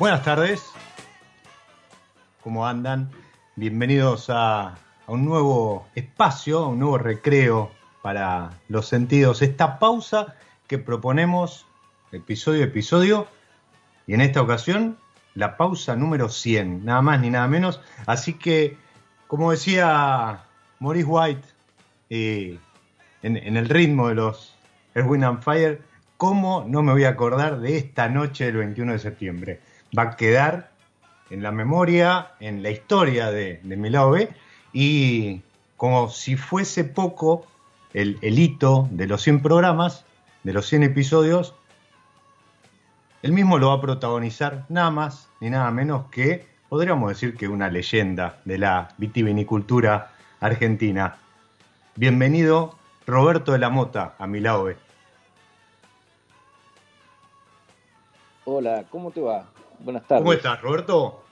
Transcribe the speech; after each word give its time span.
Buenas 0.00 0.22
tardes, 0.22 0.62
¿cómo 2.42 2.66
andan? 2.66 3.10
Bienvenidos 3.54 4.30
a, 4.30 4.78
un 5.06 5.26
nuevo 5.26 5.88
espacio, 5.94 6.68
un 6.68 6.78
nuevo 6.78 6.96
recreo 6.96 7.70
para 8.00 8.52
los 8.68 8.88
sentidos. 8.88 9.42
Esta 9.42 9.78
pausa 9.78 10.36
que 10.66 10.78
proponemos 10.78 11.66
episodio 12.12 12.62
a 12.62 12.68
episodio 12.68 13.26
y 14.06 14.14
en 14.14 14.22
esta 14.22 14.40
ocasión 14.40 14.96
la 15.34 15.58
pausa 15.58 15.94
número 15.96 16.30
100, 16.30 16.82
nada 16.82 17.02
más 17.02 17.20
ni 17.20 17.28
nada 17.28 17.46
menos. 17.46 17.82
Así 18.06 18.32
que, 18.32 18.78
como 19.26 19.50
decía 19.50 20.44
Maurice 20.78 21.06
White, 21.06 21.48
eh, 22.08 22.58
en, 23.22 23.36
en, 23.36 23.58
el 23.58 23.68
ritmo 23.68 24.08
de 24.08 24.14
los 24.14 24.56
Erwin 24.94 25.24
and 25.24 25.42
Fire, 25.42 25.82
¿cómo 26.16 26.64
no 26.66 26.82
me 26.82 26.92
voy 26.92 27.04
a 27.04 27.10
acordar 27.10 27.60
de 27.60 27.76
esta 27.76 28.08
noche 28.08 28.46
del 28.46 28.56
21 28.56 28.92
de 28.92 28.98
septiembre? 28.98 29.60
Va 29.96 30.02
a 30.02 30.16
quedar 30.16 30.70
en 31.30 31.42
la 31.42 31.52
memoria, 31.52 32.32
en 32.40 32.62
la 32.62 32.70
historia 32.70 33.30
de, 33.30 33.60
de 33.62 34.28
y 34.72 35.42
como 35.76 36.08
si 36.08 36.36
fuese 36.36 36.84
poco 36.84 37.46
el, 37.94 38.18
hito 38.22 38.88
de 38.90 39.06
los 39.06 39.22
100 39.22 39.42
programas, 39.42 40.04
de 40.42 40.52
los 40.52 40.66
100 40.66 40.84
episodios, 40.84 41.54
él 43.22 43.32
mismo 43.32 43.58
lo 43.58 43.68
va 43.68 43.74
a 43.74 43.80
protagonizar 43.80 44.64
nada 44.68 44.90
más 44.90 45.28
ni 45.40 45.50
nada 45.50 45.70
menos 45.70 46.06
que, 46.10 46.46
podríamos 46.68 47.08
decir 47.10 47.36
que 47.36 47.48
una 47.48 47.68
leyenda 47.68 48.40
de 48.44 48.58
la 48.58 48.94
vitivinicultura 48.98 50.12
argentina. 50.40 51.16
Bienvenido 51.96 52.76
Roberto 53.06 53.52
de 53.52 53.58
la 53.58 53.70
Mota 53.70 54.14
a 54.18 54.26
Milaove. 54.26 54.76
Hola, 58.44 58.84
¿cómo 58.90 59.10
te 59.10 59.20
va? 59.20 59.46
Buenas 59.84 60.06
tardes. 60.06 60.22
¿Cómo 60.22 60.32
estás, 60.32 60.60
Roberto? 60.60 61.22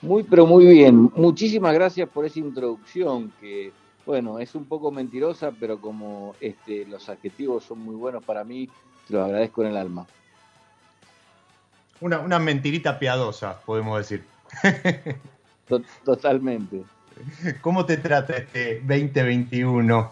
Muy, 0.00 0.22
pero 0.22 0.46
muy 0.46 0.66
bien. 0.66 1.10
Muchísimas 1.14 1.74
gracias 1.74 2.08
por 2.08 2.24
esa 2.24 2.38
introducción 2.38 3.32
que, 3.40 3.72
bueno, 4.06 4.38
es 4.38 4.54
un 4.54 4.64
poco 4.64 4.90
mentirosa, 4.92 5.52
pero 5.58 5.80
como 5.80 6.36
este, 6.40 6.86
los 6.86 7.08
adjetivos 7.08 7.64
son 7.64 7.80
muy 7.80 7.96
buenos 7.96 8.24
para 8.24 8.44
mí, 8.44 8.68
te 9.06 9.14
los 9.14 9.24
agradezco 9.24 9.62
en 9.62 9.70
el 9.70 9.76
alma. 9.76 10.06
Una, 12.00 12.20
una 12.20 12.38
mentirita 12.38 12.98
piadosa, 12.98 13.58
podemos 13.60 13.98
decir. 13.98 14.24
Totalmente. 16.04 16.84
¿Cómo 17.60 17.84
te 17.84 17.96
trata 17.96 18.36
este 18.36 18.80
2021? 18.80 20.10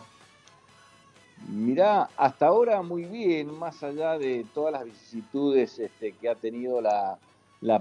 Mirá, 1.48 2.08
hasta 2.16 2.46
ahora 2.48 2.82
muy 2.82 3.04
bien, 3.04 3.56
más 3.56 3.82
allá 3.82 4.18
de 4.18 4.44
todas 4.52 4.72
las 4.72 4.84
vicisitudes 4.84 5.78
este, 5.78 6.12
que 6.12 6.28
ha 6.28 6.34
tenido 6.34 6.80
la, 6.80 7.18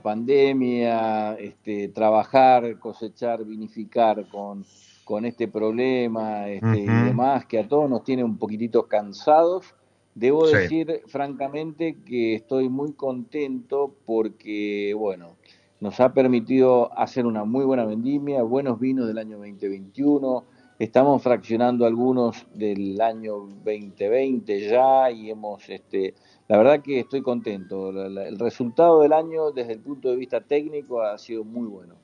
pandemia, 0.02 1.34
este, 1.36 1.90
trabajar, 1.90 2.78
cosechar, 2.80 3.44
vinificar 3.44 4.28
con, 4.28 4.66
con 5.04 5.26
este 5.26 5.48
problema 5.48 6.48
este, 6.48 6.80
y 6.80 6.86
demás, 6.86 7.46
que 7.46 7.60
a 7.60 7.68
todos 7.68 7.90
nos 7.90 8.04
tiene 8.04 8.24
un 8.24 8.38
poquitito 8.38 8.88
cansados. 8.88 9.74
Debo 10.14 10.48
decir 10.48 11.02
francamente 11.08 11.98
que 12.06 12.36
estoy 12.36 12.70
muy 12.70 12.94
contento 12.94 13.96
porque, 14.06 14.94
bueno, 14.98 15.36
nos 15.80 16.00
ha 16.00 16.14
permitido 16.14 16.98
hacer 16.98 17.26
una 17.26 17.44
muy 17.44 17.66
buena 17.66 17.86
vendimia, 17.86 18.42
buenos 18.44 18.80
vinos 18.80 19.08
del 19.08 19.18
año 19.18 19.38
2021 19.38 20.55
Estamos 20.78 21.24
fraccionando 21.24 21.86
algunos 21.86 22.46
del 22.54 23.00
año 23.00 23.48
2020 23.64 24.70
ya 24.70 25.10
y 25.10 25.30
hemos, 25.30 25.70
este, 25.70 26.14
la 26.50 26.58
verdad 26.58 26.82
que 26.82 27.00
estoy 27.00 27.22
contento. 27.22 27.92
El 27.92 28.38
resultado 28.38 29.02
del 29.02 29.14
año 29.14 29.52
desde 29.52 29.74
el 29.74 29.80
punto 29.80 30.10
de 30.10 30.18
vista 30.18 30.42
técnico 30.42 31.02
ha 31.02 31.18
sido 31.18 31.46
muy 31.46 31.66
bueno. 31.68 31.96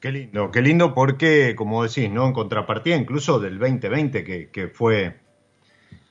Qué 0.00 0.12
lindo, 0.12 0.50
qué 0.50 0.60
lindo 0.60 0.94
porque, 0.94 1.54
como 1.56 1.82
decís, 1.82 2.10
¿no? 2.10 2.26
En 2.26 2.34
contrapartida 2.34 2.94
incluso 2.94 3.40
del 3.40 3.58
2020, 3.58 4.22
que, 4.22 4.50
que 4.50 4.68
fue 4.68 5.16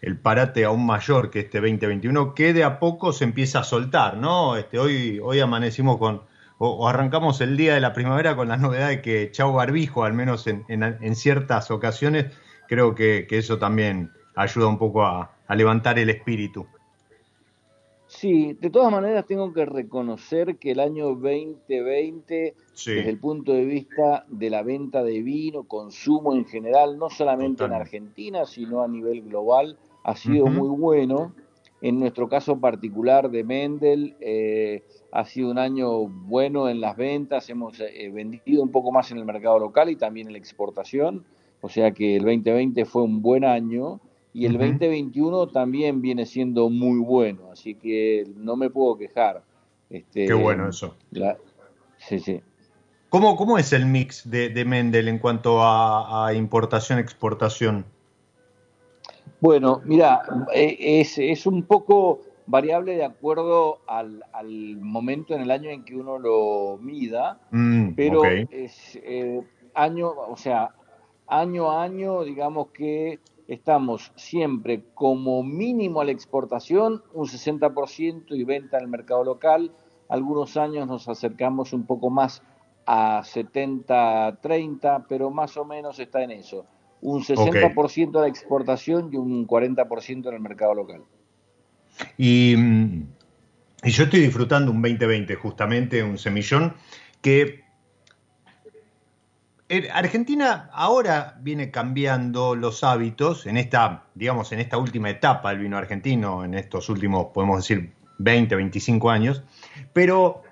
el 0.02 0.18
parate 0.18 0.66
aún 0.66 0.86
mayor 0.86 1.30
que 1.30 1.42
este 1.42 1.60
2021, 1.60 2.34
que 2.34 2.54
de 2.54 2.64
a 2.64 2.80
poco 2.80 3.14
se 3.14 3.24
empieza 3.24 3.60
a 3.60 3.64
soltar, 3.64 4.18
¿no? 4.18 4.58
Este, 4.58 4.80
hoy, 4.80 5.20
hoy 5.24 5.40
amanecimos 5.40 5.98
con 5.98 6.24
o, 6.60 6.88
arrancamos 6.88 7.42
el 7.42 7.58
día 7.58 7.74
de 7.76 7.82
la 7.82 7.94
primavera 7.94 8.36
con 8.36 8.48
la 8.48 8.58
novedad 8.58 8.90
de 8.90 9.02
que 9.02 9.32
chau 9.32 9.54
barbijo, 9.54 10.04
al 10.04 10.14
menos 10.14 10.48
en, 10.48 11.16
ciertas 11.16 11.70
ocasiones, 11.72 12.34
creo 12.68 12.96
que, 12.96 13.28
eso 13.30 13.58
también 13.58 14.12
ayuda 14.36 14.68
un 14.68 14.78
poco 14.78 15.04
a, 15.04 15.32
levantar 15.56 15.98
el 16.00 16.10
espíritu. 16.10 16.68
Sí, 18.08 18.54
de 18.54 18.70
todas 18.70 18.92
maneras 18.92 19.26
tengo 19.26 19.54
que 19.54 19.66
reconocer 19.66 20.58
que 20.58 20.72
el 20.72 20.80
año 20.80 21.08
2020, 21.08 22.56
desde 22.74 23.10
el 23.10 23.20
punto 23.20 23.52
de 23.52 23.66
vista 23.66 24.26
de 24.30 24.50
la 24.50 24.64
venta 24.64 25.04
de 25.04 25.22
vino, 25.22 25.64
consumo 25.64 26.34
en 26.34 26.46
general, 26.46 26.98
no 26.98 27.10
solamente 27.10 27.66
en 27.66 27.74
Argentina, 27.74 28.46
sino 28.46 28.82
a 28.82 28.88
nivel 28.88 29.24
global, 29.24 29.78
ha 30.04 30.16
sido 30.16 30.48
muy 30.48 30.70
bueno. 30.70 31.34
En 31.82 32.00
nuestro 32.00 32.28
caso 32.28 32.60
particular 32.60 33.30
de 33.30 33.44
Mendel, 33.44 34.16
eh, 34.20 34.84
ha 35.12 35.26
sido 35.26 35.52
un 35.52 35.60
año 35.60 36.08
bueno 36.08 36.70
en 36.70 36.82
las 36.82 36.98
ventas, 36.98 37.50
hemos 37.50 37.80
eh, 37.80 38.10
vendido 38.12 38.64
un 38.64 38.72
poco 38.72 38.92
más 38.92 39.12
en 39.12 39.18
el 39.18 39.26
mercado 39.26 39.60
local 39.60 39.90
y 39.90 39.96
también 39.96 40.28
en 40.28 40.34
la 40.34 40.40
exportación, 40.40 41.24
o 41.62 41.70
sea 41.70 41.92
que 41.92 42.16
el 42.16 42.24
2020 42.24 42.86
fue 42.86 43.04
un 43.04 43.22
buen 43.22 43.46
año 43.46 44.00
y 44.34 44.46
el 44.46 44.54
2021 44.54 45.48
también 45.48 46.02
viene 46.02 46.26
siendo 46.26 46.70
muy 46.70 47.00
bueno, 47.00 47.52
así 47.52 47.76
que 47.76 48.28
no 48.36 48.56
me 48.56 48.70
puedo 48.70 48.98
quejar. 48.98 49.44
Este, 49.90 50.26
Qué 50.26 50.34
bueno 50.34 50.70
eso. 50.70 50.96
sí, 51.98 52.20
sí. 52.20 52.42
¿Cómo, 53.10 53.38
¿Cómo, 53.38 53.58
es 53.58 53.72
el 53.72 53.86
mix 53.86 54.30
de, 54.30 54.66
Mendel 54.66 55.08
en 55.08 55.18
cuanto 55.18 55.60
a, 55.62 56.32
importación-exportación? 56.36 57.86
Bueno, 59.40 59.82
mira, 59.86 60.22
e, 60.54 61.00
es, 61.00 61.18
es, 61.18 61.46
un 61.46 61.64
poco 61.64 62.22
variable 62.48 62.96
de 62.96 63.06
acuerdo 63.06 63.80
al, 63.88 64.24
momento 64.80 65.36
en 65.36 65.42
el 65.42 65.52
año 65.52 65.70
en 65.70 65.84
que 65.84 65.96
uno 65.96 66.18
lo 66.18 66.78
mida, 66.82 67.40
mm, 67.52 67.94
pero 67.96 68.24
es 68.26 69.00
eh, 69.04 69.42
año, 69.76 70.10
o 70.10 70.36
sea, 70.38 70.74
año 71.28 71.70
a 71.70 71.84
año, 71.84 72.24
digamos 72.24 72.70
que 72.70 73.20
estamos 73.48 74.12
siempre 74.16 74.84
como 74.94 75.44
mínimo 75.44 76.02
a 76.02 76.06
la 76.06 76.12
exportación, 76.12 77.04
un 77.14 77.28
60% 77.28 78.36
y 78.36 78.44
venta 78.44 78.78
en 78.78 78.84
el 78.84 78.90
mercado 78.90 79.24
local. 79.24 79.72
Algunos 80.10 80.58
años 80.58 80.88
nos 80.88 81.08
acercamos 81.08 81.74
un 81.74 81.86
poco 81.86 82.10
más 82.10 82.42
a 82.86 83.22
70-30, 83.24 85.06
pero 85.08 85.30
más 85.30 85.58
o 85.58 85.66
menos 85.66 86.00
está 86.00 86.24
en 86.24 86.32
eso. 86.32 86.66
Un 87.02 87.24
60% 87.24 88.18
a 88.18 88.22
la 88.22 88.28
exportación 88.28 89.10
y 89.12 89.18
un 89.18 89.48
40% 89.48 90.28
en 90.28 90.34
el 90.34 90.40
mercado 90.40 90.74
local. 90.74 91.04
Y, 92.18 92.56
y, 93.84 93.90
yo 93.92 94.04
estoy 94.04 94.22
disfrutando 94.22 94.72
un 94.72 94.82
2020, 94.82 95.36
justamente, 95.36 96.04
un 96.04 96.18
semillón, 96.18 96.74
que 97.22 97.64
Argentina 99.94 100.70
ahora 100.72 101.38
viene 101.42 101.72
cambiando 101.72 102.56
los 102.56 102.84
hábitos 102.84 103.46
en 103.46 103.58
esta, 103.58 104.06
digamos, 104.16 104.52
en 104.52 104.60
esta 104.60 104.78
última 104.78 105.10
etapa 105.10 105.50
del 105.50 105.60
vino 105.60 105.78
argentino, 105.78 106.46
en 106.46 106.54
estos 106.54 106.90
últimos, 106.90 107.28
podemos 107.34 107.58
decir, 107.58 107.92
20, 108.20 108.56
25 108.56 109.10
años, 109.10 109.44
pero 109.94 110.44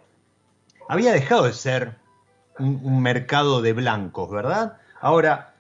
había 0.90 1.14
dejado 1.14 1.46
de 1.46 1.54
ser 1.54 1.96
un, 2.60 3.02
mercado 3.02 3.62
de 3.62 3.74
blancos, 3.74 4.30
¿verdad? 4.30 4.78
Ahora, 5.02 5.55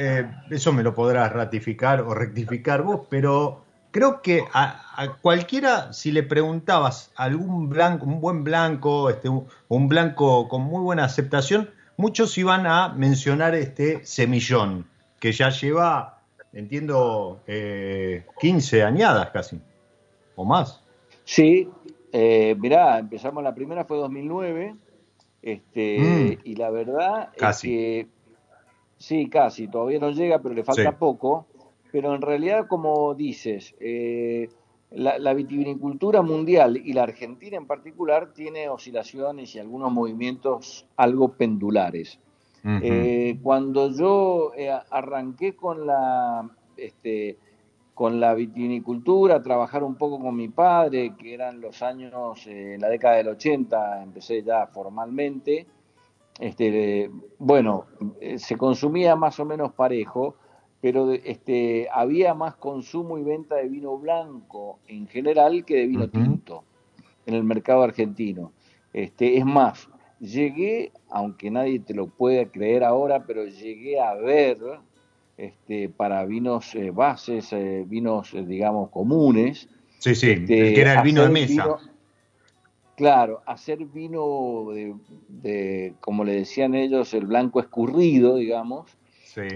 eh, 0.00 0.30
eso 0.50 0.72
me 0.72 0.84
lo 0.84 0.94
podrás 0.94 1.32
ratificar 1.32 2.02
o 2.02 2.14
rectificar 2.14 2.82
vos, 2.82 3.00
pero 3.10 3.64
creo 3.90 4.22
que 4.22 4.44
a, 4.52 5.16
cualquiera, 5.20 5.92
si 5.92 6.12
le 6.12 6.22
preguntabas 6.22 7.10
algún 7.16 7.68
blanco, 7.68 8.06
un 8.06 8.20
buen 8.20 8.44
blanco, 8.44 9.10
este, 9.10 9.28
un 9.28 9.88
blanco 9.88 10.48
con 10.48 10.62
muy 10.62 10.82
buena 10.82 11.04
aceptación, 11.04 11.70
muchos 11.96 12.38
iban 12.38 12.66
a 12.66 12.90
mencionar 12.90 13.56
este 13.56 14.06
semillón, 14.06 14.86
que 15.18 15.32
ya 15.32 15.50
lleva, 15.50 16.20
entiendo, 16.52 17.40
15 17.46 18.78
eh, 18.78 18.82
añadas 18.84 19.30
casi, 19.30 19.60
o 20.36 20.44
más. 20.44 20.80
Sí, 21.24 21.68
eh, 22.12 22.54
mirá, 22.56 23.00
empezamos, 23.00 23.42
la 23.42 23.54
primera 23.54 23.84
fue 23.84 23.96
2009, 23.96 24.76
este, 25.42 25.98
mm. 25.98 26.38
y 26.44 26.54
la 26.54 26.70
verdad 26.70 27.30
es 27.34 27.60
que, 27.62 28.06
sí, 28.98 29.28
casi, 29.28 29.68
todavía 29.68 29.98
no 29.98 30.10
llega, 30.10 30.40
pero 30.40 30.54
le 30.54 30.64
falta 30.64 30.98
poco, 30.98 31.46
pero 31.90 32.14
en 32.14 32.20
realidad, 32.20 32.66
como 32.68 33.14
dices, 33.14 33.74
eh, 33.80 34.50
la, 34.90 35.34
vitivinicultura 35.34 36.22
mundial 36.22 36.76
y 36.76 36.92
la 36.92 37.04
Argentina 37.04 37.56
en 37.56 37.66
particular 37.66 38.32
tiene 38.32 38.68
oscilaciones 38.68 39.54
y 39.54 39.58
algunos 39.58 39.92
movimientos 39.92 40.86
algo 40.96 41.32
pendulares. 41.32 42.18
Eh, 42.64 43.38
cuando 43.42 43.90
yo 43.90 44.52
eh, 44.54 44.70
arranqué 44.90 45.56
con 45.56 45.86
la, 45.86 46.50
este, 46.76 47.38
con 47.94 48.20
la 48.20 48.34
vitivinicultura, 48.34 49.42
trabajar 49.42 49.82
un 49.82 49.96
poco 49.96 50.20
con 50.20 50.36
mi 50.36 50.48
padre, 50.48 51.14
que 51.16 51.34
eran 51.34 51.60
los 51.60 51.82
años, 51.82 52.46
eh, 52.46 52.74
en 52.74 52.80
la 52.80 52.88
década 52.88 53.16
del 53.16 53.28
80, 53.28 54.02
empecé 54.02 54.42
ya 54.42 54.66
formalmente, 54.66 55.66
este, 56.38 57.10
bueno, 57.38 57.86
se 58.36 58.56
consumía 58.56 59.16
más 59.16 59.40
o 59.40 59.44
menos 59.44 59.72
parejo, 59.72 60.36
pero 60.80 61.12
este, 61.12 61.88
había 61.92 62.34
más 62.34 62.54
consumo 62.56 63.18
y 63.18 63.24
venta 63.24 63.56
de 63.56 63.68
vino 63.68 63.96
blanco 63.98 64.78
en 64.86 65.08
general 65.08 65.64
que 65.64 65.76
de 65.76 65.86
vino 65.86 66.08
tinto 66.08 66.64
en 67.26 67.34
el 67.34 67.44
mercado 67.44 67.82
argentino. 67.82 68.52
Este, 68.92 69.36
es 69.36 69.44
más, 69.44 69.88
llegué, 70.20 70.92
aunque 71.10 71.50
nadie 71.50 71.80
te 71.80 71.94
lo 71.94 72.06
puede 72.06 72.48
creer 72.48 72.84
ahora, 72.84 73.24
pero 73.26 73.44
llegué 73.44 74.00
a 74.00 74.14
ver 74.14 74.58
este, 75.36 75.88
para 75.88 76.24
vinos 76.24 76.74
eh, 76.74 76.90
bases, 76.90 77.52
eh, 77.52 77.84
vinos, 77.86 78.34
eh, 78.34 78.44
digamos, 78.44 78.90
comunes. 78.90 79.68
Sí, 79.98 80.14
sí, 80.14 80.30
este, 80.30 80.46
que 80.46 80.80
era 80.80 80.94
el 80.94 81.02
vino 81.02 81.22
de 81.22 81.30
mesa. 81.30 81.78
Claro, 82.98 83.42
hacer 83.46 83.84
vino 83.84 84.66
de, 85.28 85.94
como 86.00 86.24
le 86.24 86.32
decían 86.32 86.74
ellos, 86.74 87.14
el 87.14 87.26
blanco 87.26 87.60
escurrido, 87.60 88.34
digamos, 88.34 88.98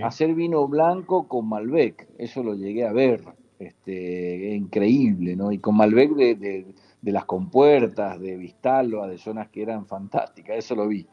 hacer 0.05 0.33
vino 0.35 0.69
blanco 0.69 1.27
con 1.27 1.49
Malbec, 1.49 2.06
eso 2.19 2.44
lo 2.44 2.55
llegué 2.55 2.87
a 2.87 2.93
ver, 2.93 3.25
este, 3.59 4.55
increíble, 4.55 5.35
¿no? 5.35 5.50
Y 5.50 5.59
con 5.59 5.77
Malbec 5.77 6.12
de, 6.15 6.73
las 7.03 7.25
compuertas, 7.25 8.21
de 8.21 8.37
Vistalba, 8.37 9.09
de 9.09 9.19
zonas 9.19 9.49
que 9.49 9.62
eran 9.62 9.87
fantásticas, 9.87 10.56
eso 10.59 10.77
lo 10.77 10.87
vi. 10.87 11.09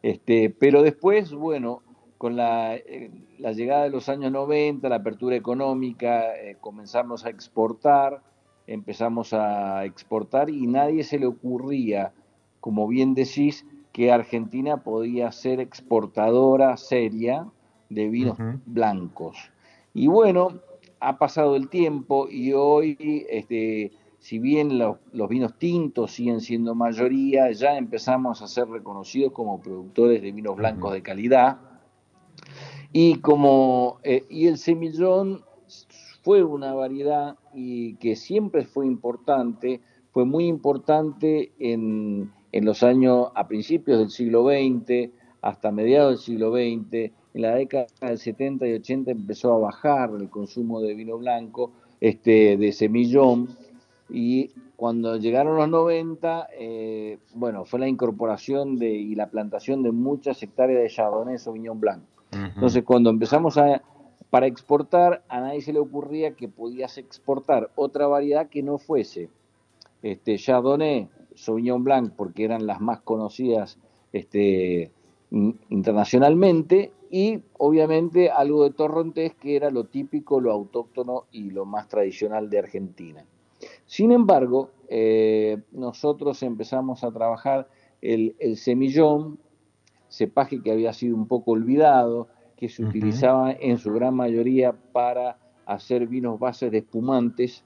Este, 0.00 0.50
pero 0.50 0.80
después, 0.80 1.32
bueno, 1.32 1.82
con 2.18 2.36
la, 2.36 2.76
eh, 2.76 3.10
llegada 3.52 3.82
de 3.82 3.90
los 3.90 4.08
años 4.08 4.30
90, 4.30 4.88
la 4.88 4.96
apertura 4.96 5.34
económica, 5.34 6.36
eh, 6.36 6.56
comenzamos 6.60 7.26
a 7.26 7.30
exportar, 7.30 8.22
empezamos 8.66 9.32
a 9.32 9.84
exportar 9.84 10.50
y 10.50 10.66
nadie 10.66 11.04
se 11.04 11.18
le 11.18 11.26
ocurría, 11.26 12.12
como 12.60 12.88
bien 12.88 13.14
decís, 13.14 13.66
que 13.92 14.10
Argentina 14.10 14.78
podía 14.78 15.30
ser 15.30 15.60
exportadora 15.60 16.76
seria 16.76 17.46
de 17.90 18.08
vinos 18.08 18.38
blancos. 18.66 19.36
Y 19.92 20.08
bueno, 20.08 20.60
ha 21.00 21.18
pasado 21.18 21.54
el 21.54 21.68
tiempo 21.68 22.28
y 22.28 22.52
hoy, 22.52 23.26
este, 23.30 23.92
si 24.18 24.38
bien 24.38 24.78
los, 24.78 24.98
vinos 25.28 25.56
tintos 25.58 26.12
siguen 26.12 26.40
siendo 26.40 26.74
mayoría, 26.74 27.52
ya 27.52 27.76
empezamos 27.76 28.42
a 28.42 28.48
ser 28.48 28.68
reconocidos 28.68 29.32
como 29.32 29.60
productores 29.60 30.22
de 30.22 30.32
vinos 30.32 30.56
blancos 30.56 30.92
de 30.92 31.02
calidad. 31.02 31.58
Y 32.92 33.16
como 33.16 34.00
eh, 34.02 34.24
y 34.28 34.46
el 34.46 34.58
semillón 34.58 35.44
fue 36.22 36.42
una 36.42 36.74
variedad 36.74 37.36
y 37.54 37.94
que 37.96 38.16
siempre 38.16 38.64
fue 38.64 38.86
importante, 38.86 39.80
fue 40.12 40.24
muy 40.24 40.46
importante 40.46 41.52
en, 41.58 42.30
en 42.52 42.64
los 42.64 42.82
años 42.82 43.28
a 43.34 43.48
principios 43.48 43.98
del 43.98 44.10
siglo 44.10 44.44
XX, 44.44 45.10
hasta 45.42 45.70
mediados 45.70 46.12
del 46.12 46.18
siglo 46.18 46.52
XX, 46.52 47.12
en 47.34 47.42
la 47.42 47.54
década 47.54 47.86
del 48.00 48.18
70 48.18 48.66
y 48.66 48.72
80 48.74 49.10
empezó 49.10 49.52
a 49.52 49.58
bajar 49.58 50.10
el 50.18 50.30
consumo 50.30 50.80
de 50.80 50.94
vino 50.94 51.18
blanco, 51.18 51.72
este, 52.00 52.56
de 52.56 52.72
semillón, 52.72 53.48
y 54.08 54.50
cuando 54.76 55.16
llegaron 55.16 55.56
los 55.56 55.68
90, 55.68 56.48
eh, 56.58 57.18
bueno, 57.34 57.64
fue 57.64 57.80
la 57.80 57.88
incorporación 57.88 58.76
de, 58.78 58.90
y 58.90 59.14
la 59.14 59.30
plantación 59.30 59.82
de 59.82 59.92
muchas 59.92 60.42
hectáreas 60.42 60.82
de 60.82 60.88
Chardonnay 60.88 61.38
Sauvignon 61.38 61.80
Blanc. 61.80 62.02
Entonces, 62.32 62.82
cuando 62.82 63.10
empezamos 63.10 63.56
a, 63.58 63.80
para 64.30 64.46
exportar, 64.46 65.24
a 65.28 65.40
nadie 65.40 65.62
se 65.62 65.72
le 65.72 65.78
ocurría 65.78 66.34
que 66.34 66.48
podías 66.48 66.98
exportar 66.98 67.70
otra 67.76 68.06
variedad 68.06 68.48
que 68.48 68.62
no 68.62 68.78
fuese 68.78 69.28
este, 70.02 70.36
Chardonnay, 70.36 71.08
Sauvignon 71.34 71.84
Blanc, 71.84 72.12
porque 72.16 72.44
eran 72.44 72.66
las 72.66 72.80
más 72.80 73.00
conocidas 73.00 73.78
este, 74.12 74.90
internacionalmente, 75.30 76.92
y 77.10 77.42
obviamente 77.58 78.28
algo 78.30 78.64
de 78.64 78.70
torrontés 78.70 79.34
que 79.36 79.54
era 79.54 79.70
lo 79.70 79.84
típico, 79.84 80.40
lo 80.40 80.50
autóctono 80.50 81.26
y 81.30 81.50
lo 81.50 81.64
más 81.64 81.86
tradicional 81.86 82.50
de 82.50 82.58
Argentina. 82.58 83.24
Sin 83.86 84.10
embargo, 84.10 84.70
eh, 84.88 85.58
nosotros 85.70 86.42
empezamos 86.42 87.04
a 87.04 87.12
trabajar 87.12 87.68
el, 88.02 88.34
semillón, 88.56 89.38
cepaje 90.08 90.60
que 90.60 90.72
había 90.72 90.92
sido 90.92 91.16
un 91.16 91.28
poco 91.28 91.52
olvidado, 91.52 92.26
que 92.56 92.68
se 92.68 92.84
utilizaba 92.84 93.52
en 93.52 93.78
su 93.78 93.92
gran 93.92 94.14
mayoría 94.14 94.72
para 94.92 95.38
hacer 95.66 96.06
vinos 96.06 96.38
bases 96.38 96.70
de 96.70 96.78
espumantes 96.78 97.64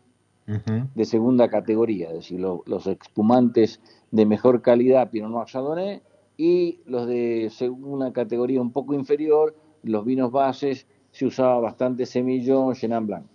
de 0.95 1.04
segunda 1.04 1.49
categoría, 1.50 2.09
es 2.09 2.14
decir, 2.14 2.40
los 2.40 2.87
espumantes 2.87 3.83
de 4.11 4.25
mejor 4.25 4.62
calidad, 4.62 5.11
Pinot 5.11 5.30
Noir 5.30 5.47
Chardonnay, 5.47 6.00
y 6.38 6.80
los 6.87 7.07
de 7.07 7.49
segunda 7.50 8.12
categoría 8.12 8.61
un 8.61 8.73
poco 8.73 8.95
inferior, 8.95 9.54
los 9.83 10.07
vinos 10.07 10.33
bases, 10.33 10.87
se 11.11 11.26
usaba 11.26 11.61
bastante 11.61 12.07
semillón, 12.07 12.75
Chenin 12.75 13.07
Blanc. 13.07 13.26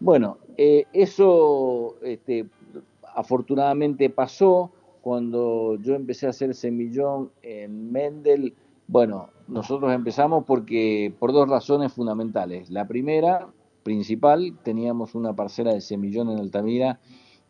Bueno, 0.00 0.38
eh, 0.56 0.86
eso 0.92 1.96
este, 2.02 2.46
afortunadamente 3.14 4.10
pasó 4.10 4.70
cuando 5.02 5.76
yo 5.80 5.94
empecé 5.94 6.26
a 6.26 6.30
hacer 6.30 6.54
semillón 6.54 7.30
en 7.42 7.92
Mendel. 7.92 8.54
Bueno, 8.88 9.30
nosotros 9.48 9.92
empezamos 9.92 10.44
porque 10.44 11.12
por 11.18 11.32
dos 11.32 11.48
razones 11.48 11.92
fundamentales. 11.92 12.70
La 12.70 12.86
primera, 12.86 13.48
principal, 13.82 14.56
teníamos 14.62 15.14
una 15.14 15.34
parcela 15.34 15.72
de 15.72 15.80
semillón 15.80 16.30
en 16.30 16.38
Altamira 16.38 17.00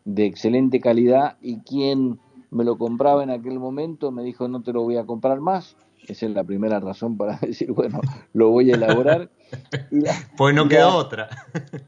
de 0.05 0.25
excelente 0.25 0.79
calidad 0.79 1.37
y 1.41 1.59
quien 1.59 2.19
me 2.49 2.63
lo 2.63 2.77
compraba 2.77 3.23
en 3.23 3.29
aquel 3.29 3.59
momento 3.59 4.11
me 4.11 4.23
dijo 4.23 4.47
no 4.47 4.61
te 4.61 4.71
lo 4.73 4.83
voy 4.83 4.97
a 4.97 5.05
comprar 5.05 5.39
más. 5.39 5.75
Esa 6.07 6.25
es 6.25 6.31
la 6.31 6.43
primera 6.43 6.79
razón 6.79 7.17
para 7.17 7.37
decir, 7.41 7.71
bueno, 7.71 7.99
lo 8.33 8.49
voy 8.49 8.71
a 8.71 8.75
elaborar. 8.75 9.29
pues 10.37 10.55
no 10.55 10.67
queda 10.67 10.95
otra. 10.95 11.29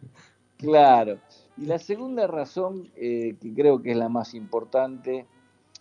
claro. 0.58 1.20
Y 1.58 1.66
la 1.66 1.80
segunda 1.80 2.28
razón, 2.28 2.90
eh, 2.96 3.36
que 3.42 3.54
creo 3.54 3.82
que 3.82 3.92
es 3.92 3.98
la 3.98 4.10
más 4.10 4.34
importante, 4.34 5.26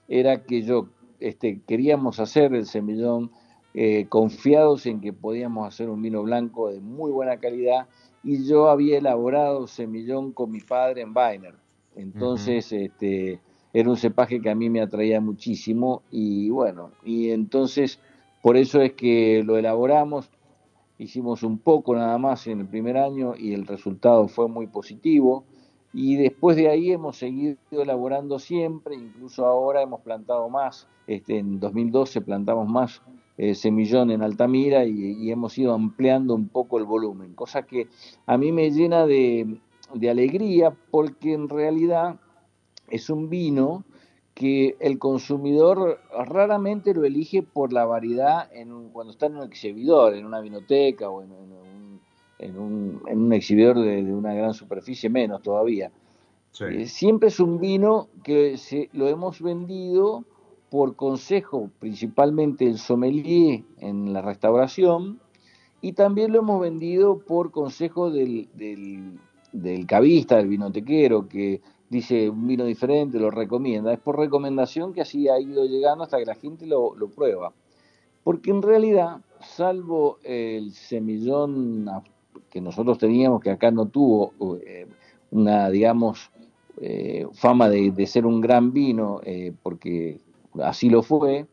era 0.08 0.42
que 0.42 0.62
yo 0.62 0.88
este, 1.20 1.60
queríamos 1.66 2.20
hacer 2.20 2.54
el 2.54 2.66
semillón 2.66 3.30
eh, 3.80 4.06
confiados 4.08 4.86
en 4.86 5.00
que 5.00 5.12
podíamos 5.12 5.68
hacer 5.68 5.88
un 5.88 6.02
vino 6.02 6.24
blanco 6.24 6.68
de 6.68 6.80
muy 6.80 7.12
buena 7.12 7.36
calidad 7.36 7.86
y 8.24 8.44
yo 8.44 8.70
había 8.70 8.98
elaborado 8.98 9.68
semillón 9.68 10.32
con 10.32 10.50
mi 10.50 10.58
padre 10.58 11.02
en 11.02 11.16
Weiner. 11.16 11.54
Entonces, 11.94 12.72
este, 12.72 13.40
era 13.72 13.88
un 13.88 13.96
cepaje 13.96 14.40
que 14.40 14.50
a 14.50 14.56
mí 14.56 14.68
me 14.68 14.80
atraía 14.80 15.20
muchísimo 15.20 16.02
y 16.10 16.50
bueno, 16.50 16.90
y 17.04 17.30
entonces 17.30 18.00
por 18.42 18.56
eso 18.56 18.80
es 18.80 18.94
que 18.94 19.44
lo 19.44 19.56
elaboramos, 19.56 20.28
hicimos 20.98 21.44
un 21.44 21.58
poco 21.58 21.94
nada 21.94 22.18
más 22.18 22.48
en 22.48 22.58
el 22.58 22.66
primer 22.66 22.96
año 22.96 23.36
y 23.38 23.54
el 23.54 23.64
resultado 23.64 24.26
fue 24.26 24.48
muy 24.48 24.66
positivo 24.66 25.44
y 25.92 26.16
después 26.16 26.56
de 26.56 26.68
ahí 26.68 26.90
hemos 26.90 27.18
seguido 27.18 27.56
elaborando 27.70 28.40
siempre, 28.40 28.96
incluso 28.96 29.46
ahora 29.46 29.82
hemos 29.82 30.00
plantado 30.00 30.48
más, 30.48 30.88
este, 31.06 31.38
en 31.38 31.60
2012 31.60 32.22
plantamos 32.22 32.68
más 32.68 33.02
eh, 33.40 33.54
semillón 33.54 34.10
en 34.10 34.22
Altamira 34.22 34.84
y, 34.84 35.30
hemos 35.30 35.56
ido 35.58 35.72
ampliando 35.72 36.34
un 36.34 36.48
poco 36.48 36.76
el 36.76 36.84
volumen, 36.84 37.34
cosa 37.34 37.62
que 37.62 37.86
a 38.26 38.36
mí 38.36 38.50
me 38.50 38.72
llena 38.72 39.06
de, 39.06 39.60
alegría 40.10 40.76
porque 40.90 41.34
en 41.34 41.48
realidad 41.48 42.18
es 42.88 43.08
un 43.10 43.30
vino 43.30 43.84
que 44.34 44.76
el 44.80 44.98
consumidor 44.98 46.00
raramente 46.12 46.92
lo 46.94 47.04
elige 47.04 47.44
por 47.44 47.72
la 47.72 47.84
variedad 47.84 48.50
en 48.52 48.88
cuando 48.88 49.12
está 49.12 49.26
en 49.26 49.36
un 49.36 49.44
exhibidor, 49.44 50.14
en 50.14 50.26
una 50.26 50.40
vinoteca 50.40 51.08
o 51.08 51.22
en, 51.22 51.30
un, 52.58 53.32
exhibidor 53.32 53.78
de, 53.78 54.02
una 54.12 54.34
gran 54.34 54.52
superficie, 54.52 55.08
menos 55.08 55.42
todavía. 55.42 55.92
Eh, 56.60 56.86
siempre 56.86 57.28
es 57.28 57.38
un 57.38 57.60
vino 57.60 58.08
que 58.24 58.56
se, 58.56 58.88
lo 58.92 59.06
hemos 59.06 59.40
vendido 59.40 60.24
por 60.70 60.96
consejo 60.96 61.70
principalmente 61.78 62.66
el 62.66 62.78
sommelier 62.78 63.62
en 63.78 64.12
la 64.12 64.22
restauración 64.22 65.20
y 65.80 65.92
también 65.92 66.32
lo 66.32 66.40
hemos 66.40 66.60
vendido 66.60 67.18
por 67.18 67.50
consejo 67.50 68.10
del, 68.10 68.48
del, 68.54 69.18
del 69.52 69.86
cavista, 69.86 70.36
del 70.36 70.48
vinotequero, 70.48 71.28
que 71.28 71.60
dice 71.88 72.28
un 72.28 72.46
vino 72.46 72.64
diferente, 72.64 73.18
lo 73.18 73.30
recomienda. 73.30 73.92
Es 73.92 74.00
por 74.00 74.18
recomendación 74.18 74.92
que 74.92 75.02
así 75.02 75.28
ha 75.28 75.38
ido 75.38 75.64
llegando 75.66 76.04
hasta 76.04 76.18
que 76.18 76.26
la 76.26 76.34
gente 76.34 76.66
lo, 76.66 76.94
lo 76.96 77.08
prueba. 77.08 77.52
Porque 78.24 78.50
en 78.50 78.62
realidad, 78.62 79.18
salvo 79.40 80.18
el 80.24 80.72
semillón 80.72 81.88
que 82.50 82.60
nosotros 82.60 82.98
teníamos, 82.98 83.40
que 83.40 83.50
acá 83.50 83.70
no 83.70 83.86
tuvo 83.86 84.32
eh, 84.66 84.86
una, 85.30 85.70
digamos, 85.70 86.30
eh, 86.80 87.26
fama 87.32 87.68
de, 87.68 87.90
de, 87.90 88.06
ser 88.06 88.26
un 88.26 88.40
gran 88.40 88.72
vino, 88.72 89.20
eh, 89.24 89.52
porque 89.62 90.20
así 90.62 90.90
lo 90.90 91.02
fue, 91.02 91.46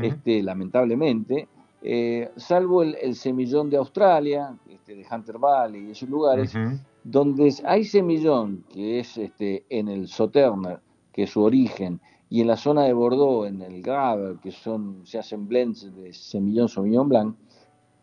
este, 0.00 0.42
lamentablemente, 0.42 1.48
eh, 1.82 2.30
salvo 2.36 2.82
el, 2.82 3.14
semillón 3.16 3.68
de 3.68 3.76
Australia, 3.76 4.56
este, 4.68 4.94
de 4.94 5.04
Hunter 5.10 5.38
Valley 5.38 5.88
y 5.88 5.90
esos 5.90 6.08
lugares, 6.08 6.54
donde 7.02 7.52
hay 7.64 7.84
semillón, 7.84 8.64
que 8.72 9.00
es 9.00 9.18
este, 9.18 9.64
en 9.68 9.88
el 9.88 10.06
Sauternes, 10.08 10.78
que 11.12 11.24
es 11.24 11.30
su 11.30 11.42
origen, 11.42 12.00
y 12.30 12.40
en 12.40 12.46
la 12.46 12.56
zona 12.56 12.84
de 12.84 12.92
Bordeaux, 12.92 13.46
en 13.46 13.60
el 13.60 13.82
Gravel, 13.82 14.38
que 14.40 14.52
son, 14.52 15.04
se 15.04 15.18
hacen 15.18 15.46
blends 15.48 15.94
de 15.94 16.12
semillón 16.12 16.68
Sauvignon 16.68 17.08
Blanc, 17.08 17.36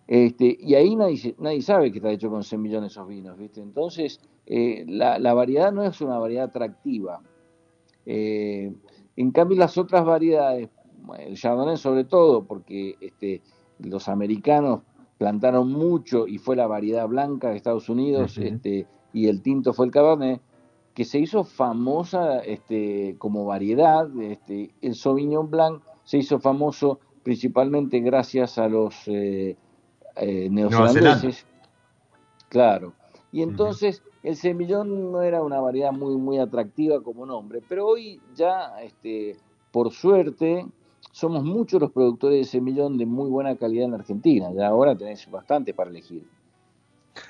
este, 0.10 0.58
y 0.60 0.74
ahí 0.74 0.96
nadie, 0.96 1.36
nadie 1.38 1.62
sabe 1.62 1.92
que 1.92 2.00
está 2.00 2.10
hecho 2.10 2.32
con 2.32 2.44
semillón 2.44 2.84
esos 2.84 3.08
vinos, 3.08 3.38
¿viste? 3.38 3.62
Entonces, 3.62 4.20
eh, 4.48 4.84
la, 4.88 5.20
la, 5.20 5.36
variedad 5.36 5.72
no 5.72 5.84
es 5.84 6.02
una 6.02 6.18
variedad 6.18 6.46
atractiva. 6.46 7.22
Eh, 8.08 8.74
en 9.16 9.32
cambio, 9.32 9.58
las 9.58 9.78
otras 9.78 10.06
variedades, 10.06 10.70
el 11.18 11.36
Chardonnay 11.36 11.78
sobre 11.78 12.04
todo, 12.04 12.46
porque 12.46 12.96
este, 13.02 13.42
los 13.80 14.08
americanos 14.08 14.82
plantaron 15.18 15.72
mucho 15.72 16.28
y 16.28 16.38
fue 16.38 16.56
la 16.56 16.68
variedad 16.68 17.08
blanca 17.08 17.50
de 17.50 17.58
Estados 17.58 17.90
Unidos, 17.90 18.38
este, 18.38 18.88
y 19.12 19.28
el 19.28 19.42
tinto 19.42 19.74
fue 19.74 19.88
el 19.88 19.92
Cabernet, 19.92 20.42
que 20.94 21.06
se 21.06 21.20
hizo 21.20 21.44
famosa 21.44 22.40
este, 22.40 23.16
como 23.20 23.46
variedad. 23.46 24.10
Este, 24.20 24.74
el 24.82 24.96
Sauvignon 24.96 25.50
Blanc 25.50 25.82
se 26.04 26.18
hizo 26.18 26.40
famoso 26.40 27.00
principalmente 27.24 28.00
gracias 28.00 28.58
a 28.58 28.68
los 28.68 29.08
eh, 29.08 29.56
eh 30.16 30.50
neozelandeses. 30.50 31.46
Claro. 32.50 32.94
Y 33.32 33.44
entonces 33.44 34.04
el 34.24 34.36
semillón 34.36 35.12
no 35.12 35.22
era 35.22 35.42
una 35.42 35.60
variedad 35.60 35.92
muy, 35.92 36.16
muy 36.16 36.40
atractiva 36.40 37.02
como 37.02 37.26
nombre, 37.26 37.62
pero 37.68 37.88
hoy 37.88 38.20
ya, 38.36 38.82
este, 38.82 39.38
por 39.72 39.92
suerte, 39.92 40.66
somos 41.12 41.44
muchos 41.44 41.82
los 41.82 41.92
productores 41.92 42.40
de 42.40 42.46
semillón 42.46 42.98
de 42.98 43.06
muy 43.06 43.30
buena 43.30 43.56
calidad 43.56 43.86
en 43.86 43.94
Argentina. 43.94 44.50
Ya 44.54 44.68
ahora 44.68 44.96
tenés 44.96 45.30
bastante 45.30 45.74
para 45.74 45.90
elegir. 45.90 46.24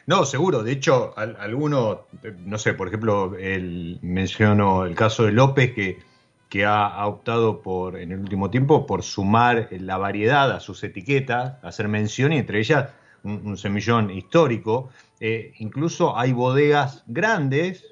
No, 0.06 0.26
seguro. 0.26 0.64
De 0.64 0.72
hecho, 0.72 1.14
alguno, 1.18 2.02
no 2.46 2.58
sé, 2.58 2.74
por 2.74 2.88
ejemplo, 2.88 3.36
el, 3.38 4.00
menciono 4.02 4.86
el 4.86 4.96
caso 4.96 5.24
de 5.24 5.32
López 5.32 5.74
que, 5.74 6.00
que 6.50 6.66
ha, 6.66 7.06
optado 7.08 7.62
por, 7.62 7.98
en 7.98 8.12
el 8.12 8.20
último 8.20 8.50
tiempo, 8.50 8.86
por 8.86 9.04
sumar 9.04 9.70
la 9.72 9.98
variedad 9.98 10.52
a 10.52 10.60
sus 10.60 10.84
etiquetas, 10.84 11.64
hacer 11.64 11.88
mención 11.88 12.34
y 12.34 12.38
entre 12.38 12.60
ellas 12.60 12.90
un, 13.24 13.58
semillón 13.58 14.10
histórico. 14.12 14.90
Eh, 15.20 15.54
incluso 15.58 16.18
hay 16.18 16.32
bodegas 16.32 17.04
grandes, 17.08 17.86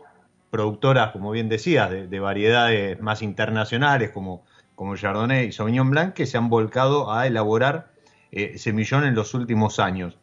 productoras, 0.50 1.12
como 1.12 1.31
bien 1.31 1.50
decías, 1.50 1.89
de, 1.89 2.19
variedades 2.19 3.00
más 3.01 3.22
internacionales 3.22 4.12
como, 4.12 4.43
como 4.75 4.96
Chardonnay 4.96 5.48
y 5.48 5.51
Sauvignon 5.51 5.89
Blanc, 5.89 6.13
que 6.13 6.25
se 6.25 6.38
han 6.38 6.50
volcado 6.50 7.12
a 7.12 7.27
elaborar 7.27 7.91
eh, 8.31 8.57
semillón 8.57 9.03
en 9.03 9.13
los 9.13 9.34
últimos 9.34 9.79
años. 9.79 10.17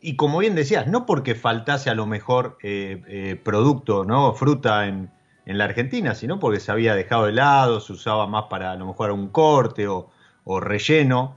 Y 0.00 0.16
como 0.16 0.38
bien 0.38 0.54
decías, 0.54 0.86
no 0.86 1.04
porque 1.04 1.34
faltase 1.34 1.90
a 1.90 1.94
lo 1.94 2.06
mejor 2.06 2.56
eh, 2.62 3.38
producto, 3.44 4.06
¿no? 4.06 4.32
fruta 4.32 4.86
en, 4.86 5.10
en, 5.44 5.58
la 5.58 5.64
Argentina, 5.64 6.14
sino 6.14 6.38
porque 6.38 6.58
se 6.58 6.72
había 6.72 6.94
dejado 6.94 7.26
de 7.26 7.32
lado, 7.32 7.80
se 7.80 7.92
usaba 7.92 8.26
más 8.26 8.44
para 8.44 8.72
a 8.72 8.76
lo 8.76 8.86
mejor 8.86 9.10
un 9.10 9.28
corte 9.28 9.88
o, 9.88 10.08
o 10.44 10.58
relleno, 10.58 11.36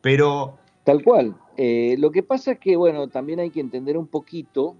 pero... 0.00 0.58
Tal 0.84 1.02
cual, 1.02 1.34
eh, 1.60 1.96
lo 1.98 2.12
que 2.12 2.22
pasa 2.22 2.52
es 2.52 2.60
que, 2.60 2.76
bueno, 2.76 3.08
también 3.08 3.40
hay 3.40 3.50
que 3.50 3.58
entender 3.58 3.98
un 3.98 4.06
poquito 4.06 4.76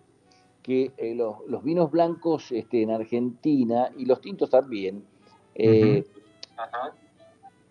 que 0.62 0.92
eh, 0.96 1.12
los, 1.12 1.64
vinos 1.64 1.90
blancos 1.90 2.52
este, 2.52 2.82
en 2.82 2.92
Argentina 2.92 3.90
y 3.98 4.04
los 4.04 4.20
tintos 4.20 4.48
también, 4.48 5.02
eh, 5.56 6.04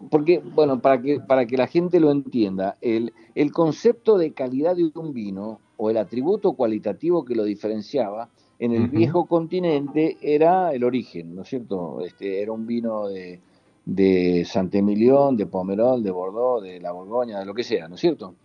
porque, 0.09 0.39
bueno, 0.39 0.81
para 0.81 1.01
que, 1.01 1.21
para 1.21 1.45
que 1.45 1.55
la 1.55 1.67
gente 1.67 2.01
lo 2.01 2.11
entienda, 2.11 2.77
el, 2.81 3.13
el 3.33 3.53
concepto 3.53 4.17
de 4.17 4.33
calidad 4.33 4.75
de 4.75 4.91
un 4.93 5.13
vino 5.13 5.61
o 5.77 5.89
el 5.89 5.95
atributo 5.95 6.51
cualitativo 6.51 7.23
que 7.23 7.33
lo 7.33 7.45
diferenciaba 7.45 8.27
en 8.59 8.73
el 8.73 8.89
viejo 8.89 9.25
continente 9.25 10.17
era 10.19 10.73
el 10.73 10.83
origen, 10.83 11.33
¿no 11.33 11.43
es 11.43 11.47
cierto? 11.47 12.01
Este, 12.01 12.41
era 12.41 12.51
un 12.51 12.67
vino 12.67 13.07
de, 13.07 13.39
de 13.85 14.43
Saint-Emilion, 14.43 15.37
de 15.37 15.45
Pomerol, 15.45 16.03
de 16.03 16.11
Bordeaux, 16.11 16.61
de 16.61 16.81
la 16.81 16.91
Borgoña, 16.91 17.39
de 17.39 17.45
lo 17.45 17.53
que 17.53 17.63
sea, 17.63 17.87
¿no 17.87 17.95
es 17.95 18.01
cierto? 18.01 18.35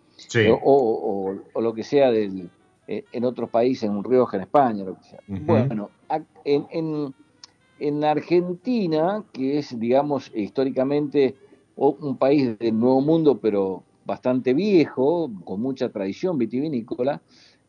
O, 0.62 1.34
lo 1.60 1.74
que 1.74 1.82
sea 1.82 2.10
del, 2.10 2.50
eh, 2.86 3.04
en 3.12 3.24
otros 3.24 3.50
países, 3.50 3.84
en 3.84 3.96
un 3.96 4.04
Rioja, 4.04 4.36
en 4.36 4.42
España, 4.42 4.84
lo 4.84 4.96
que 4.96 5.04
sea. 5.04 5.20
Bueno, 5.26 5.90
en, 6.44 6.66
en, 6.70 7.14
en, 7.78 8.04
Argentina, 8.04 9.24
que 9.32 9.58
es, 9.58 9.78
digamos, 9.78 10.30
históricamente 10.34 11.34
un 11.76 12.16
país 12.16 12.58
del 12.58 12.78
Nuevo 12.78 13.00
Mundo, 13.00 13.38
pero 13.38 13.82
bastante 14.04 14.52
viejo, 14.52 15.30
con 15.44 15.60
mucha 15.60 15.88
tradición 15.90 16.38
vitivinícola, 16.38 17.22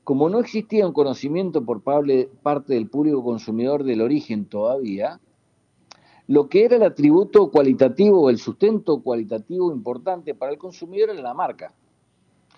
como 0.04 0.30
no 0.30 0.40
existía 0.40 0.86
un 0.86 0.94
conocimiento 0.94 1.64
por 1.64 1.82
parte 1.82 2.30
del 2.68 2.90
público 2.90 3.24
consumidor 3.24 3.84
del 3.84 4.02
origen 4.02 4.46
todavía, 4.46 5.20
lo 6.28 6.48
que 6.50 6.66
era 6.66 6.76
el 6.76 6.84
atributo 6.84 7.52
cualitativo 7.52 8.30
el 8.30 8.38
sustento 8.38 9.02
cualitativo 9.02 9.72
importante 9.74 10.34
para 10.34 10.52
el 10.52 10.58
consumidor 10.58 11.10
era 11.10 11.22
la 11.22 11.34
marca 11.34 11.74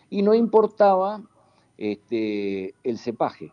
y 0.10 0.22
no 0.22 0.34
importaba 0.34 1.22
este, 1.78 2.74
el 2.84 2.98
cepaje. 2.98 3.52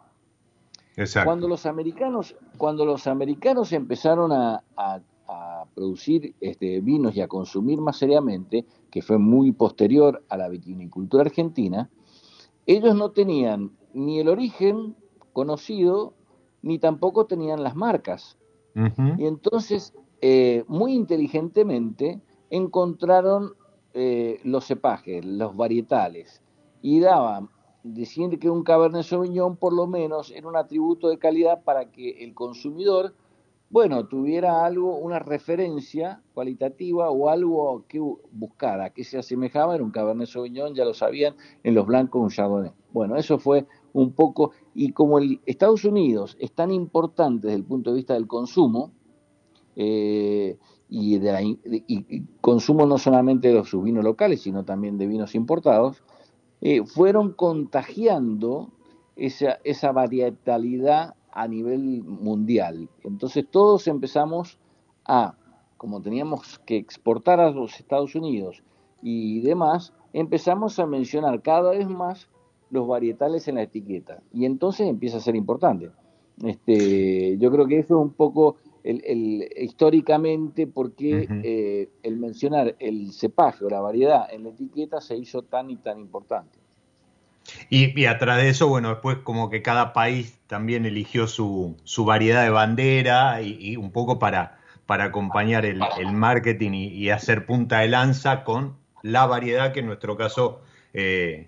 Cuando 1.25 1.49
los 1.49 1.65
americanos, 1.65 2.37
cuando 2.59 2.85
los 2.85 3.07
americanos 3.07 3.73
empezaron 3.73 4.33
a, 4.33 4.63
producir 5.75 6.35
este, 6.41 6.81
vinos 6.81 7.17
y 7.17 7.23
a 7.23 7.29
consumir 7.29 7.81
más 7.81 7.97
seriamente, 7.97 8.67
que 8.91 9.01
fue 9.01 9.17
muy 9.17 9.53
posterior 9.53 10.23
a 10.29 10.37
la 10.37 10.49
vitivinicultura 10.49 11.23
argentina, 11.23 11.89
ellos 12.67 12.95
no 12.95 13.13
tenían 13.13 13.71
ni 13.95 14.21
el 14.21 14.29
origen 14.29 14.95
conocido, 15.33 16.13
ni 16.61 16.79
tampoco 16.79 17.25
tenían 17.25 17.63
las 17.63 17.75
marcas. 17.75 18.37
Y 18.75 19.27
entonces, 19.27 19.95
eh, 20.21 20.65
muy 20.69 20.93
inteligentemente, 20.93 22.21
encontraron 22.51 23.55
eh, 23.95 24.41
los 24.45 24.67
cepajes, 24.67 25.25
los 25.25 25.57
varietales, 25.57 26.43
y 26.81 27.01
daban 27.01 27.49
decir 27.83 28.39
que 28.39 28.49
un 28.49 28.63
Cabernet 28.63 29.03
Sauvignon 29.03 29.57
por 29.57 29.73
lo 29.73 29.87
menos 29.87 30.31
era 30.31 30.49
un 30.49 30.57
atributo 30.57 31.09
de 31.09 31.19
calidad 31.19 31.63
para 31.65 31.91
que 31.91 32.25
el 32.25 32.33
consumidor, 32.35 33.15
bueno, 33.71 34.07
tuviera 34.07 34.65
algo, 34.65 34.97
una 34.97 35.19
referencia 35.19 36.23
cualitativa 36.35 37.11
o 37.11 37.29
algo 37.29 37.85
que 37.89 38.01
buscara, 38.31 38.91
que 38.91 39.03
se 39.03 39.19
asemejaba, 39.19 39.75
era 39.75 39.85
un 39.85 39.91
Cabernet 39.91 40.29
Sauvignon, 40.29 40.75
ya 40.75 40.85
lo 40.85 40.95
sabían, 40.95 41.35
en 41.63 41.75
los 41.75 41.87
blancos 41.87 42.23
un 42.23 42.29
Chardonnay. 42.29 42.73
Bueno, 42.93 43.17
eso 43.17 43.39
fue 43.39 43.67
un 43.95 44.13
poco, 44.13 44.53
y 44.75 44.93
como 44.93 45.19
el 45.19 45.41
Estados 45.47 45.85
Unidos 45.85 46.37
es 46.39 46.53
tan 46.53 46.71
importante 46.71 47.49
desde 47.49 47.59
el 47.59 47.65
punto 47.65 47.91
de 47.91 47.97
vista 47.97 48.15
del 48.15 48.27
consumo, 48.27 48.93
eh, 49.75 50.59
y, 50.93 51.19
de 51.19 51.57
y, 51.87 52.23
consumo 52.43 52.85
no 52.85 52.99
solamente 52.99 53.51
de 53.51 53.65
sus 53.65 53.83
vinos 53.83 54.05
locales, 54.05 54.43
sino 54.43 54.65
también 54.65 54.99
de 54.99 55.07
vinos 55.07 55.35
importados, 55.35 56.03
eh, 56.61 56.85
fueron 56.85 57.33
contagiando 57.33 58.69
esa, 59.17 59.59
esa 59.65 59.91
varietalidad 59.93 61.15
a 61.33 61.49
nivel 61.49 62.03
mundial. 62.03 62.91
Entonces 63.05 63.47
todos 63.51 63.89
empezamos 63.89 64.59
a, 65.07 65.35
como 65.79 66.03
teníamos 66.03 66.59
que 66.67 66.77
exportar 66.77 67.41
a 67.41 67.51
los 67.51 67.81
Estados 67.81 68.15
Unidos 68.15 68.63
y 69.01 69.41
demás, 69.41 69.95
empezamos 70.13 70.79
a 70.79 70.87
mencionar 70.87 71.41
cada 71.41 71.71
vez 71.71 71.89
más 71.89 72.29
los 72.71 72.87
varietales 72.87 73.49
en 73.49 73.55
la 73.55 73.63
etiqueta. 73.63 74.23
Y 74.31 74.45
entonces 74.45 74.87
empieza 74.89 75.17
a 75.17 75.21
ser 75.21 75.37
importante. 75.37 75.91
Este, 76.45 77.39
yo 77.39 77.51
creo 77.51 77.67
que 77.67 77.79
eso 77.79 77.99
es 77.99 78.05
un 78.05 78.13
poco 78.13 78.57
el, 78.85 79.49
históricamente 79.57 80.67
porque 80.67 81.29
eh, 81.43 81.89
el 82.03 82.17
mencionar 82.17 82.75
el 82.79 83.13
cepaje 83.13 83.65
o 83.65 83.71
la 83.71 83.81
variedad 83.81 84.33
en 84.33 84.45
la 84.45 84.51
etiqueta 84.51 85.01
se 85.01 85.17
hizo 85.17 85.43
tan 85.43 85.71
y 85.71 85.77
tan 85.77 86.01
importante. 86.01 86.59
Y, 87.71 88.05
atrás 88.07 88.39
de 88.39 88.51
eso, 88.51 88.69
bueno, 88.69 88.91
después 88.91 89.19
como 89.19 89.51
que 89.51 89.63
cada 89.63 89.93
país 89.93 90.39
también 90.47 90.87
eligió 90.87 91.27
su, 91.27 91.77
su 91.83 92.05
variedad 92.05 92.45
de 92.45 92.51
bandera 92.51 93.43
y, 93.43 93.77
un 93.77 93.91
poco 93.91 94.19
para, 94.21 94.59
para 94.87 95.05
acompañar 95.05 95.65
el, 95.67 95.81
marketing 96.13 96.73
y, 96.73 97.11
hacer 97.11 97.45
punta 97.45 97.81
de 97.81 97.89
lanza 97.89 98.45
con 98.45 98.77
la 99.03 99.27
variedad 99.27 99.73
que 99.73 99.81
en 99.81 99.87
nuestro 99.87 100.17
caso 100.17 100.63
eh, 100.95 101.47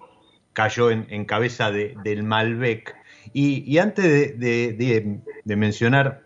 cayó 0.53 0.91
en, 0.91 1.25
cabeza 1.27 1.71
del 1.71 2.25
Malbec. 2.25 2.97
Y, 3.33 3.79
antes 3.79 4.39
de, 4.39 5.21
de 5.45 5.57
mencionar 5.57 6.24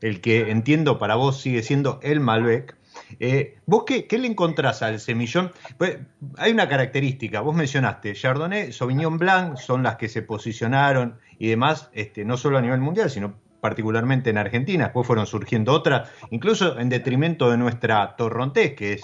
el 0.00 0.20
que 0.20 0.50
entiendo 0.50 0.98
para 0.98 1.14
vos 1.14 1.40
sigue 1.40 1.62
siendo 1.62 2.00
el 2.02 2.20
Malbec. 2.20 2.76
Eh, 3.18 3.58
¿Vos 3.66 3.84
qué, 3.86 4.06
le 4.18 4.26
encontrás 4.26 4.82
al 4.82 5.00
semillón? 5.00 5.52
Pues, 5.78 5.98
hay 6.36 6.52
una 6.52 6.68
característica, 6.68 7.40
vos 7.40 7.54
mencionaste, 7.54 8.14
Chardonnay, 8.14 8.72
Sauvignon 8.72 9.18
Blanc 9.18 9.56
son 9.56 9.82
las 9.82 9.96
que 9.96 10.08
se 10.08 10.22
posicionaron 10.22 11.18
y 11.38 11.48
demás, 11.48 11.90
este, 11.92 12.24
no 12.24 12.36
solo 12.36 12.58
a 12.58 12.62
nivel 12.62 12.80
mundial, 12.80 13.10
sino 13.10 13.34
particularmente 13.60 14.30
en 14.30 14.38
Argentina, 14.38 14.84
después 14.84 15.06
fueron 15.06 15.26
surgiendo 15.26 15.72
otras, 15.72 16.10
incluso 16.30 16.78
en 16.78 16.88
detrimento 16.88 17.50
de 17.50 17.58
nuestra 17.58 18.16
Torrontés, 18.16 18.74
que 18.74 18.94
es 18.94 19.02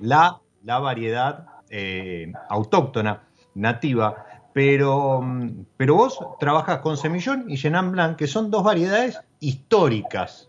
la, 0.00 0.40
la 0.64 0.78
variedad 0.78 1.46
eh, 1.70 2.32
autóctona, 2.48 3.22
nativa, 3.54 4.26
pero, 4.52 5.22
pero 5.76 5.94
vos 5.94 6.18
trabajas 6.38 6.78
con 6.78 6.96
Semillón 6.96 7.44
y 7.48 7.56
Chenin 7.56 7.92
Blanc, 7.92 8.16
que 8.16 8.26
son 8.26 8.50
dos 8.50 8.64
variedades 8.64 9.20
históricas 9.42 10.48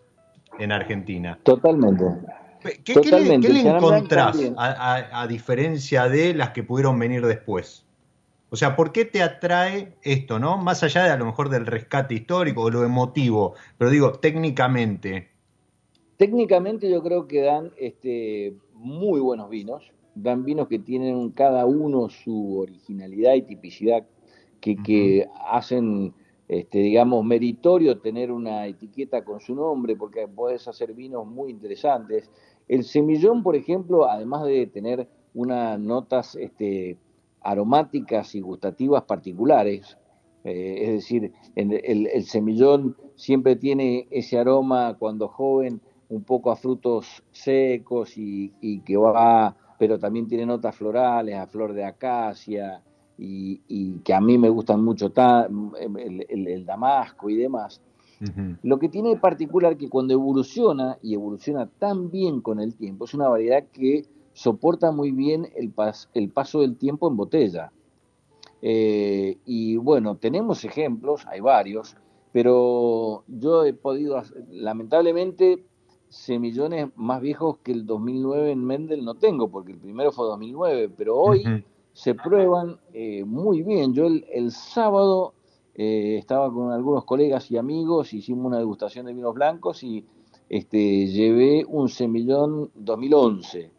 en 0.60 0.72
Argentina. 0.72 1.38
Totalmente. 1.44 2.06
¿Qué, 2.86 2.94
le, 2.96 3.60
encontrás 3.60 4.40
a, 4.56 5.28
diferencia 5.28 6.08
de 6.08 6.34
las 6.34 6.52
que 6.52 6.64
pudieron 6.64 6.98
venir 6.98 7.26
después? 7.26 7.86
O 8.50 8.56
sea, 8.56 8.76
¿por 8.76 8.94
qué 8.94 9.04
te 9.04 9.22
atrae 9.22 9.96
esto, 10.04 10.40
no? 10.40 10.58
Más 10.58 10.84
allá 10.84 11.04
de 11.04 11.10
a 11.10 11.18
lo 11.18 11.26
mejor 11.26 11.50
del 11.50 11.66
rescate 11.66 12.14
histórico 12.14 12.62
o 12.62 12.70
lo 12.70 12.86
emotivo, 12.86 13.56
pero 13.78 13.90
digo, 13.90 14.14
técnicamente. 14.14 15.30
Técnicamente 16.18 16.90
yo 16.90 17.02
creo 17.04 17.28
que 17.28 17.42
dan 17.42 17.72
este, 17.78 18.54
muy 18.76 19.20
buenos 19.20 19.50
vinos, 19.50 19.92
dan 20.16 20.46
vinos 20.46 20.68
que 20.68 20.80
tienen 20.80 21.32
cada 21.32 21.66
uno 21.66 22.08
su 22.10 22.60
originalidad 22.60 23.34
y 23.34 23.42
tipicidad, 23.42 24.06
que, 24.62 24.78
que 24.78 25.28
hacen 25.50 26.14
este, 26.48 26.80
digamos, 26.80 27.24
meritorio 27.24 28.00
tener 28.00 28.32
una 28.32 28.68
etiqueta 28.68 29.24
con 29.24 29.40
su 29.40 29.56
nombre, 29.56 29.96
porque 29.96 30.28
puedes 30.28 30.68
hacer 30.68 30.94
vinos 30.94 31.26
muy 31.26 31.52
interesantes. 31.52 32.30
El 32.68 32.84
semillón, 32.84 33.44
por 33.44 33.56
ejemplo, 33.56 34.10
además 34.10 34.46
de 34.46 34.68
tener 34.68 35.08
unas 35.34 35.80
notas 35.80 36.36
este, 36.36 36.98
aromáticas 37.42 38.36
y 38.36 38.42
gustativas 38.42 39.04
particulares, 39.04 39.98
eh, 40.44 40.80
es 40.82 40.92
decir, 40.92 41.32
el, 41.56 42.26
semillón 42.26 42.98
siempre 43.16 43.56
tiene 43.56 44.08
ese 44.12 44.38
aroma 44.38 44.98
cuando 45.00 45.30
joven, 45.30 45.82
un 46.10 46.24
poco 46.24 46.52
a 46.52 46.56
frutos 46.56 47.24
secos 47.32 48.18
y, 48.18 48.54
y 48.62 48.82
que 48.82 48.98
va, 48.98 49.56
pero 49.80 49.98
también 49.98 50.28
tiene 50.28 50.46
notas 50.46 50.76
florales, 50.76 51.36
a 51.36 51.48
flor 51.48 51.74
de 51.74 51.86
acacia, 51.86 52.84
y, 53.26 54.00
que 54.04 54.14
a 54.14 54.20
mí 54.20 54.38
me 54.38 54.50
gustan 54.50 54.84
mucho 54.84 55.12
el, 55.16 56.66
damasco 56.66 57.30
y 57.30 57.38
demás. 57.38 57.82
Lo 58.62 58.80
que 58.80 58.90
tiene 58.90 59.10
de 59.10 59.18
particular 59.18 59.78
que 59.78 59.90
cuando 59.90 60.14
evoluciona 60.14 60.98
y 61.02 61.14
evoluciona 61.14 61.68
tan 61.68 62.10
bien 62.10 62.42
con 62.42 62.62
el 62.62 62.76
tiempo, 62.76 63.06
es 63.06 63.14
una 63.14 63.28
variedad 63.28 63.66
que 63.72 64.06
soporta 64.34 64.92
muy 64.92 65.12
bien 65.12 65.48
el, 65.56 65.74
el 66.14 66.30
paso 66.30 66.62
del 66.62 66.78
tiempo 66.78 67.10
en 67.10 67.18
botella. 67.18 67.72
Eh, 68.62 69.38
y 69.46 69.76
bueno, 69.76 70.16
tenemos 70.16 70.64
ejemplos, 70.64 71.26
hay 71.28 71.42
varios, 71.42 71.98
pero 72.32 73.26
yo 73.28 73.66
he 73.66 73.74
podido, 73.74 74.22
lamentablemente, 74.52 75.66
semillones 76.08 76.88
más 76.96 77.22
viejos 77.22 77.58
que 77.58 77.74
el 77.74 77.86
2009 77.86 78.52
en 78.52 78.64
Mendel 78.64 79.04
no 79.04 79.16
tengo, 79.16 79.50
porque 79.50 79.74
el 79.74 79.80
primero 79.80 80.14
fue 80.14 80.28
2009, 80.28 80.92
pero 80.96 81.18
hoy 81.18 81.44
se 81.94 82.16
prueban 82.16 82.80
eh, 82.94 83.24
muy 83.24 83.62
bien. 83.62 83.94
Yo 83.94 84.08
el, 84.08 84.52
sábado 84.52 85.34
eh, 85.76 86.18
estaba 86.18 86.52
con 86.52 86.72
algunos 86.72 87.06
colegas 87.06 87.50
y 87.52 87.58
amigos, 87.58 88.14
hicimos 88.14 88.48
una 88.48 88.58
degustación 88.58 89.06
de 89.06 89.14
vinos 89.14 89.34
blancos 89.34 89.84
y 89.84 90.06
este, 90.50 91.08
llevé 91.08 91.66
un 91.68 91.90
semillón 91.90 92.72
2011. 92.76 93.72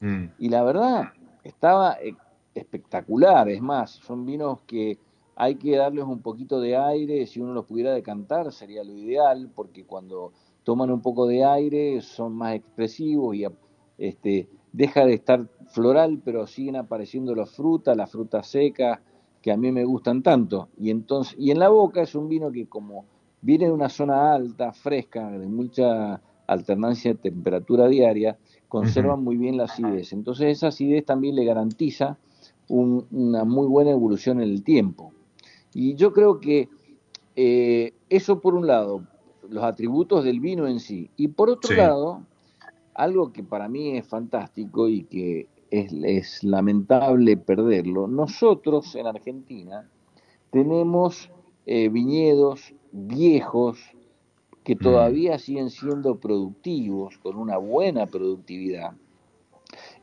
Mm. 0.00 0.24
Y 0.38 0.48
la 0.48 0.62
verdad, 0.64 1.04
estaba 1.44 1.94
eh, 1.94 2.14
espectacular. 2.54 3.48
Es 3.48 3.62
más, 3.62 3.90
son 3.90 4.26
vinos 4.26 4.60
que 4.66 4.98
hay 5.36 5.54
que 5.54 5.76
darles 5.76 6.04
un 6.04 6.20
poquito 6.20 6.60
de 6.60 6.76
aire. 6.76 7.26
Si 7.26 7.40
uno 7.40 7.54
los 7.54 7.66
pudiera 7.66 7.92
decantar, 7.92 8.52
sería 8.52 8.84
lo 8.84 8.92
ideal, 8.92 9.50
porque 9.54 9.84
cuando 9.84 10.32
toman 10.64 10.90
un 10.90 11.00
poco 11.00 11.26
de 11.26 11.44
aire 11.44 12.00
son 12.02 12.34
más 12.34 12.54
expresivos 12.54 13.34
y 13.34 13.46
este, 13.96 14.48
deja 14.72 15.04
de 15.04 15.14
estar 15.14 15.46
floral, 15.68 16.20
pero 16.24 16.46
siguen 16.46 16.76
apareciendo 16.76 17.34
las 17.34 17.50
frutas, 17.50 17.96
las 17.96 18.10
frutas 18.10 18.46
secas, 18.46 19.00
que 19.42 19.52
a 19.52 19.56
mí 19.56 19.72
me 19.72 19.84
gustan 19.84 20.22
tanto. 20.22 20.68
Y 20.78 20.90
entonces, 20.90 21.34
y 21.38 21.50
en 21.50 21.58
la 21.58 21.68
boca 21.68 22.02
es 22.02 22.14
un 22.14 22.28
vino 22.28 22.50
que 22.50 22.66
como 22.66 23.06
viene 23.42 23.66
de 23.66 23.72
una 23.72 23.88
zona 23.88 24.34
alta, 24.34 24.72
fresca, 24.72 25.30
de 25.30 25.48
mucha 25.48 26.20
alternancia 26.46 27.12
de 27.12 27.18
temperatura 27.18 27.88
diaria, 27.88 28.36
conserva 28.68 29.16
muy 29.16 29.36
bien 29.36 29.56
la 29.56 29.64
acidez. 29.64 30.12
Entonces 30.12 30.48
esa 30.48 30.68
acidez 30.68 31.04
también 31.04 31.36
le 31.36 31.44
garantiza 31.44 32.18
una 32.68 33.44
muy 33.44 33.66
buena 33.66 33.90
evolución 33.90 34.40
en 34.40 34.50
el 34.50 34.62
tiempo. 34.62 35.12
Y 35.72 35.94
yo 35.94 36.12
creo 36.12 36.40
que 36.40 36.68
eh, 37.36 37.94
eso 38.08 38.40
por 38.40 38.54
un 38.54 38.66
lado, 38.66 39.04
los 39.48 39.64
atributos 39.64 40.24
del 40.24 40.40
vino 40.40 40.66
en 40.66 40.80
sí. 40.80 41.10
Y 41.16 41.28
por 41.28 41.50
otro 41.50 41.74
lado, 41.74 42.26
algo 43.02 43.32
que 43.32 43.42
para 43.42 43.68
mí 43.68 43.96
es 43.96 44.06
fantástico 44.06 44.88
y 44.88 45.04
que 45.04 45.48
es, 45.70 46.42
lamentable 46.44 47.36
perderlo, 47.36 48.06
nosotros 48.06 48.94
en 48.96 49.06
Argentina 49.06 49.88
tenemos 50.50 51.30
eh, 51.66 51.88
viñedos 51.88 52.74
viejos 52.92 53.78
que 54.64 54.74
mm. 54.74 54.78
todavía 54.78 55.38
siguen 55.38 55.70
siendo 55.70 56.16
productivos, 56.16 57.18
con 57.18 57.36
una 57.36 57.56
buena 57.56 58.06
productividad, 58.06 58.92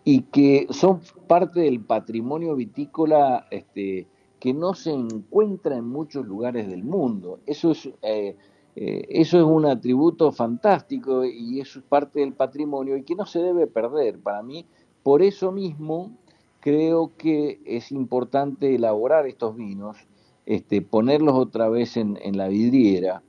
y 0.04 0.22
que 0.22 0.68
son 0.70 1.02
parte 1.28 1.62
del 1.62 1.82
patrimonio 1.82 2.56
vitícola 2.56 3.46
este, 3.52 4.08
que 4.40 4.54
no 4.54 4.74
se 4.74 4.92
encuentra 4.92 5.76
en 5.76 5.86
muchos 5.86 6.26
lugares 6.26 6.68
del 6.70 6.84
mundo. 6.84 7.40
Eso 7.46 7.72
es, 7.72 7.90
eh, 8.02 8.36
eh, 8.80 9.08
eso 9.10 9.40
es 9.40 9.44
un 9.44 9.66
atributo 9.66 10.32
fantástico 10.32 11.26
y 11.26 11.60
eso 11.60 11.80
es 11.80 11.86
parte 11.86 12.20
del 12.20 12.34
patrimonio 12.34 12.96
y 12.96 13.02
que 13.02 13.16
no 13.16 13.26
se 13.26 13.40
debe 13.40 13.66
perder. 13.66 14.20
Para 14.20 14.44
mí, 14.44 14.68
por 15.02 15.24
eso 15.24 15.52
mismo, 15.52 16.12
creo 16.60 17.12
que 17.18 17.60
es 17.66 17.92
importante 17.92 18.76
elaborar 18.76 19.26
estos 19.26 19.56
vinos, 19.56 19.98
este, 20.46 20.84
ponerlos 20.84 21.34
otra 21.34 21.70
vez 21.70 21.98
en, 21.98 22.20
la 22.38 22.50
vidriera, 22.50 23.24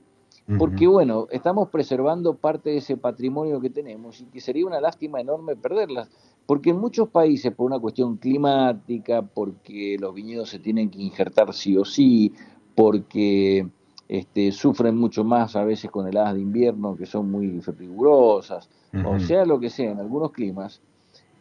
porque 0.59 0.85
bueno, 0.85 1.27
estamos 1.31 1.69
preservando 1.69 2.35
parte 2.35 2.69
de 2.69 2.77
ese 2.77 2.97
patrimonio 2.97 3.59
que 3.59 3.71
tenemos 3.71 4.21
y 4.21 4.25
que 4.25 4.41
sería 4.41 4.67
una 4.67 4.79
lástima 4.79 5.19
enorme 5.19 5.55
perderlas. 5.55 6.11
Porque 6.45 6.71
en 6.71 6.77
muchos 6.79 7.09
países, 7.09 7.51
por 7.53 7.65
una 7.65 7.79
cuestión 7.79 8.17
climática, 8.17 9.23
porque 9.23 9.97
los 9.99 10.13
viñedos 10.13 10.49
se 10.49 10.59
tienen 10.59 10.91
que 10.91 11.01
injertar 11.01 11.53
sí 11.53 11.75
o 11.75 11.85
sí, 11.85 12.33
porque 12.75 13.67
este, 14.09 14.51
sufren 14.51 14.97
mucho 14.97 15.23
más 15.23 15.55
a 15.55 15.63
veces 15.63 15.91
con 15.91 16.07
heladas 16.07 16.33
de 16.33 16.41
invierno 16.41 16.97
que 16.97 17.05
son 17.05 17.29
muy 17.29 17.61
rigurosas, 17.61 18.67
o 19.05 19.19
sea 19.19 19.45
lo 19.45 19.59
que 19.59 19.69
sea, 19.69 19.91
en 19.91 19.99
algunos 19.99 20.31
climas, 20.31 20.81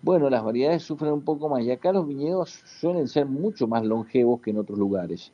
bueno, 0.03 0.31
las 0.31 0.45
variedades 0.45 0.83
sufren 0.83 1.13
un 1.13 1.23
poco 1.23 1.49
más 1.49 1.65
y 1.65 1.71
acá 1.71 1.93
los 1.93 2.07
viñedos 2.07 2.51
suelen 2.79 3.09
ser 3.09 3.27
mucho 3.27 3.67
más 3.67 3.85
longevos 3.85 4.41
que 4.41 4.51
en 4.51 4.59
otros 4.59 4.79
lugares. 4.79 5.33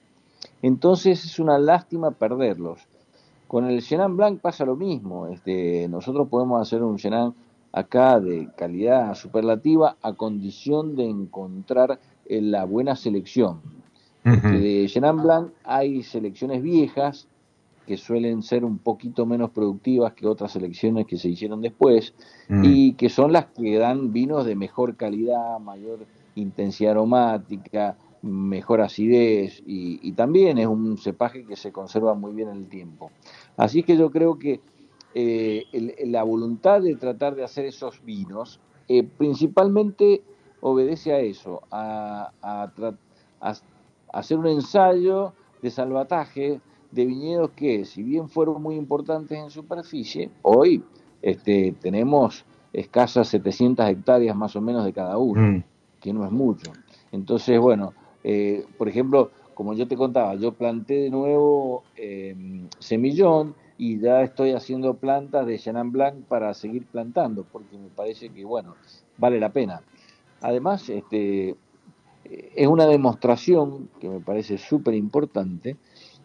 Entonces 0.63 1.25
es 1.25 1.39
una 1.39 1.59
lástima 1.59 2.13
perderlos. 2.13 2.81
Con 3.47 3.67
el 3.67 3.83
Chenin 3.83 4.17
Blanc 4.17 4.41
pasa 4.41 4.65
lo 4.65 4.77
mismo. 4.77 5.27
Este, 5.27 5.87
nosotros 5.89 6.29
podemos 6.29 6.63
hacer 6.63 6.83
un 6.83 6.97
Chenin 6.97 7.35
acá 7.73 8.21
de 8.21 8.49
calidad 8.57 9.15
superlativa 9.15 9.97
a 10.01 10.13
condición 10.15 10.97
de 10.97 11.05
encontrar 11.05 11.99
eh, 12.27 12.41
la 12.41 12.65
buena 12.65 12.97
selección. 12.97 13.61
De 14.25 14.87
Chenin 14.89 15.23
Blanc 15.23 15.53
hay 15.65 16.03
selecciones 16.03 16.63
viejas 16.63 17.29
que 17.87 17.99
suelen 17.99 18.43
ser 18.43 18.65
un 18.65 18.79
poquito 18.79 19.27
menos 19.27 19.51
productivas 19.51 20.15
que 20.15 20.27
otras 20.27 20.53
selecciones 20.53 21.07
que 21.07 21.19
se 21.19 21.29
hicieron 21.29 21.61
después 21.61 22.15
mm. 22.49 22.63
y 22.65 22.93
que 22.95 23.11
son 23.11 23.33
las 23.33 23.47
que 23.47 23.77
dan 23.77 24.13
vinos 24.13 24.47
de 24.47 24.57
mejor 24.57 24.97
calidad, 24.97 25.59
mayor 25.61 26.07
intensidad 26.35 26.93
aromática, 26.93 27.99
mejor 28.23 28.81
acidez 28.81 29.63
y, 29.67 30.13
también 30.13 30.57
es 30.57 30.67
un 30.67 30.97
cepaje 30.97 31.45
que 31.45 31.57
se 31.57 31.73
conserva 31.73 32.15
muy 32.15 32.33
bien 32.33 32.49
en 32.49 32.57
el 32.57 32.69
tiempo. 32.69 33.11
Así 33.59 33.83
que 33.83 33.99
yo 33.99 34.11
creo 34.11 34.39
que 34.39 34.61
eh, 35.15 35.65
la 36.07 36.23
voluntad 36.23 36.81
de 36.81 36.97
tratar 36.97 37.35
de 37.35 37.45
hacer 37.45 37.67
esos 37.67 38.03
vinos 38.05 38.61
eh, 38.89 39.03
principalmente 39.03 40.23
obedece 40.61 41.13
a 41.13 41.19
eso, 41.21 41.63
a, 41.71 42.33
a, 42.41 42.73
a 43.41 43.55
hacer 44.15 44.39
un 44.39 44.47
ensayo 44.47 45.33
de 45.61 45.71
salvataje 45.71 46.61
de 46.91 47.05
viñedos 47.05 47.51
que, 47.51 47.85
si 47.85 48.03
bien 48.03 48.29
fueron 48.29 48.63
muy 48.63 48.77
importantes 48.77 49.37
en 49.37 49.51
superficie, 49.51 50.31
hoy 50.43 50.83
este, 51.21 51.75
tenemos 51.81 52.45
escasas 52.73 53.29
700 53.29 53.89
hectáreas 53.89 54.37
más 54.37 54.55
o 54.57 54.61
menos 54.61 54.85
de 54.85 54.93
cada 54.93 55.19
uno, 55.19 55.41
mm. 55.41 55.65
que 56.01 56.13
no 56.13 56.25
es 56.25 56.31
mucho. 56.31 56.73
Entonces, 57.11 57.59
bueno, 57.59 57.93
eh, 58.23 58.65
por 58.79 58.89
ejemplo, 58.89 59.31
como 59.55 59.75
yo 59.75 59.89
te 59.89 59.97
contaba, 59.97 60.35
yo 60.37 60.53
planté 60.53 60.95
de 60.95 61.11
nuevo 61.11 61.83
em, 61.97 62.69
semillón 62.79 63.55
y 63.79 63.99
ya 63.99 64.23
estoy 64.23 64.53
haciendo 64.53 64.95
plantas 64.95 65.47
de 65.47 65.59
Chenin 65.59 65.91
Blanc 65.91 66.25
para 66.27 66.55
seguir 66.55 66.87
plantando, 66.87 67.45
porque 67.51 67.77
me 67.77 67.89
parece 67.89 68.29
que, 68.29 68.45
bueno, 68.45 68.77
vale 69.19 69.41
la 69.41 69.53
pena. 69.53 69.83
Además, 70.41 70.89
este, 70.89 71.57
es 72.25 72.67
una 72.67 72.87
demostración 72.87 73.89
que 74.01 74.09
me 74.09 74.21
parece 74.21 74.59
súper 74.59 74.95
importante 74.95 75.77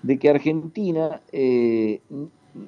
de 0.01 0.17
que 0.17 0.29
Argentina 0.29 1.21
eh, 1.31 2.01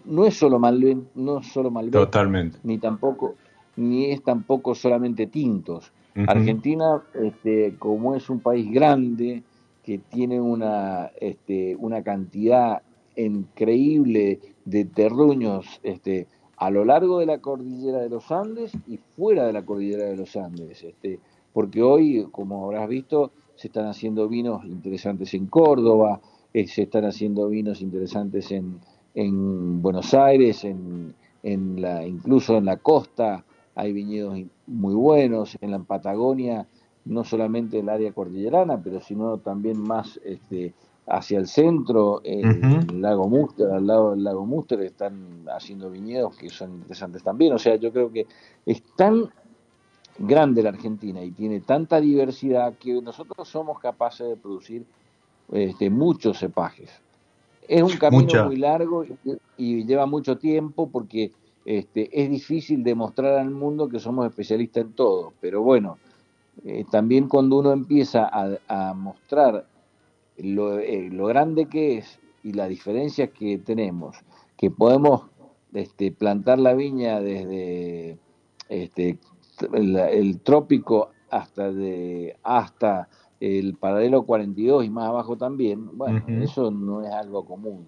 no 0.05 0.25
es 0.25 0.37
solo 0.37 0.59
Malbec, 0.59 0.97
no 1.15 1.41
solo 1.43 1.71
Malbec, 1.71 1.93
Totalmente. 1.93 2.59
ni 2.63 2.77
tampoco, 2.77 3.35
ni 3.77 4.11
es 4.11 4.23
tampoco 4.23 4.75
solamente 4.75 5.27
tintos. 5.27 5.91
Argentina, 6.27 7.01
este, 7.13 7.75
como 7.79 8.15
es 8.15 8.29
un 8.29 8.41
país 8.41 8.69
grande, 8.69 9.43
que 9.81 9.97
tiene 9.97 10.41
una, 10.41 11.09
este, 11.19 11.75
una 11.77 12.03
cantidad 12.03 12.81
increíble 13.15 14.39
de 14.65 14.85
terruños 14.85 15.79
este, 15.83 16.27
a 16.57 16.69
lo 16.69 16.85
largo 16.85 17.19
de 17.19 17.25
la 17.25 17.39
cordillera 17.39 17.99
de 17.99 18.09
los 18.09 18.31
Andes 18.31 18.71
y 18.87 18.97
fuera 18.97 19.45
de 19.47 19.53
la 19.53 19.63
cordillera 19.63 20.05
de 20.05 20.17
los 20.17 20.35
Andes. 20.35 20.83
Este, 20.83 21.19
porque 21.53 21.81
hoy, 21.81 22.27
como 22.31 22.65
habrás 22.65 22.87
visto, 22.87 23.31
se 23.55 23.67
están 23.67 23.87
haciendo 23.87 24.27
vinos 24.27 24.65
interesantes 24.65 25.33
en 25.33 25.47
Córdoba, 25.47 26.21
eh, 26.53 26.67
se 26.67 26.83
están 26.83 27.05
haciendo 27.05 27.47
vinos 27.47 27.81
interesantes 27.81 28.51
en, 28.51 28.79
en 29.15 29.81
Buenos 29.81 30.13
Aires, 30.13 30.63
en, 30.63 31.13
en 31.43 31.81
la, 31.81 32.05
incluso 32.05 32.57
en 32.57 32.65
la 32.65 32.77
costa 32.77 33.43
hay 33.75 33.93
viñedos 33.93 34.39
muy 34.67 34.93
buenos, 34.93 35.57
en 35.61 35.71
la 35.71 35.79
Patagonia, 35.79 36.67
no 37.05 37.23
solamente 37.23 37.79
el 37.79 37.89
área 37.89 38.11
cordillerana, 38.11 38.81
pero 38.83 39.01
sino 39.01 39.37
también 39.37 39.79
más 39.79 40.19
este, 40.23 40.73
hacia 41.07 41.39
el 41.39 41.47
centro, 41.47 42.21
el 42.23 43.01
lago 43.01 43.27
Muster, 43.27 43.69
al 43.71 43.87
lado 43.87 44.11
del 44.11 44.23
lago 44.23 44.45
Muster 44.45 44.81
están 44.81 45.45
haciendo 45.53 45.89
viñedos 45.89 46.37
que 46.37 46.49
son 46.49 46.73
interesantes 46.73 47.23
también. 47.23 47.53
O 47.53 47.59
sea, 47.59 47.75
yo 47.75 47.91
creo 47.91 48.11
que 48.11 48.27
es 48.65 48.83
tan 48.95 49.29
grande 50.17 50.63
la 50.63 50.69
Argentina 50.69 51.23
y 51.23 51.31
tiene 51.31 51.61
tanta 51.61 51.99
diversidad 51.99 52.73
que 52.77 53.01
nosotros 53.01 53.47
somos 53.47 53.79
capaces 53.79 54.27
de 54.27 54.35
producir 54.35 54.85
este, 55.51 55.89
muchos 55.89 56.39
cepajes. 56.39 56.89
Es 57.67 57.81
un 57.81 57.97
camino 57.97 58.45
muy 58.45 58.57
largo 58.57 59.05
y, 59.57 59.85
lleva 59.85 60.05
mucho 60.05 60.37
tiempo 60.37 60.89
porque 60.89 61.31
este, 61.65 62.09
es 62.11 62.29
difícil 62.29 62.83
demostrar 62.83 63.37
al 63.39 63.51
mundo 63.51 63.87
que 63.87 63.99
somos 63.99 64.25
especialistas 64.25 64.85
en 64.85 64.93
todo, 64.93 65.33
pero 65.39 65.61
bueno, 65.61 65.97
eh, 66.65 66.85
también 66.89 67.27
cuando 67.27 67.57
uno 67.57 67.71
empieza 67.71 68.29
a, 68.31 68.93
mostrar 68.93 69.65
lo, 70.37 70.79
eh, 70.79 71.09
lo, 71.11 71.27
grande 71.27 71.67
que 71.67 71.99
es 71.99 72.19
y 72.43 72.53
las 72.53 72.69
diferencias 72.69 73.29
que 73.29 73.57
tenemos, 73.59 74.17
que 74.57 74.69
podemos 74.69 75.25
este, 75.73 76.11
plantar 76.11 76.59
la 76.59 76.73
viña 76.73 77.21
desde 77.21 78.17
este, 78.69 79.17
el, 79.73 80.39
trópico 80.41 81.11
hasta 81.29 81.71
de 81.71 82.35
hasta 82.43 83.07
el 83.39 83.75
paralelo 83.75 84.23
42 84.23 84.85
y 84.85 84.89
más 84.89 85.07
abajo 85.07 85.37
también, 85.37 85.97
bueno, 85.97 86.23
eso 86.43 86.69
no 86.69 87.03
es 87.03 87.11
algo 87.11 87.45
común. 87.45 87.87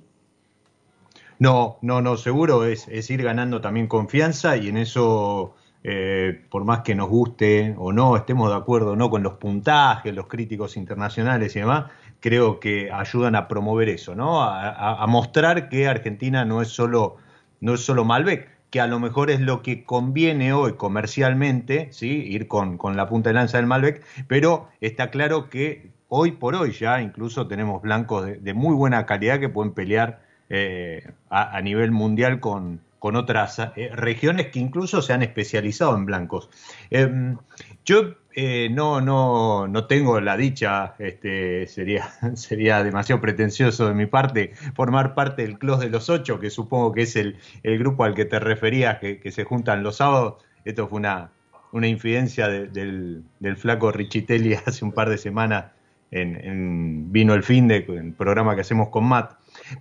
No, 1.39 1.77
no, 1.81 2.01
no, 2.01 2.17
seguro 2.17 2.65
es, 2.65 2.88
es 2.88 3.09
ir 3.09 3.21
ganando 3.21 3.62
también 3.62 3.88
confianza 3.88 4.55
y 4.57 4.69
en 4.69 4.77
eso, 4.77 5.53
eh, 5.83 6.41
por 6.49 6.63
más 6.63 6.81
que 6.81 6.95
nos 6.95 7.09
guste 7.09 7.75
o 7.77 7.91
no, 7.91 8.15
estemos 8.15 8.49
de 8.49 8.55
acuerdo 8.55 8.95
no 8.95 9.09
con 9.09 9.23
los 9.23 9.33
puntajes, 9.33 10.13
los 10.15 10.27
críticos 10.27 10.77
internacionales 10.77 11.55
y 11.55 11.59
demás, 11.59 11.91
creo 12.19 12.59
que 12.59 12.91
ayudan 12.91 13.36
a 13.36 13.47
promover 13.47 13.89
eso, 13.89 14.15
¿no? 14.15 14.41
A, 14.41 15.03
a 15.03 15.07
mostrar 15.07 15.69
que 15.69 15.88
Argentina 15.88 16.45
no 16.45 16.62
es 16.62 16.69
solo, 16.69 17.17
no 17.59 17.73
es 17.73 17.81
solo 17.81 18.05
Malbec, 18.05 18.52
que 18.73 18.81
a 18.81 18.88
lo 18.88 18.99
mejor 18.99 19.29
es 19.29 19.39
lo 19.39 19.62
que 19.62 19.83
conviene 19.83 20.51
hoy 20.51 20.73
comercialmente, 20.73 21.89
¿sí? 21.91 22.07
ir 22.07 22.47
con, 22.47 22.79
la 22.95 23.07
punta 23.07 23.29
de 23.29 23.36
lanza 23.36 23.57
del 23.57 23.67
Malbec, 23.67 24.03
pero 24.27 24.67
está 24.81 25.12
claro 25.12 25.47
que 25.47 25.91
hoy 26.07 26.31
por 26.31 26.55
hoy 26.55 26.71
ya 26.71 26.99
incluso 26.99 27.47
tenemos 27.47 27.83
blancos 27.83 28.25
de, 28.25 28.53
muy 28.55 28.73
buena 28.73 29.05
calidad 29.05 29.39
que 29.39 29.47
pueden 29.47 29.73
pelear 29.73 30.23
eh, 30.49 31.07
a, 31.29 31.62
nivel 31.62 31.91
mundial 31.91 32.39
con, 32.39 32.81
con 32.97 33.15
otras 33.15 33.59
eh, 33.59 33.91
regiones 33.93 34.47
que 34.47 34.57
incluso 34.57 35.03
se 35.03 35.13
han 35.13 35.21
especializado 35.21 35.95
en 35.95 36.07
blancos. 36.07 36.49
Em, 36.89 37.38
yo 37.86 38.15
eh, 38.36 38.69
no, 38.72 39.00
no, 39.00 39.67
no 39.67 39.86
tengo 39.86 40.19
la 40.19 40.36
dicha, 40.36 40.96
este, 41.00 41.67
sería, 41.67 42.10
sería 42.36 42.84
demasiado 42.84 43.22
pretencioso 43.22 43.88
de 43.88 43.93
mi 43.93 44.06
parte, 44.06 44.54
formar 44.76 45.13
parte 45.13 45.43
del 45.43 45.60
Clos 45.60 45.80
de 45.80 45.89
los 45.89 46.10
Ocho, 46.10 46.39
que 46.39 46.50
supongo 46.50 46.91
que 46.91 47.04
es 47.04 47.15
el, 47.15 47.38
el 47.62 47.78
grupo 47.78 48.04
al 48.04 48.15
que 48.15 48.26
te 48.26 48.39
referías, 48.39 49.00
que, 49.00 49.32
se 49.32 49.43
juntan 49.43 49.84
los 49.84 49.98
sábados. 49.98 50.43
Esto 50.65 50.88
fue 50.88 51.00
una, 51.00 51.32
una 51.72 51.88
infidencia 51.88 52.48
del, 52.48 53.24
del, 53.39 53.58
flaco 53.58 53.91
Richitelli 53.91 54.54
hace 54.65 54.84
un 54.84 54.91
par 54.91 55.10
de 55.10 55.17
semanas 55.17 55.65
en, 56.12 57.12
Vino 57.12 57.34
el 57.34 57.43
Fin 57.43 57.67
de 57.67 57.78
el 57.78 58.13
programa 58.13 58.56
que 58.56 58.62
hacemos 58.62 58.89
con 58.89 59.06
Matt. 59.06 59.34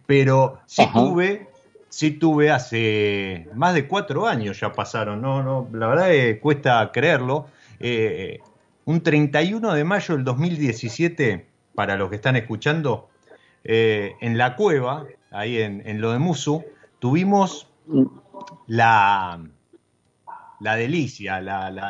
Pero 0.06 0.60
sí 0.66 0.86
tuve, 0.92 1.48
sí 1.88 2.12
tuve 2.12 2.50
hace 2.50 3.48
más 3.54 3.74
de 3.74 3.86
cuatro 3.86 4.26
años 4.26 4.60
ya 4.60 4.72
pasaron, 4.72 5.22
no, 5.22 5.42
no, 5.42 5.68
la 5.72 5.86
verdad 5.86 6.08
que 6.08 6.38
cuesta 6.38 6.90
creerlo 6.92 7.48
eh, 7.82 8.40
un 8.84 9.02
31 9.02 9.74
de 9.74 9.84
mayo 9.84 10.14
del 10.14 10.24
2017, 10.24 11.46
para 11.74 11.96
los 11.96 12.10
que 12.10 12.16
están 12.16 12.36
escuchando, 12.36 13.08
eh, 13.64 14.14
en 14.20 14.38
la 14.38 14.56
cueva, 14.56 15.06
ahí 15.30 15.60
en, 15.60 16.00
lo 16.00 16.12
de 16.12 16.18
Musu, 16.18 16.64
tuvimos 16.98 17.68
la, 18.66 19.44
la 20.60 20.76
delicia, 20.76 21.38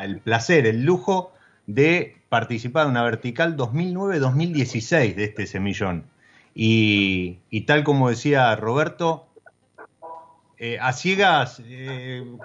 el 0.02 0.20
placer, 0.20 0.66
el 0.66 0.85
lujo 0.85 1.33
de 1.66 2.16
participar 2.28 2.87
en 2.87 2.92
una 2.92 3.02
vertical 3.02 3.57
2009-2016 3.57 5.14
de 5.14 5.24
este 5.24 5.46
semillón. 5.46 6.05
Y, 6.55 7.61
tal 7.66 7.85
como 7.85 8.11
decía 8.11 8.55
Roberto, 8.57 9.26
eh, 10.59 10.78
a 10.81 10.92
ciegas 10.92 11.62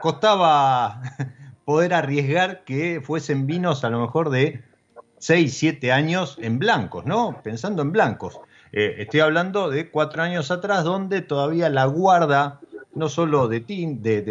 costaba 0.02 1.02
poder 1.68 1.94
arriesgar 1.94 2.64
que 2.64 3.02
fuesen 3.02 3.46
vinos 3.46 3.84
a 3.84 3.90
lo 3.90 4.00
mejor 4.00 4.30
de 4.30 4.64
6, 5.18 5.54
7 5.54 5.92
años 5.92 6.38
en 6.42 6.60
blancos, 6.60 7.06
¿no? 7.06 7.42
Pensando 7.44 7.82
en 7.82 7.92
blancos. 7.92 8.40
Eh, 8.72 8.96
estoy 9.00 9.20
hablando 9.20 9.70
de 9.70 9.92
cuatro 9.92 10.24
años 10.24 10.50
atrás, 10.50 10.86
donde 10.86 11.20
todavía 11.20 11.68
la 11.68 11.84
guarda, 11.84 12.62
no 12.96 13.10
solo 13.10 13.50
de, 13.50 13.60
tin, 13.60 14.02
de, 14.02 14.22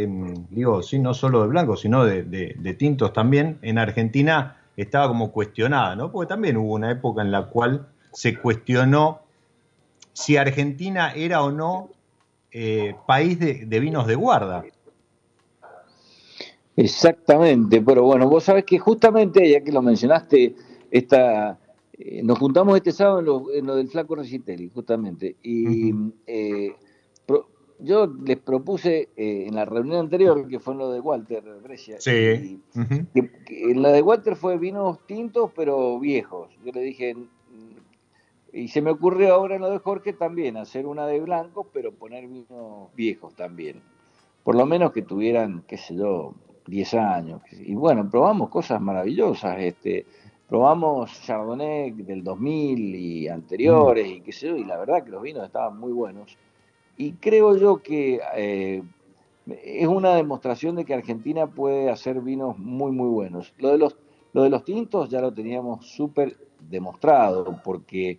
digo, 0.48 0.82
sí, 0.82 0.98
no 0.98 1.12
solo 1.12 1.42
de 1.42 1.48
blancos, 1.48 1.82
sino 1.82 2.06
de, 2.06 2.22
de, 2.22 2.74
tintos 2.74 3.12
también, 3.12 3.58
en 3.60 3.76
Argentina 3.76 4.56
estaba 4.78 5.06
como 5.06 5.30
cuestionada, 5.30 5.94
¿no? 5.94 6.10
Porque 6.10 6.30
también 6.30 6.56
hubo 6.56 6.72
una 6.72 6.90
época 6.90 7.20
en 7.20 7.32
la 7.32 7.48
cual 7.48 7.86
se 8.14 8.38
cuestionó 8.38 9.20
si 10.14 10.38
Argentina 10.38 11.12
era 11.14 11.42
o 11.42 11.52
no 11.52 11.90
eh, 12.50 12.94
país 13.06 13.38
de, 13.38 13.78
vinos 13.78 14.06
de 14.06 14.14
guarda. 14.14 14.64
Exactamente, 16.76 17.80
pero 17.80 18.04
bueno, 18.04 18.28
vos 18.28 18.44
sabés 18.44 18.64
que 18.64 18.78
justamente, 18.78 19.48
ya 19.48 19.62
que 19.62 19.72
lo 19.72 19.80
mencionaste, 19.80 20.54
esta, 20.90 21.58
eh, 21.94 22.22
nos 22.22 22.38
juntamos 22.38 22.76
este 22.76 22.92
sábado 22.92 23.50
en 23.52 23.66
lo, 23.66 23.76
del 23.76 23.88
Flaco 23.88 24.14
Recitelli, 24.14 24.68
justamente, 24.68 25.36
y 25.42 25.92
eh, 26.26 26.74
yo 27.78 28.06
les 28.06 28.38
propuse 28.38 29.10
en 29.16 29.54
la 29.54 29.64
reunión 29.64 29.98
anterior, 29.98 30.48
que 30.48 30.58
fue 30.58 30.74
en 30.74 30.78
lo 30.78 30.90
de 30.90 31.00
Walter 31.00 31.42
Brescia, 31.62 31.96
sí. 32.00 32.60
que, 33.12 33.30
en 33.48 33.82
la 33.82 33.90
de 33.92 34.02
Walter 34.02 34.34
fue 34.36 34.56
vinos 34.56 34.98
tintos 35.06 35.50
pero 35.54 35.98
viejos. 36.00 36.48
Yo 36.64 36.72
le 36.72 36.80
dije, 36.80 37.14
y 38.56 38.68
se 38.68 38.80
me 38.80 38.90
ocurrió 38.90 39.34
ahora 39.34 39.56
en 39.56 39.60
lo 39.60 39.70
de 39.70 39.78
Jorge 39.78 40.14
también, 40.14 40.56
hacer 40.56 40.86
una 40.86 41.06
de 41.06 41.20
blanco, 41.20 41.68
pero 41.72 41.92
poner 41.92 42.26
vinos 42.26 42.88
viejos 42.94 43.34
también. 43.34 43.82
Por 44.42 44.54
lo 44.54 44.64
menos 44.64 44.92
que 44.92 45.02
tuvieran, 45.02 45.62
qué 45.68 45.76
sé 45.76 45.94
yo, 45.94 46.34
10 46.66 46.94
años. 46.94 47.42
Y 47.52 47.74
bueno, 47.74 48.08
probamos 48.10 48.48
cosas 48.48 48.80
maravillosas. 48.80 49.58
Este, 49.58 50.06
probamos 50.48 51.10
Chardonnay 51.22 51.90
del 51.92 52.22
2000 52.22 52.94
y 52.94 53.28
anteriores, 53.28 54.06
y 54.08 54.20
qué 54.20 54.32
sé 54.32 54.48
yo, 54.48 54.56
y 54.56 54.64
la 54.64 54.78
verdad 54.78 55.04
que 55.04 55.10
los 55.10 55.22
vinos 55.22 55.44
estaban 55.44 55.78
muy 55.78 55.92
buenos. 55.92 56.36
Y 56.96 57.12
creo 57.12 57.56
yo 57.56 57.82
que 57.82 58.20
eh, 58.36 58.82
es 59.46 59.86
una 59.86 60.14
demostración 60.14 60.76
de 60.76 60.84
que 60.84 60.94
Argentina 60.94 61.46
puede 61.46 61.90
hacer 61.90 62.20
vinos 62.20 62.58
muy, 62.58 62.92
muy 62.92 63.08
buenos. 63.08 63.54
Lo 63.58 63.70
de 63.70 63.78
los, 63.78 63.96
lo 64.32 64.42
de 64.42 64.50
los 64.50 64.64
tintos 64.64 65.10
ya 65.10 65.20
lo 65.20 65.32
teníamos 65.32 65.86
súper 65.86 66.36
demostrado, 66.68 67.60
porque 67.62 68.18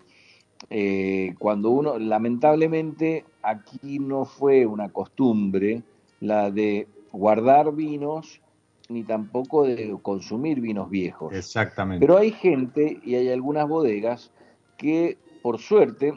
eh, 0.69 1.33
cuando 1.39 1.69
uno, 1.69 1.97
lamentablemente, 1.97 3.25
aquí 3.41 3.99
no 3.99 4.25
fue 4.25 4.65
una 4.65 4.89
costumbre 4.89 5.83
la 6.19 6.51
de 6.51 6.87
guardar 7.11 7.73
vinos 7.73 8.41
ni 8.89 9.03
tampoco 9.03 9.63
de 9.63 9.97
consumir 10.01 10.61
vinos 10.61 10.89
viejos. 10.89 11.33
Exactamente. 11.33 12.05
Pero 12.05 12.17
hay 12.17 12.31
gente 12.31 12.99
y 13.03 13.15
hay 13.15 13.29
algunas 13.29 13.67
bodegas 13.67 14.31
que, 14.77 15.17
por 15.41 15.59
suerte, 15.59 16.13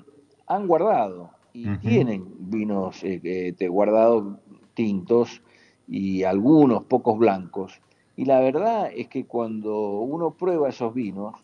han 0.46 0.66
guardado 0.66 1.30
y 1.52 1.76
tienen 1.78 2.26
vinos 2.38 3.00
eh, 3.02 3.54
guardados 3.68 4.38
tintos 4.74 5.42
y 5.88 6.22
algunos 6.22 6.84
pocos 6.84 7.18
blancos. 7.18 7.80
Y 8.16 8.24
la 8.24 8.40
verdad 8.40 8.90
es 8.94 9.08
que 9.08 9.24
cuando 9.24 10.00
uno 10.00 10.32
prueba 10.32 10.68
esos 10.68 10.94
vinos, 10.94 11.34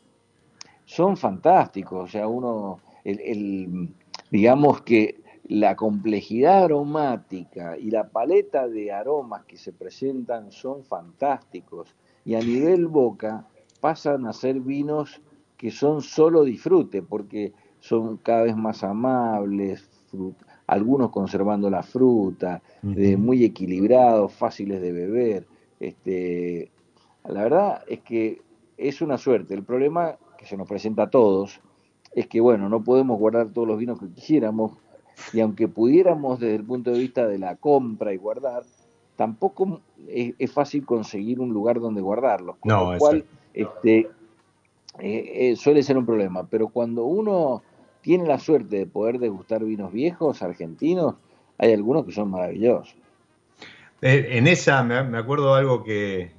son 0.85 1.16
fantásticos. 1.16 2.04
O 2.04 2.06
sea, 2.06 2.28
uno 2.28 2.80
el, 3.04 3.94
digamos 4.30 4.82
que 4.82 5.20
la 5.48 5.76
complejidad 5.76 6.64
aromática 6.64 7.78
y 7.78 7.90
la 7.90 8.09
paleta 8.09 8.66
de 8.66 8.92
aromas 8.92 9.44
que 9.44 9.56
se 9.56 9.72
presentan 9.72 10.50
son 10.50 10.82
fantásticos 10.85 11.94
y 12.24 12.35
a 12.35 12.40
nivel 12.40 12.88
boca 12.88 13.46
pasan 13.80 14.26
a 14.26 14.32
ser 14.32 14.61
vinos 14.61 15.20
que 15.56 15.70
son 15.70 16.02
solo 16.02 16.42
disfrute 16.42 17.02
porque 17.02 17.52
son 17.78 18.16
cada 18.16 18.42
vez 18.42 18.56
más 18.56 18.82
amables, 18.82 19.88
algunos 20.66 21.11
conservando 21.11 21.70
la 21.70 21.85
fruta, 21.85 22.61
muy 22.82 23.44
equilibrados, 23.44 24.32
fáciles 24.32 24.80
de 24.80 24.92
beber. 24.92 25.46
Este, 25.78 26.72
la 27.24 27.42
verdad 27.42 27.82
es 27.87 28.00
que 28.00 28.42
es 28.76 29.00
una 29.00 29.18
suerte. 29.18 29.54
El 29.54 29.62
problema 29.62 30.16
que 30.37 30.46
se 30.46 30.56
nos 30.56 30.66
presenta 30.68 31.04
a 31.04 31.11
todos 31.11 31.61
es 32.12 32.26
que, 32.26 32.40
bueno, 32.40 32.68
no 32.68 32.82
podemos 32.82 33.18
guardar 33.18 33.50
todos 33.50 33.68
los 33.68 33.78
vinos 33.78 34.00
que 34.00 34.09
quisiéramos, 34.09 34.72
y 35.33 35.40
aunque 35.40 35.68
pudiéramos 35.68 36.40
desde 36.40 36.57
el 36.57 36.64
punto 36.64 36.90
de 36.92 36.98
vista 36.98 37.26
de 37.26 37.38
la 37.38 37.57
compra 37.57 38.12
y 38.12 38.16
guardar, 38.16 38.64
tampoco 39.16 39.81
es, 40.09 40.52
fácil 40.52 40.85
conseguir 40.85 41.40
un 41.40 41.52
lugar 41.52 41.81
donde 41.81 42.00
guardarlos, 42.00 42.57
con 42.57 42.72
lo 42.72 42.98
cual 42.98 43.24
este, 43.55 44.09
eh, 44.98 45.33
eh, 45.50 45.57
suele 45.57 45.83
ser 45.83 45.96
un 45.96 46.07
problema. 46.07 46.46
Pero 46.46 46.68
cuando 46.68 47.05
uno 47.05 47.62
tiene 48.02 48.26
la 48.26 48.38
suerte 48.38 48.76
de 48.76 48.87
poder 48.87 49.18
degustar 49.18 49.64
vinos 49.64 49.92
viejos 49.92 50.42
argentinos, 50.42 51.14
hay 51.59 51.72
algunos 51.72 52.05
que 52.05 52.12
son 52.12 52.31
maravillosos. 52.31 52.94
Eh, 54.02 54.29
en 54.33 54.46
esa, 54.46 54.83
me 54.83 55.16
acuerdo 55.16 55.55
algo 55.55 55.83
que, 55.83 56.33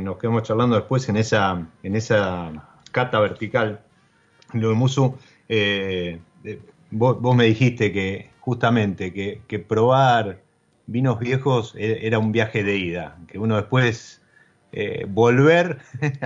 nos 0.00 0.16
quedamos 0.18 0.44
charlando 0.44 0.76
después, 0.76 1.08
en 1.08 1.16
esa, 1.16 1.66
en 1.82 1.96
esa 1.96 2.68
cata 2.92 3.18
vertical 3.18 3.80
lo 4.52 4.70
de 4.70 4.74
Musu, 4.74 5.14
eh, 5.48 6.20
vos, 6.90 7.36
me 7.36 7.44
dijiste 7.44 7.92
que 7.92 8.30
justamente 8.40 9.12
que, 9.12 9.58
probar 9.58 10.42
vinos 10.86 11.18
viejos 11.18 11.74
e, 11.76 12.06
era 12.06 12.18
un 12.18 12.32
viaje 12.32 12.62
de 12.64 12.76
ida, 12.76 13.18
que 13.28 13.38
uno 13.38 13.56
después 13.56 14.22
eh, 14.72 15.06
volver 15.08 15.78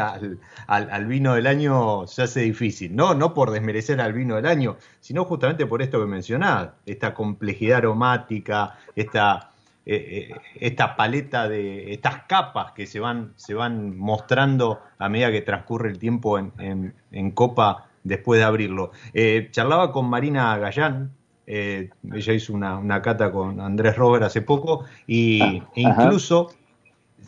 al, 0.67 1.07
vino 1.07 1.35
del 1.35 1.47
año 1.47 2.07
se 2.07 2.23
hace 2.23 2.41
difícil, 2.41 2.95
¿no? 2.95 3.15
no 3.15 3.35
por 3.35 3.51
desmerecer 3.51 4.01
al 4.01 4.13
vino 4.13 4.37
del 4.37 4.47
año, 4.47 4.77
sino 5.01 5.25
justamente 5.25 5.67
por 5.67 5.83
esto 5.83 6.01
que 6.01 6.07
mencionás, 6.07 6.71
esta 6.87 7.15
complejidad 7.15 7.79
aromática, 7.79 8.79
esta, 8.97 9.51
eh, 9.87 10.31
esta 10.61 10.97
paleta 10.97 11.49
de 11.49 11.93
estas 11.93 12.25
capas 12.25 12.73
que 12.73 12.87
se 12.87 13.01
van, 13.01 13.33
se 13.37 13.55
van 13.55 13.97
mostrando 13.97 14.81
a 14.99 15.09
medida 15.09 15.31
que 15.31 15.43
transcurre 15.43 15.91
el 15.91 15.99
tiempo 15.99 16.39
en, 16.39 16.95
en 17.11 17.31
copa 17.33 17.89
después 18.05 18.39
de 18.39 18.45
abrirlo. 18.45 18.93
Eh, 19.13 19.49
charlaba 19.51 19.91
con 19.91 20.09
Marina 20.09 20.57
Gallán, 20.59 21.11
eh, 21.47 21.91
ella 22.13 22.33
hizo 22.33 22.53
una, 22.53 23.03
cata 23.03 23.33
con 23.33 23.61
Andrés 23.61 23.97
Robert 23.97 24.25
hace 24.25 24.43
poco, 24.43 24.85
y, 25.07 25.43
ah, 25.43 25.71
e 25.75 25.81
incluso 25.81 26.53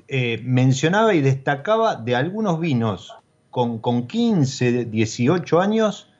eh, 0.06 0.40
mencionaba 0.44 1.14
y 1.14 1.20
destacaba 1.20 1.96
de 1.96 2.14
algunos 2.14 2.60
vinos 2.60 3.14
con, 3.50 3.78
con 3.78 4.06
15, 4.06 4.84
18 4.84 5.60
años, 5.60 6.10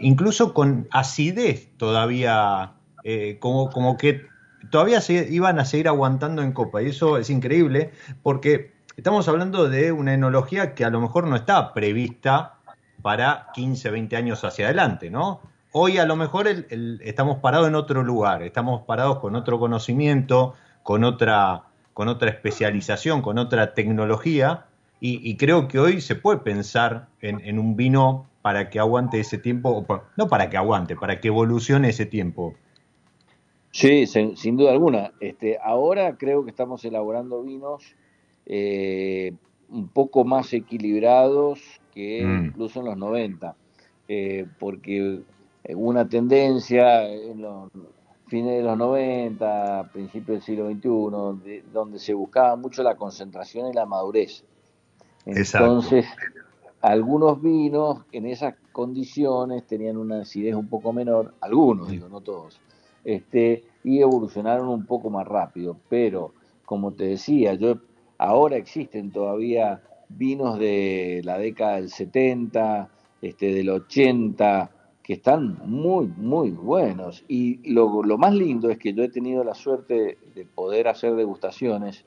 incluso 0.00 0.54
con 0.54 0.88
acidez 0.90 1.68
todavía, 1.76 2.72
como, 3.38 3.70
como 3.70 3.96
que 3.96 4.22
todavía 4.70 5.00
se 5.00 5.28
iban 5.30 5.60
a 5.60 5.64
seguir 5.64 5.86
aguantando 5.86 6.42
en 6.42 6.52
copa. 6.52 6.82
Y 6.82 6.88
eso 6.88 7.16
es 7.16 7.30
increíble 7.30 7.92
porque 8.24 8.72
estamos 8.96 9.28
hablando 9.28 9.68
de 9.68 9.92
una 9.92 10.14
enología 10.14 10.74
que 10.74 10.84
a 10.84 10.90
lo 10.90 11.00
mejor 11.00 11.28
no 11.28 11.36
está 11.36 11.72
prevista 11.74 12.54
para 13.02 13.48
15, 13.54 13.90
20 13.90 14.16
años 14.16 14.44
hacia 14.44 14.66
adelante, 14.66 15.10
¿no? 15.10 15.40
Hoy 15.72 15.98
a 15.98 16.06
lo 16.06 16.16
mejor 16.16 16.46
estamos 16.48 17.38
parados 17.38 17.68
en 17.68 17.74
otro 17.74 18.02
lugar, 18.02 18.42
estamos 18.42 18.82
parados 18.82 19.18
con 19.18 19.34
otro 19.34 19.58
conocimiento, 19.58 20.54
con 20.82 21.02
otra, 21.02 21.64
con 21.94 22.08
otra 22.08 22.30
especialización, 22.30 23.22
con 23.22 23.38
otra 23.38 23.74
tecnología, 23.74 24.66
y, 25.04 25.36
creo 25.36 25.66
que 25.66 25.80
hoy 25.80 26.00
se 26.00 26.14
puede 26.14 26.38
pensar 26.38 27.08
en, 27.20 27.58
un 27.58 27.74
vino 27.74 28.28
para 28.40 28.70
que 28.70 28.78
aguante 28.78 29.18
ese 29.18 29.36
tiempo, 29.36 29.84
no 30.16 30.28
para 30.28 30.48
que 30.48 30.56
aguante, 30.56 30.94
para 30.94 31.18
que 31.18 31.26
evolucione 31.26 31.88
ese 31.88 32.06
tiempo. 32.06 32.54
Sí, 33.72 34.06
sin, 34.06 34.56
duda 34.56 34.70
alguna. 34.70 35.10
Este, 35.18 35.58
ahora 35.60 36.16
creo 36.16 36.44
que 36.44 36.50
estamos 36.50 36.84
elaborando 36.84 37.42
vinos 37.42 37.96
eh, 38.46 39.32
un 39.68 39.88
poco 39.88 40.22
más 40.22 40.52
equilibrados 40.52 41.80
que 41.94 42.24
mm. 42.24 42.46
incluso 42.46 42.80
en 42.80 42.86
los 42.86 42.96
90, 42.96 43.54
eh, 44.08 44.46
porque 44.58 45.20
hubo 45.68 45.88
una 45.88 46.08
tendencia 46.08 47.08
en 47.08 47.42
los 47.42 47.70
fines 48.26 48.56
de 48.56 48.62
los 48.62 48.78
90, 48.78 49.90
principios 49.92 50.38
del 50.38 50.42
siglo 50.42 50.70
XXI, 50.70 51.62
donde 51.72 51.98
se 51.98 52.14
buscaba 52.14 52.56
mucho 52.56 52.82
la 52.82 52.96
concentración 52.96 53.68
y 53.68 53.74
la 53.74 53.84
madurez. 53.84 54.44
Entonces, 55.26 56.06
algunos 56.80 57.40
vinos 57.40 58.04
en 58.10 58.26
esas 58.26 58.54
condiciones 58.72 59.66
tenían 59.66 59.96
una 59.96 60.22
acidez 60.22 60.54
un 60.54 60.68
poco 60.68 60.92
menor, 60.92 61.34
algunos, 61.40 61.90
digo, 61.90 62.08
no 62.08 62.20
todos, 62.20 62.60
este, 63.04 63.64
y 63.84 64.00
evolucionaron 64.00 64.68
un 64.68 64.86
poco 64.86 65.10
más 65.10 65.26
rápido. 65.26 65.76
Pero, 65.88 66.32
como 66.64 66.92
te 66.92 67.04
decía, 67.04 67.54
yo 67.54 67.76
ahora 68.18 68.56
existen 68.56 69.10
todavía 69.12 69.82
vinos 70.16 70.58
de 70.58 71.22
la 71.24 71.38
década 71.38 71.76
del 71.76 71.90
70, 71.90 72.88
este, 73.20 73.52
del 73.52 73.70
80, 73.70 74.70
que 75.02 75.14
están 75.14 75.58
muy, 75.64 76.06
muy 76.06 76.50
buenos. 76.50 77.24
Y 77.28 77.72
lo, 77.72 78.02
lo 78.02 78.18
más 78.18 78.34
lindo 78.34 78.70
es 78.70 78.78
que 78.78 78.92
yo 78.92 79.02
he 79.02 79.08
tenido 79.08 79.44
la 79.44 79.54
suerte 79.54 80.18
de 80.34 80.44
poder 80.44 80.88
hacer 80.88 81.14
degustaciones 81.14 82.04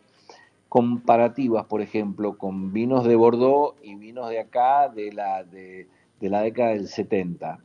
comparativas, 0.69 1.65
por 1.67 1.81
ejemplo, 1.81 2.37
con 2.37 2.73
vinos 2.73 3.05
de 3.05 3.15
Bordeaux 3.15 3.75
y 3.81 3.95
vinos 3.95 4.29
de 4.29 4.39
acá 4.39 4.89
de 4.89 5.11
la, 5.13 5.43
de, 5.45 5.87
la 6.19 6.41
década 6.41 6.71
del 6.71 6.87
70. 6.87 7.59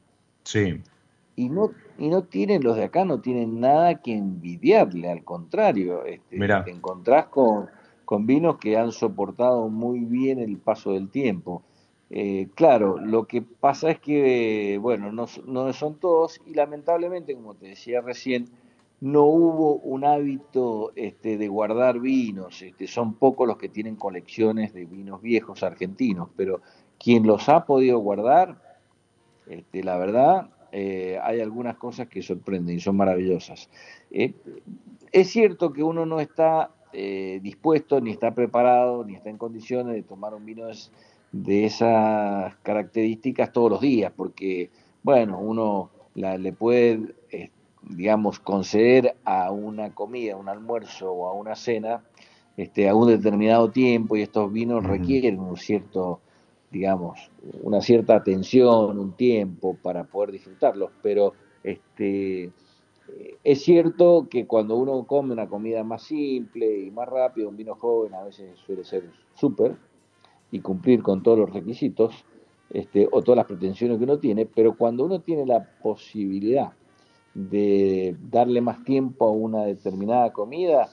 Sí. 0.45 0.81
Y 1.35 1.49
no, 1.49 1.71
y 1.99 2.09
no 2.09 2.23
tienen, 2.23 2.63
los 2.63 2.77
de 2.77 2.85
acá 2.85 3.05
no 3.05 3.21
tienen 3.21 3.59
nada 3.59 3.97
que 3.97 4.13
envidiarle, 4.15 5.11
al 5.11 5.25
contrario, 5.25 6.05
este, 6.05 6.39
te 6.39 6.71
encontrás 6.71 7.27
con, 7.27 7.69
con 8.11 8.27
vinos 8.27 8.59
que 8.59 8.77
han 8.77 8.91
soportado 8.91 9.69
muy 9.69 10.01
bien 10.01 10.41
el 10.41 10.59
paso 10.59 10.95
del 10.95 11.11
tiempo. 11.11 11.63
Eh, 12.11 12.49
claro, 12.57 12.99
lo 12.99 13.29
que 13.29 13.41
pasa 13.41 13.89
es 13.93 14.01
que, 14.01 14.81
bueno, 14.83 15.13
no, 15.13 15.27
no 15.47 15.73
son 15.73 15.95
todos 15.95 16.41
y 16.45 16.55
lamentablemente, 16.55 17.37
como 17.37 17.55
te 17.55 17.69
decía 17.69 18.01
recién, 18.01 18.49
no 19.01 19.23
hubo 19.27 19.77
un 19.77 20.05
hábito 20.05 20.91
este, 20.97 21.39
de 21.39 21.47
guardar 21.47 22.01
vinos, 22.01 22.63
este, 22.63 22.89
son 22.89 23.15
pocos 23.15 23.47
los 23.47 23.59
que 23.59 23.69
tienen 23.69 23.95
colecciones 23.95 24.75
de 24.75 24.87
vinos 24.87 25.23
viejos 25.23 25.63
argentinos, 25.63 26.31
pero 26.35 26.63
quien 26.99 27.25
los 27.29 27.49
ha 27.49 27.65
podido 27.65 28.01
guardar, 28.01 28.61
este, 29.47 29.85
la 29.85 29.97
verdad, 29.99 30.51
eh, 30.73 31.17
hay 31.23 31.41
algunas 31.41 31.77
cosas 31.77 32.09
que 32.09 32.23
sorprenden 32.23 32.75
y 32.75 32.81
son 32.81 32.97
maravillosas. 32.97 33.71
Eh, 34.11 34.35
es 35.13 35.31
cierto 35.31 35.73
que 35.73 35.85
uno 35.85 36.07
no 36.07 36.19
está 36.19 36.73
eh, 36.93 37.41
dispuesto, 37.43 38.01
ni 38.01 38.11
está 38.11 38.35
preparado, 38.35 39.05
ni 39.05 39.15
está 39.15 39.31
en 39.31 39.39
condiciones 39.39 39.95
de 39.95 40.03
tomar 40.03 40.35
un 40.35 40.45
vino 40.45 40.67
de, 41.33 41.65
esas 41.65 42.55
características 42.63 43.53
todos 43.53 43.71
los 43.71 43.81
días, 43.81 44.13
porque, 44.17 44.71
bueno, 45.03 45.39
uno 45.39 45.91
le 46.15 46.53
puede 46.53 47.15
digamos, 47.83 48.39
conceder 48.39 49.17
a 49.25 49.51
una 49.51 49.95
comida, 49.95 50.37
un 50.37 50.49
almuerzo 50.49 51.13
o 51.13 51.29
a 51.29 51.33
una 51.33 51.57
cena 51.57 52.03
este, 52.57 52.89
a 52.89 52.95
un 52.95 53.09
determinado 53.09 53.71
tiempo 53.71 54.17
y 54.17 54.23
estos 54.23 54.53
vinos 54.53 54.85
requieren 54.85 55.41
un 55.41 55.57
cierto, 55.57 56.21
digamos, 56.71 57.31
una 57.63 57.81
cierta 57.81 58.17
atención, 58.17 58.99
un 58.99 59.13
tiempo 59.13 59.77
para 59.83 60.05
poder 60.05 60.33
disfrutarlos, 60.33 60.91
pero 61.03 61.33
este, 61.65 62.51
es 63.43 63.63
cierto 63.63 64.29
que 64.31 64.47
cuando 64.47 64.77
uno 64.77 65.05
come 65.07 65.33
una 65.33 65.49
comida 65.49 65.83
más 65.85 66.03
simple 66.03 66.81
y 66.81 66.91
más 66.91 67.09
rápida, 67.09 67.49
un 67.49 67.57
vino 67.57 67.75
joven 67.75 68.15
a 68.15 68.25
veces 68.25 68.59
suele 68.59 68.85
ser 68.85 69.11
súper 69.35 69.77
y 70.51 70.61
cumplir 70.61 71.03
con 71.03 71.23
todos 71.23 71.39
los 71.39 71.51
requisitos 71.51 72.25
este, 72.71 73.09
o 73.11 73.23
todas 73.23 73.37
las 73.37 73.47
pretensiones 73.47 73.99
que 73.99 74.05
uno 74.05 74.19
tiene, 74.19 74.47
pero 74.47 74.77
cuando 74.77 75.05
uno 75.05 75.21
tiene 75.21 75.47
la 75.47 75.65
posibilidad 75.83 76.73
de 77.35 78.17
darle 78.31 78.61
más 78.61 78.85
tiempo 78.85 79.27
a 79.27 79.31
una 79.31 79.65
determinada 79.65 80.33
comida, 80.33 80.89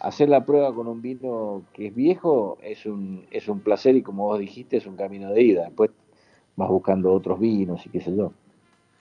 hacer 0.00 0.28
la 0.28 0.44
prueba 0.44 0.74
con 0.74 0.88
un 0.88 1.02
vino 1.02 1.62
que 1.72 1.88
es 1.88 1.94
viejo 1.94 2.58
es 2.62 2.86
un, 2.86 3.26
es 3.30 3.48
un 3.48 3.60
placer 3.60 3.96
y 3.96 4.02
como 4.02 4.24
vos 4.24 4.38
dijiste 4.38 4.78
es 4.78 4.86
un 4.86 4.96
camino 4.96 5.30
de 5.30 5.42
ida. 5.42 5.64
Después 5.64 5.90
vas 6.56 6.68
buscando 6.70 7.12
otros 7.12 7.38
vinos 7.38 7.84
y 7.86 7.90
qué 7.90 8.00
sé 8.00 8.16
yo. 8.16 8.32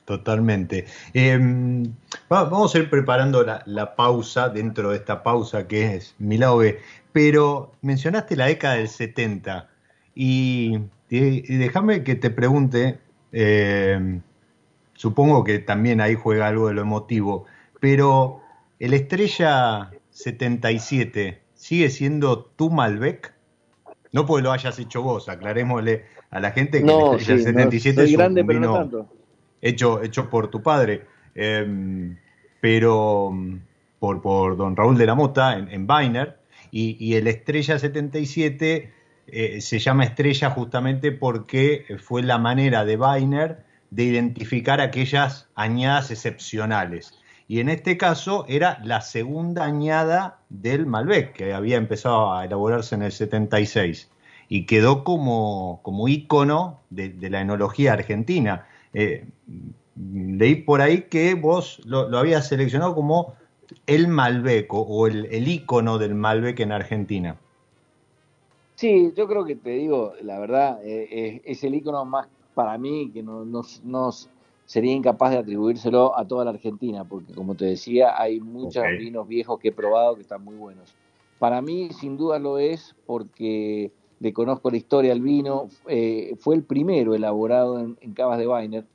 Totalmente. 0.09 0.87
Em, 1.13 1.83
vamos 2.29 2.73
a 2.73 2.79
ir 2.79 2.89
preparando 2.89 3.45
la, 3.45 3.95
pausa 3.95 4.49
dentro 4.49 4.89
de 4.89 4.97
esta 4.97 5.21
pausa 5.21 5.67
que 5.67 5.93
es 5.93 6.15
Milauve, 6.17 6.79
pero 7.11 7.73
mencionaste 7.83 8.35
la 8.35 8.47
década 8.47 8.73
del 8.77 8.87
70 8.87 9.69
y, 10.15 10.79
y 11.11 11.57
déjame 11.57 12.03
que 12.03 12.15
te 12.15 12.31
pregunte, 12.31 12.97
eh, 13.31 14.19
Supongo 14.99 15.43
que 15.43 15.59
también 15.59 16.01
ahí 16.01 16.15
juega 16.15 16.47
algo 16.47 16.69
de 16.69 16.73
lo 16.73 16.81
emotivo, 16.81 17.45
pero 17.79 18.41
el 18.79 18.95
Estrella 18.95 19.91
77 20.09 21.39
sigue 21.53 21.89
siendo 21.91 22.45
tu 22.45 22.71
Malbec. 22.71 23.31
No 24.11 24.25
porque 24.25 24.41
lo 24.41 24.51
hayas 24.51 24.79
hecho 24.79 25.03
vos, 25.03 25.29
aclarémosle 25.29 26.05
a 26.31 26.39
la 26.39 26.49
gente 26.49 26.83
que 26.83 26.91
el 26.91 27.19
Estrella 27.19 27.43
77 27.43 28.03
es 28.03 28.17
un 28.17 28.47
vino 28.47 29.18
hecho, 29.61 30.01
hecho 30.01 30.29
por 30.29 30.49
tu 30.49 30.61
padre, 30.61 31.05
em, 31.35 32.17
pero 32.61 33.31
por, 33.99 34.21
por 34.21 34.57
don 34.57 34.75
Raúl 34.75 34.97
de 34.97 35.05
la 35.05 35.15
Mota 35.15 35.57
en, 35.57 35.69
en 35.69 35.87
y, 36.71 37.15
el 37.15 37.27
Estrella 37.27 37.79
77 37.79 38.93
eh, 39.27 39.61
se 39.61 39.79
llama 39.79 40.03
Estrella 40.03 40.51
justamente 40.51 41.11
porque 41.11 41.85
fue 41.99 42.21
la 42.21 42.37
manera 42.37 42.85
de 42.85 42.95
Weiner 42.95 43.63
de 43.89 44.03
identificar 44.03 44.81
aquellas 44.81 45.47
añadas 45.55 46.11
excepcionales. 46.11 47.13
Y 47.47 47.59
en 47.59 47.69
este 47.69 47.97
caso 47.97 48.45
era 48.47 48.79
la 48.83 49.01
segunda 49.01 49.65
añada 49.65 50.37
del 50.49 50.85
Malbec, 50.85 51.33
que 51.33 51.53
había 51.53 51.77
empezado 51.77 52.31
a 52.31 52.45
elaborarse 52.45 52.93
en 52.93 53.01
el 53.01 53.11
76 53.11 54.09
y 54.49 54.65
quedó 54.65 55.03
como, 55.03 55.79
como 55.83 56.05
de, 56.07 57.29
la 57.29 57.41
enología 57.41 57.93
argentina. 57.93 58.67
Eh, 58.93 59.25
leí 59.95 60.55
por 60.55 60.81
ahí 60.81 61.03
que 61.03 61.35
vos 61.35 61.81
lo, 61.85 62.17
habías 62.17 62.47
seleccionado 62.47 62.95
como 62.95 63.35
el 63.85 64.07
Malbec 64.07 64.67
o, 64.71 65.07
el, 65.07 65.25
el, 65.25 65.47
ícono 65.47 65.97
del 65.97 66.15
Malbec 66.15 66.59
en 66.59 66.71
Argentina. 66.71 67.37
Sí, 68.75 69.13
yo 69.15 69.27
creo 69.27 69.45
que 69.45 69.55
te 69.55 69.71
digo, 69.71 70.13
la 70.21 70.39
verdad, 70.39 70.79
eh, 70.83 71.41
es 71.43 71.63
el 71.63 71.75
ícono 71.75 72.05
más 72.05 72.27
para 72.59 72.77
mí 72.77 73.09
que 73.13 73.23
no, 73.23 73.45
no, 73.45 74.11
sería 74.65 74.91
incapaz 74.91 75.31
de 75.31 75.37
atribuírselo 75.37 76.17
a 76.17 76.27
toda 76.27 76.43
la 76.43 76.51
Argentina, 76.51 77.05
porque 77.05 77.33
como 77.33 77.55
te 77.55 77.63
decía, 77.63 78.21
hay 78.21 78.41
muchos 78.41 78.83
vinos 78.97 79.27
viejos 79.29 79.59
que 79.61 79.69
he 79.69 79.71
probado 79.71 80.15
que 80.15 80.23
están 80.23 80.43
muy 80.43 80.55
buenos. 80.55 80.93
Para 81.39 81.61
mí, 81.61 81.89
sin 81.93 82.17
duda 82.17 82.37
lo 82.37 82.57
es, 82.59 82.95
porque 83.05 83.91
le 84.19 84.33
conozco 84.33 84.69
la 84.69 84.77
historia 84.77 85.11
del 85.11 85.21
vino. 85.21 85.69
Eh, 85.87 86.35
fue 86.39 86.55
el 86.55 86.63
primero 86.63 87.15
elaborado 87.15 87.79
en, 87.79 87.95
Cavas 88.13 88.37
de 88.39 88.47
Weiner, 88.47 88.85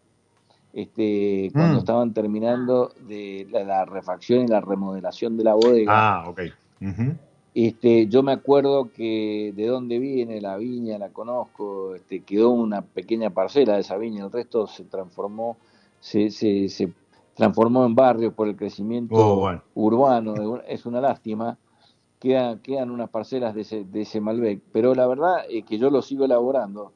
este, 0.72 1.50
cuando 1.52 1.76
mm. 1.76 1.78
estaban 1.78 2.14
terminando 2.14 2.92
de 3.06 3.46
la, 3.50 3.84
refacción 3.84 4.44
y 4.44 4.48
la 4.48 4.60
remodelación 4.60 5.36
de 5.36 5.44
la 5.44 5.54
bodega. 5.54 5.92
Ah, 5.92 6.28
ok. 6.28 6.40
Este, 7.54 8.08
yo 8.08 8.24
me 8.24 8.32
acuerdo 8.32 8.90
que 8.92 9.52
de 9.54 9.66
dónde 9.68 10.00
viene 10.00 10.40
la 10.40 10.56
viña, 10.56 10.98
la 10.98 11.10
conozco, 11.10 11.94
este, 11.94 12.20
quedó 12.20 12.50
una 12.50 12.82
pequeña 12.82 13.30
parcela 13.30 13.74
de 13.74 13.82
esa 13.82 13.96
viña, 13.96 14.24
el 14.24 14.32
resto 14.32 14.66
se 14.66 14.82
transformó, 14.82 15.56
se, 16.00 16.30
se, 16.30 16.68
se 16.68 16.92
transformó 17.34 17.86
en 17.86 17.94
barrio 17.94 18.32
por 18.32 18.48
el 18.48 18.56
crecimiento 18.56 19.14
oh, 19.14 19.60
urbano, 19.74 20.60
es 20.66 20.84
una 20.84 21.00
lástima, 21.00 21.56
quedan, 22.24 22.60
quedan 22.60 22.90
unas 22.90 23.10
parcelas 23.10 23.54
de 23.54 23.60
ese, 23.60 23.84
de 23.84 24.00
ese 24.00 24.18
Malbec, 24.18 24.62
pero 24.72 24.94
la 24.94 25.06
verdad 25.06 25.44
es 25.50 25.64
que 25.66 25.76
yo 25.76 25.90
lo 25.90 26.00
sigo 26.00 26.24
elaborando, 26.24 26.92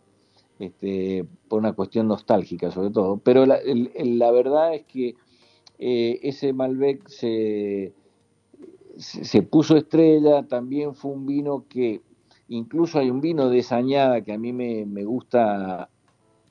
este, 0.58 1.26
por 1.48 1.58
una 1.58 1.74
cuestión 1.74 2.08
nostálgica 2.08 2.70
sobre 2.70 2.88
todo, 2.90 3.18
pero 3.18 3.44
la, 3.44 3.58
la 3.94 4.30
verdad 4.30 4.74
es 4.74 4.84
que 4.86 5.16
eh, 5.78 6.18
ese 6.22 6.54
Malbec 6.54 7.06
se 7.08 7.92
se 8.98 9.42
puso 9.42 9.76
estrella, 9.76 10.42
también 10.42 10.94
fue 10.94 11.12
un 11.12 11.24
vino 11.24 11.66
que, 11.68 12.00
incluso 12.48 12.98
hay 12.98 13.10
un 13.10 13.20
vino 13.20 13.48
de 13.48 13.62
Sañada 13.62 14.22
que 14.22 14.32
a 14.32 14.38
mí 14.38 14.52
me, 14.52 15.04
gusta 15.04 15.88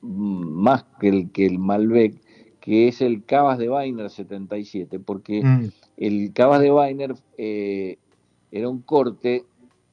mm, 0.00 0.44
más 0.44 0.84
que 1.00 1.08
el, 1.08 1.30
que 1.30 1.46
el 1.46 1.58
Malbec, 1.58 2.14
que 2.60 2.88
es 2.88 3.02
el 3.02 3.24
Cavas 3.24 3.58
de 3.58 3.68
Weiner 3.68 4.08
77, 4.08 4.98
porque 4.98 5.42
mm. 5.42 5.68
el 5.98 6.32
Cavas 6.32 6.60
de 6.60 6.72
Weiner 6.72 7.14
eh, 7.36 7.98
era 8.50 8.68
un 8.68 8.80
corte 8.82 9.44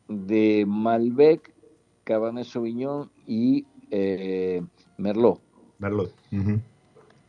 de 0.08 0.66
Malbec, 0.68 1.54
Cabernet 2.04 2.46
Sauvignon 2.46 3.10
y 3.26 3.66
eh, 3.92 4.62
Merlot. 4.98 5.42
Merlot. 5.80 6.14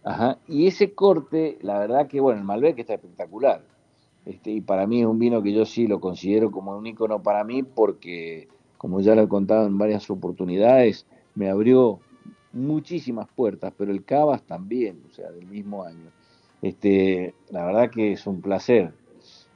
Ajá. 0.04 0.38
Y 0.46 0.66
ese 0.66 0.94
corte, 0.94 1.58
la 1.62 1.78
verdad 1.78 2.06
que, 2.06 2.20
bueno, 2.20 2.40
el 2.40 2.46
Malbec 2.46 2.78
está 2.78 2.94
espectacular 2.94 3.62
este, 4.26 4.50
y 4.50 4.60
para 4.60 4.88
mí 4.88 5.00
es 5.00 5.06
un 5.06 5.20
vino 5.20 5.40
que 5.40 5.52
yo 5.52 5.64
sí 5.64 5.86
lo 5.86 6.00
considero 6.00 6.50
como 6.50 6.76
un 6.76 6.86
ícono 6.86 7.22
para 7.22 7.44
mí 7.44 7.62
porque, 7.62 8.48
como 8.76 9.00
ya 9.00 9.14
lo 9.14 9.22
he 9.22 9.28
contado 9.28 9.66
en 9.68 9.78
varias 9.78 10.10
oportunidades, 10.10 11.06
me 11.36 11.48
abrió 11.48 12.00
muchísimas 12.52 13.28
puertas, 13.28 13.72
pero 13.78 13.92
el 13.92 14.04
Cavas 14.04 14.42
también, 14.42 15.00
o 15.08 15.12
sea, 15.12 15.30
del 15.30 15.46
mismo 15.46 15.84
año. 15.84 16.10
Este, 16.60 17.34
la 17.50 17.64
verdad 17.64 17.90
que 17.90 18.12
es 18.12 18.26
un 18.26 18.40
placer. 18.40 18.92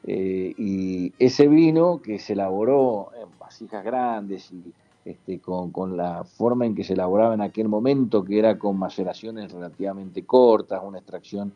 Eh, 0.05 0.55
y 0.57 1.13
ese 1.19 1.47
vino 1.49 2.01
que 2.01 2.19
se 2.19 2.33
elaboró 2.33 3.11
en 3.21 3.29
vasijas 3.39 3.85
grandes 3.85 4.51
y 4.51 4.73
este, 5.05 5.39
con, 5.41 5.71
con, 5.71 5.97
la 5.97 6.25
forma 6.25 6.67
en 6.67 6.75
que 6.75 6.85
se 6.85 6.93
elaboraba 6.93 7.35
en 7.35 7.41
aquel 7.41 7.69
momento, 7.69 8.25
que 8.25 8.39
era 8.39 8.59
con 8.59 8.79
maceraciones 8.79 9.53
relativamente 9.53 10.25
cortas, 10.25 10.83
una 10.85 10.99
extracción 10.99 11.53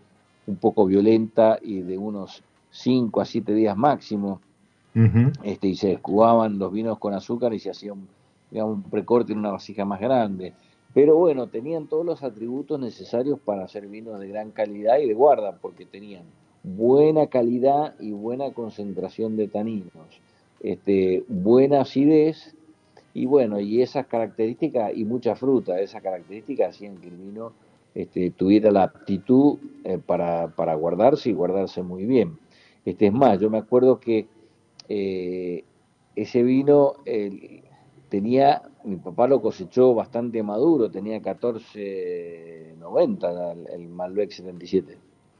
un 0.46 0.56
poco 0.56 0.86
violenta 0.86 1.58
y 1.62 1.80
de 1.80 1.98
unos 1.98 2.42
5 2.70 3.20
a 3.20 3.24
7 3.24 3.54
días 3.54 3.76
máximo, 3.76 4.40
este, 5.42 5.68
y 5.68 5.74
se 5.74 5.92
escubaban 5.92 6.58
los 6.58 6.72
vinos 6.72 6.98
con 6.98 7.14
azúcar 7.14 7.52
y 7.52 7.58
se 7.58 7.70
hacía 7.70 7.92
un, 7.92 8.06
digamos, 8.50 8.76
un 8.76 8.82
precorte 8.84 9.32
en 9.32 9.38
una 9.38 9.50
vasija 9.50 9.84
más 9.84 10.00
grande. 10.00 10.52
Pero 10.92 11.16
bueno, 11.16 11.48
tenían 11.48 11.88
todos 11.88 12.06
los 12.06 12.22
atributos 12.22 12.78
necesarios 12.78 13.40
para 13.40 13.64
hacer 13.64 13.88
vinos 13.88 14.20
de 14.20 14.28
gran 14.28 14.52
calidad 14.52 14.98
y 14.98 15.08
de 15.08 15.14
guarda, 15.14 15.58
porque 15.60 15.84
tenían 15.84 16.22
buena 16.64 17.26
calidad 17.26 17.94
y 18.00 18.12
buena 18.12 18.52
concentración 18.52 19.36
de 19.36 19.48
taninos, 19.48 19.90
este, 20.60 21.24
buena 21.28 21.82
acidez 21.82 22.56
y 23.12 23.26
bueno, 23.26 23.60
y 23.60 23.82
esas 23.82 24.06
características 24.06 24.96
y 24.96 25.04
mucha 25.04 25.36
fruta, 25.36 25.78
esas 25.78 26.02
características 26.02 26.70
hacían 26.70 26.96
que 26.96 27.08
el 27.08 27.16
vino 27.16 27.52
este, 27.94 28.30
tuviera 28.30 28.70
la 28.72 28.84
aptitud 28.84 29.58
eh, 29.84 29.98
para, 30.04 30.48
para, 30.48 30.74
guardarse 30.74 31.28
y 31.30 31.34
guardarse 31.34 31.82
muy 31.82 32.06
bien. 32.06 32.38
Este, 32.84 33.06
es 33.08 33.12
más, 33.12 33.38
yo 33.38 33.50
me 33.50 33.58
acuerdo 33.58 34.00
que 34.00 34.26
eh, 34.88 35.64
ese 36.16 36.42
vino 36.42 36.94
tenía, 38.08 38.62
mi 38.84 38.96
papá 38.96 39.28
lo 39.28 39.42
cosechó 39.42 39.94
bastante 39.94 40.42
maduro, 40.42 40.90
tenía 40.90 41.20
14.90 41.20 43.52
el, 43.52 43.66
el 43.80 43.88
Malbec 43.88 44.30
77. 44.30 44.96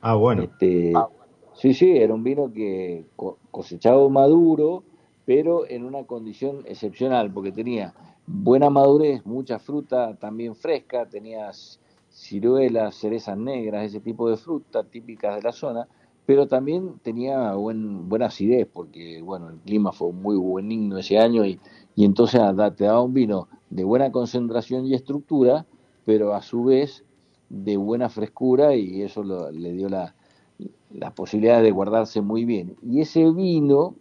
Ah, 0.07 0.17
bueno. 0.17 0.43
Este, 0.43 0.93
sí, 1.55 1.73
sí, 1.73 1.97
era 1.97 2.13
un 2.13 2.23
vino 2.23 2.53
que 2.53 3.07
cosechado 3.51 4.11
maduro, 4.11 4.85
pero 5.25 5.67
en 5.67 5.83
una 5.83 6.05
condición 6.05 6.61
excepcional, 6.67 7.33
porque 7.33 7.53
tenía 7.53 7.95
buena 8.27 8.69
madurez, 8.69 9.25
mucha 9.25 9.59
fruta 9.59 10.15
también 10.17 10.57
fresca, 10.57 11.07
tenía 11.07 11.51
ciruelas, 12.11 12.97
cerezas 12.97 13.39
negras, 13.39 13.87
ese 13.87 14.01
tipo 14.01 14.29
de 14.29 14.37
fruta 14.37 14.85
típicas 14.85 15.37
de 15.37 15.43
la 15.43 15.53
zona, 15.53 15.89
pero 16.27 16.47
también 16.47 16.99
tenía 17.03 17.55
buen, 17.55 18.07
buena 18.07 18.27
acidez, 18.27 18.69
porque 18.71 19.23
bueno, 19.23 19.49
el 19.49 19.57
clima 19.61 19.91
fue 19.91 20.13
muy 20.13 20.37
buenigno 20.37 20.99
ese 20.99 21.19
año 21.19 21.47
y, 21.47 21.59
y 21.97 22.05
entonces 22.05 22.43
te 22.77 22.85
daba 22.85 23.01
un 23.01 23.15
vino 23.15 23.49
de 23.71 23.85
buena 23.85 24.13
concentración 24.13 24.85
y 24.85 24.93
estructura, 24.93 25.65
pero 26.05 26.35
a 26.35 26.43
su 26.43 26.65
vez 26.65 27.07
de 27.49 27.77
buena 27.77 28.09
frescura 28.09 28.75
y 28.75 29.03
eso 29.03 29.23
le 29.23 29.73
dio 29.73 29.89
la, 29.89 30.15
la 30.91 31.15
posibilidad 31.15 31.63
de 31.63 31.71
guardarse 31.71 32.21
muy 32.21 32.45
bien. 32.45 32.77
Y 32.83 33.01
ese 33.01 33.31
vino 33.31 33.95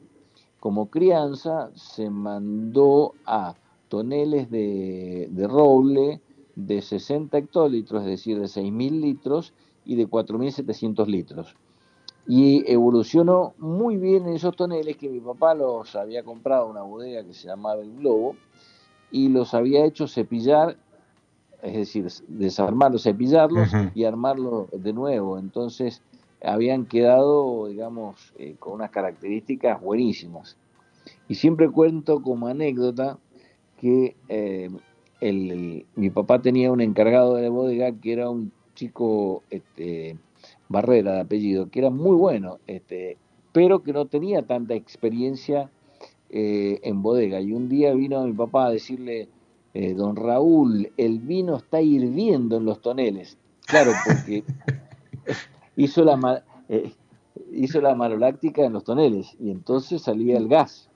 como 0.59 0.89
crianza 0.89 1.71
se 1.75 2.09
mandó 2.09 3.15
a 3.25 3.55
toneles 3.89 4.49
de, 4.49 5.29
roble 5.49 6.21
de 6.55 6.81
60 6.81 7.37
hectolitros, 7.37 8.03
es 8.03 8.07
decir, 8.07 8.39
de 8.39 8.45
6.000 8.45 9.01
litros 9.01 9.53
y 9.83 9.95
de 9.95 10.07
4.700 10.07 11.05
litros. 11.07 11.55
Y 12.27 12.63
evolucionó 12.71 13.53
muy 13.57 13.97
bien 13.97 14.25
en 14.25 14.35
esos 14.35 14.55
toneles 14.55 14.95
que 14.95 15.09
mi 15.09 15.19
papá 15.19 15.53
los 15.53 15.95
había 15.97 16.23
comprado 16.23 16.67
una 16.67 16.83
bodega 16.83 17.25
que 17.25 17.33
se 17.33 17.49
llamaba 17.49 17.81
El 17.81 17.97
Globo 17.97 18.37
y 19.11 19.27
los 19.27 19.53
había 19.53 19.83
hecho 19.83 20.07
cepillar, 20.07 20.77
es 21.63 21.73
decir, 21.73 22.07
desarmarlos, 22.27 23.03
cepillarlos 23.03 23.69
y 23.95 24.03
armarlos 24.03 24.67
de 24.71 24.93
nuevo. 24.93 25.39
Entonces, 25.39 26.01
habían 26.43 26.85
quedado, 26.85 27.67
digamos, 27.67 28.33
eh, 28.37 28.55
con 28.59 28.73
unas 28.73 28.91
características 28.91 29.81
buenísimas. 29.81 30.57
Y 31.27 31.35
siempre 31.35 31.69
cuento 31.69 32.21
como 32.21 32.47
anécdota 32.47 33.17
que 33.77 34.15
eh, 34.27 34.69
el, 35.21 35.85
mi 35.95 36.09
papá 36.09 36.41
tenía 36.41 36.71
un 36.71 36.81
encargado 36.81 37.35
de 37.35 37.43
la 37.43 37.49
bodega 37.49 37.91
que 37.93 38.13
era 38.13 38.29
un 38.29 38.51
chico 38.75 39.43
este, 39.49 40.17
Barrera 40.67 41.13
de 41.13 41.21
apellido, 41.21 41.69
que 41.69 41.79
era 41.79 41.89
muy 41.89 42.15
bueno, 42.15 42.59
este, 42.67 43.17
pero 43.53 43.83
que 43.83 43.93
no 43.93 44.05
tenía 44.05 44.41
tanta 44.41 44.73
experiencia 44.73 45.69
eh, 46.29 46.79
en 46.83 47.01
bodega. 47.01 47.39
Y 47.39 47.53
un 47.53 47.69
día 47.69 47.93
vino 47.93 48.25
mi 48.25 48.33
papá 48.33 48.65
a 48.65 48.71
decirle, 48.71 49.29
don 49.73 50.15
Raúl, 50.15 50.91
el 50.97 51.19
vino 51.19 51.55
está 51.55 51.81
hirviendo 51.81 52.57
en 52.57 52.65
los 52.65 52.81
toneles. 52.81 53.37
Claro, 53.65 53.91
porque 54.05 54.43
hizo 55.75 56.03
la, 56.03 56.43
eh, 56.69 56.93
hizo 57.51 57.81
la 57.81 57.95
maloláctica 57.95 58.63
en 58.63 58.73
los 58.73 58.83
toneles 58.83 59.35
y 59.39 59.51
entonces 59.51 60.01
salía 60.01 60.37
el 60.37 60.47
gas. 60.47 60.89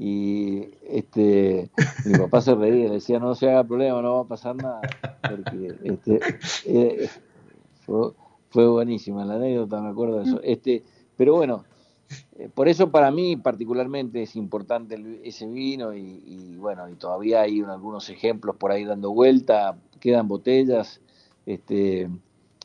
Y 0.00 0.68
este, 0.88 1.70
mi 2.04 2.16
papá 2.18 2.40
se 2.40 2.54
reía, 2.54 2.86
le 2.86 2.94
decía, 2.94 3.18
no 3.18 3.34
se 3.34 3.50
haga 3.50 3.64
problema, 3.64 4.00
no 4.00 4.14
va 4.14 4.20
a 4.20 4.28
pasar 4.28 4.54
nada, 4.54 4.80
porque 5.28 5.74
este, 5.82 6.20
eh, 6.66 7.08
fue, 7.80 8.12
fue, 8.48 8.68
buenísima 8.68 9.24
la 9.24 9.34
anécdota, 9.34 9.80
me 9.80 9.88
acuerdo 9.88 10.18
de 10.18 10.24
eso. 10.24 10.40
Este, 10.44 10.84
pero 11.16 11.34
bueno, 11.34 11.64
eh, 11.64 11.67
por 12.54 12.68
eso 12.68 12.90
para 12.90 13.10
mí 13.10 13.36
particularmente 13.36 14.22
es 14.22 14.36
importante 14.36 15.20
ese 15.24 15.46
vino 15.46 15.94
y, 15.94 16.22
y, 16.26 16.56
bueno, 16.56 16.88
y 16.88 16.94
todavía 16.94 17.42
hay 17.42 17.60
algunos 17.60 18.08
ejemplos 18.10 18.56
por 18.56 18.70
ahí 18.70 18.84
dando 18.84 19.12
vuelta, 19.12 19.76
quedan 20.00 20.28
botellas, 20.28 21.00
este, 21.46 22.08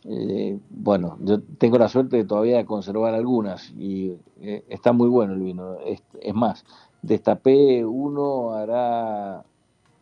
eh, 0.05 0.59
bueno, 0.69 1.17
yo 1.21 1.41
tengo 1.57 1.77
la 1.77 1.87
suerte 1.87 2.17
de 2.17 2.25
todavía 2.25 2.65
conservar 2.65 3.13
algunas 3.13 3.71
y 3.71 4.17
eh, 4.41 4.63
está 4.67 4.91
muy 4.91 5.07
bueno 5.07 5.33
el 5.33 5.39
vino. 5.39 5.77
Es, 5.85 6.01
más, 6.33 6.65
destapé 7.01 7.85
uno 7.85 8.51
hará 8.51 9.43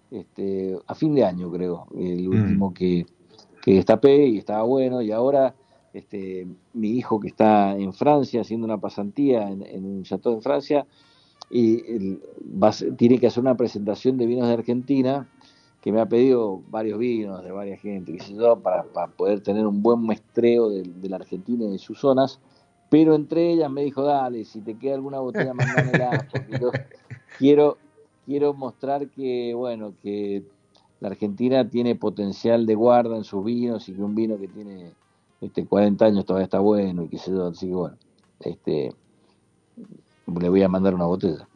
este, 0.09 0.77
a 0.87 0.95
fin 0.95 1.13
de 1.13 1.25
año, 1.25 1.51
creo, 1.51 1.87
el 1.95 2.27
mm. 2.27 2.31
último 2.31 2.73
que, 2.73 3.05
que 3.61 3.75
destapé 3.75 4.25
y 4.27 4.39
estaba 4.39 4.63
bueno. 4.63 5.01
Y 5.01 5.11
ahora 5.11 5.53
este, 5.93 6.47
mi 6.73 6.91
hijo 6.91 7.19
que 7.19 7.27
está 7.27 7.77
en 7.77 7.93
Francia 7.93 8.41
haciendo 8.41 8.65
una 8.65 8.79
pasantía 8.79 9.49
en, 9.49 9.85
un 9.85 10.03
chateau 10.03 10.33
en 10.33 10.41
Francia 10.41 10.85
y 11.49 12.17
va, 12.41 12.71
tiene 12.97 13.19
que 13.19 13.27
hacer 13.27 13.41
una 13.41 13.57
presentación 13.57 14.17
de 14.17 14.25
vinos 14.25 14.47
de 14.47 14.53
Argentina 14.53 15.27
que 15.81 15.91
me 15.91 15.99
ha 15.99 16.05
pedido 16.05 16.61
varios 16.69 16.99
vinos 16.99 17.43
de 17.43 17.51
varias 17.51 17.81
gente, 17.81 18.15
para, 18.61 19.07
poder 19.07 19.41
tener 19.41 19.65
un 19.65 19.81
buen 19.81 19.99
muestreo 19.99 20.69
de, 20.69 21.09
la 21.09 21.15
Argentina 21.15 21.65
y 21.65 21.71
de 21.71 21.79
sus 21.79 21.99
zonas, 21.99 22.39
pero 22.89 23.15
entre 23.15 23.51
ellas 23.51 23.71
me 23.71 23.83
dijo, 23.83 24.03
dale, 24.03 24.45
si 24.45 24.61
te 24.61 24.77
queda 24.77 24.95
alguna 24.95 25.19
botella, 25.19 25.53
mándamela, 25.53 26.27
porque 26.31 26.59
yo 26.59 26.71
quiero, 27.39 27.77
quiero 28.25 28.53
mostrar 28.53 29.07
que, 29.09 29.53
bueno, 29.55 29.93
que 30.03 30.43
la 30.99 31.09
Argentina 31.09 31.67
tiene 31.67 31.95
potencial 31.95 32.67
de 32.67 32.75
guarda 32.75 33.17
en 33.17 33.23
sus 33.23 33.43
vinos 33.43 33.89
y 33.89 33.93
que 33.93 34.03
un 34.03 34.13
vino 34.13 34.37
que 34.37 34.47
tiene 34.47 34.91
este 35.41 35.65
40 35.65 36.05
años 36.05 36.25
todavía 36.25 36.45
está 36.45 36.59
bueno 36.59 37.03
y 37.03 37.09
qué 37.09 37.17
sé 37.17 37.31
yo, 37.31 37.47
así 37.47 37.67
que 37.67 37.73
bueno, 37.73 37.97
este 38.39 38.93
le 40.39 40.49
voy 40.49 40.63
a 40.63 40.69
mandar 40.69 40.93
una 40.95 41.05
botella. 41.05 41.47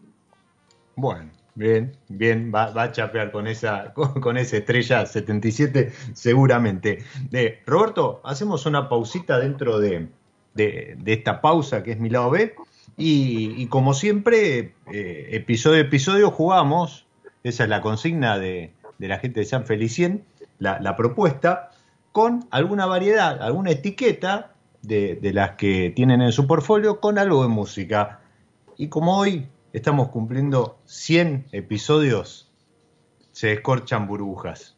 Bueno, 0.95 1.29
Bien, 1.57 1.93
bien, 2.09 2.51
va, 2.53 2.65
a 2.75 2.91
chapear 2.91 3.31
con 3.31 3.47
esa, 3.47 3.93
con, 3.93 4.37
esa 4.37 4.57
estrella 4.57 5.05
77 5.05 5.93
seguramente. 6.13 6.99
De, 7.29 7.61
Roberto, 7.65 8.19
hacemos 8.25 8.65
una 8.65 8.89
pausita 8.89 9.39
dentro 9.39 9.79
de, 9.79 10.09
esta 11.05 11.39
pausa 11.39 11.81
que 11.81 11.93
es 11.93 11.99
mi 11.99 12.09
lado 12.09 12.29
B. 12.29 12.55
Y, 12.97 13.65
como 13.67 13.93
siempre, 13.93 14.73
eh, 14.91 15.29
episodio 15.31 15.77
a 15.77 15.81
episodio 15.81 16.29
jugamos, 16.29 17.07
esa 17.43 17.63
es 17.63 17.69
la 17.69 17.81
consigna 17.81 18.37
de, 18.37 18.71
la 18.99 19.17
gente 19.17 19.39
de 19.39 19.45
San 19.45 19.65
Felicien, 19.65 20.25
la, 20.59 20.79
la, 20.81 20.97
propuesta, 20.97 21.71
con 22.15 22.47
alguna 22.49 22.85
variedad, 22.85 23.41
alguna 23.41 23.71
etiqueta 23.71 24.53
de, 24.81 25.19
las 25.33 25.57
que 25.57 25.91
tienen 25.93 26.21
en 26.21 26.31
su 26.31 26.47
portfolio 26.47 27.01
con 27.01 27.19
algo 27.19 27.41
de 27.41 27.49
música. 27.49 28.21
Y 28.77 28.87
como 28.87 29.17
hoy 29.17 29.49
estamos 29.73 30.07
cumpliendo 30.07 30.77
100 30.85 31.47
episodios, 31.51 32.49
se 33.33 33.51
escorchan 33.51 34.07
burbujas. 34.07 34.77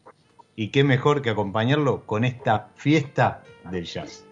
Y 0.55 0.69
qué 0.69 0.83
mejor 0.83 1.21
que 1.21 1.29
acompañarlo 1.29 2.07
con 2.07 2.23
esta 2.23 2.71
fiesta 2.73 3.43
del 3.69 3.85
jazz. 3.85 4.25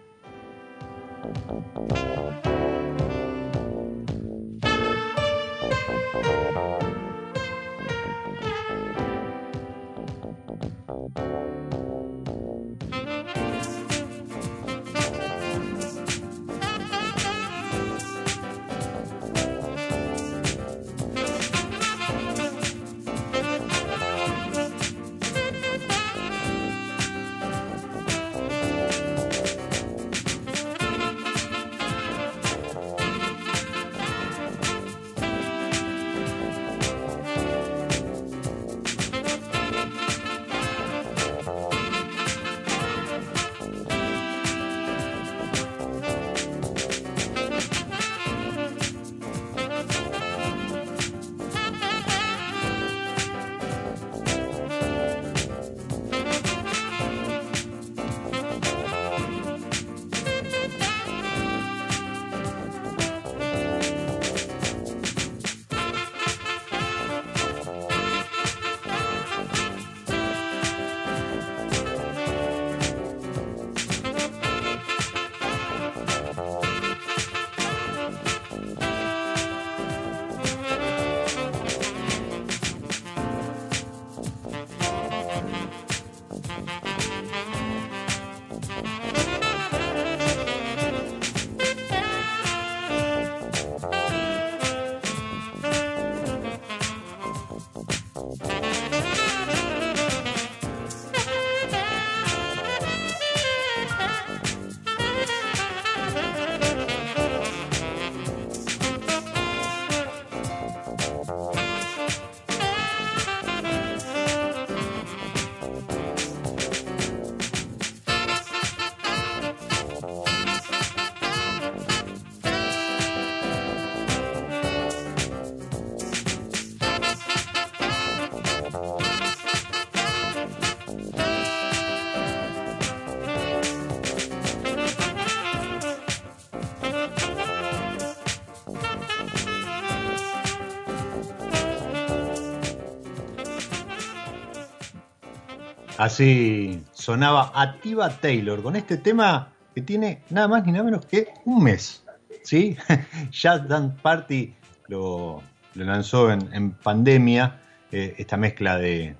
Así 145.98 146.82
sonaba 146.92 147.50
Ativa 147.54 148.10
Taylor 148.10 148.62
con 148.62 148.76
este 148.76 148.98
tema 148.98 149.52
que 149.74 149.80
tiene 149.80 150.22
nada 150.28 150.46
más 150.46 150.66
ni 150.66 150.72
nada 150.72 150.84
menos 150.84 151.06
que 151.06 151.28
un 151.46 151.62
mes. 151.62 152.04
¿sí? 152.42 152.76
Jazz 153.30 153.66
Dance 153.66 153.96
Party 154.02 154.54
lo, 154.88 155.42
lanzó 155.74 156.30
en, 156.30 156.72
pandemia, 156.72 157.60
eh, 157.92 158.14
esta 158.18 158.36
mezcla 158.36 158.76
de, 158.78 159.16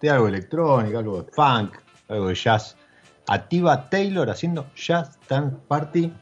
de 0.00 0.10
algo 0.10 0.28
electrónico, 0.28 0.98
algo 0.98 1.22
de 1.22 1.32
funk, 1.32 1.76
algo 2.08 2.28
de 2.28 2.34
jazz. 2.34 2.76
Ativa 3.26 3.88
Taylor 3.88 4.28
haciendo 4.28 4.66
Jazz 4.76 5.18
Dance 5.28 5.56
Party, 5.66 6.12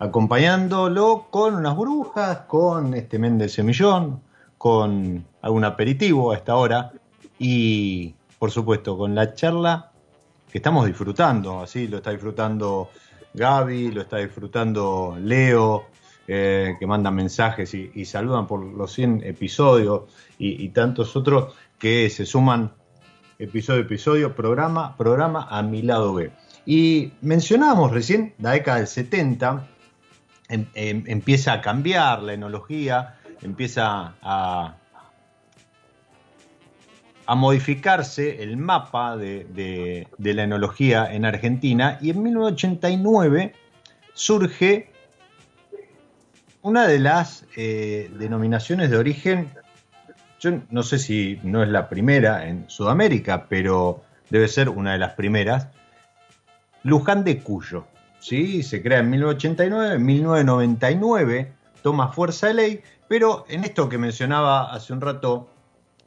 acompañándolo 0.00 1.28
con 1.30 1.54
unas 1.54 1.76
brujas, 1.76 2.38
con 2.48 2.94
este 2.94 3.20
Méndez 3.20 3.52
Semillón, 3.52 4.20
con 4.58 5.24
algún 5.42 5.64
aperitivo 5.64 6.32
a 6.32 6.36
esta 6.36 6.56
hora 6.56 6.92
y 7.38 8.14
por 8.40 8.50
supuesto, 8.50 8.96
con 8.96 9.14
la 9.14 9.34
charla 9.34 9.92
que 10.50 10.56
estamos 10.56 10.86
disfrutando, 10.86 11.60
así 11.60 11.86
lo 11.86 11.98
está 11.98 12.10
disfrutando 12.10 12.88
Gaby, 13.34 13.92
lo 13.92 14.00
está 14.00 14.16
disfrutando 14.16 15.14
Leo, 15.20 15.84
eh, 16.26 16.74
que 16.80 16.86
mandan 16.86 17.14
mensajes 17.16 17.74
y, 17.74 18.04
saludan 18.06 18.46
por 18.46 18.64
los 18.64 18.94
100 18.94 19.24
episodios 19.24 20.04
y, 20.38 20.66
tantos 20.70 21.16
otros 21.16 21.54
que 21.78 22.08
se 22.08 22.24
suman 22.24 22.72
episodio 23.38 23.82
episodio, 23.82 24.34
programa, 24.34 24.96
programa 24.96 25.46
a 25.50 25.62
mi 25.62 25.82
lado 25.82 26.14
B. 26.14 26.32
Y 26.64 27.12
mencionábamos 27.20 27.90
recién 27.90 28.32
la 28.38 28.52
década 28.52 28.78
del 28.78 28.86
70, 28.86 29.68
em, 30.48 30.64
em, 30.72 31.04
empieza 31.08 31.52
a 31.52 31.60
cambiar 31.60 32.22
la 32.22 32.32
enología, 32.32 33.18
empieza 33.42 34.14
a, 34.22 34.79
a 37.30 37.36
modificarse 37.36 38.42
el 38.42 38.56
mapa 38.56 39.16
de, 39.16 40.08
la 40.18 40.42
enología 40.42 41.14
en 41.14 41.24
Argentina 41.24 41.96
y 42.00 42.10
en 42.10 42.24
1989 42.24 43.54
surge 44.14 44.90
una 46.62 46.88
de 46.88 46.98
las 46.98 47.46
eh, 47.56 48.10
denominaciones 48.18 48.90
de 48.90 48.96
origen, 48.96 49.48
yo 50.40 50.58
no 50.70 50.82
sé 50.82 50.98
si 50.98 51.38
no 51.44 51.62
es 51.62 51.68
la 51.68 51.88
primera 51.88 52.48
en 52.48 52.68
Sudamérica, 52.68 53.46
pero 53.48 54.02
debe 54.28 54.48
ser 54.48 54.68
una 54.68 54.94
de 54.94 54.98
las 54.98 55.12
primeras, 55.12 55.68
Luján 56.82 57.22
de 57.22 57.38
Cuyo. 57.38 57.86
¿sí? 58.18 58.64
Se 58.64 58.82
crea 58.82 58.98
en 58.98 59.10
1989, 59.10 59.94
en 59.94 60.04
1999 60.04 61.52
toma 61.82 62.08
fuerza 62.08 62.48
de 62.48 62.54
ley, 62.54 62.82
pero 63.06 63.46
en 63.48 63.62
esto 63.62 63.88
que 63.88 63.98
mencionaba 63.98 64.72
hace 64.72 64.92
un 64.92 65.00
rato 65.00 65.48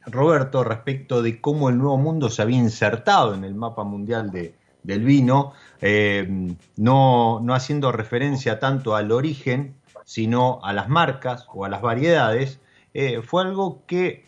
Roberto 0.06 0.64
respecto 0.64 1.22
de 1.22 1.40
cómo 1.40 1.68
el 1.68 1.78
Nuevo 1.78 1.96
Mundo 1.96 2.28
se 2.30 2.42
había 2.42 2.58
insertado 2.58 3.34
en 3.34 3.44
el 3.44 3.54
mapa 3.54 3.84
mundial 3.84 4.30
de, 4.30 4.54
del 4.82 5.02
vino, 5.02 5.52
eh, 5.80 6.56
no, 6.76 7.42
haciendo 7.50 7.90
referencia 7.90 8.58
tanto 8.58 8.94
al 8.94 9.10
origen, 9.10 9.76
sino 10.04 10.60
a 10.62 10.72
las 10.72 10.88
marcas 10.88 11.46
o 11.52 11.64
a 11.64 11.68
las 11.68 11.80
variedades, 11.82 12.60
eh, 12.92 13.22
fue 13.22 13.42
algo 13.42 13.82
que 13.86 14.26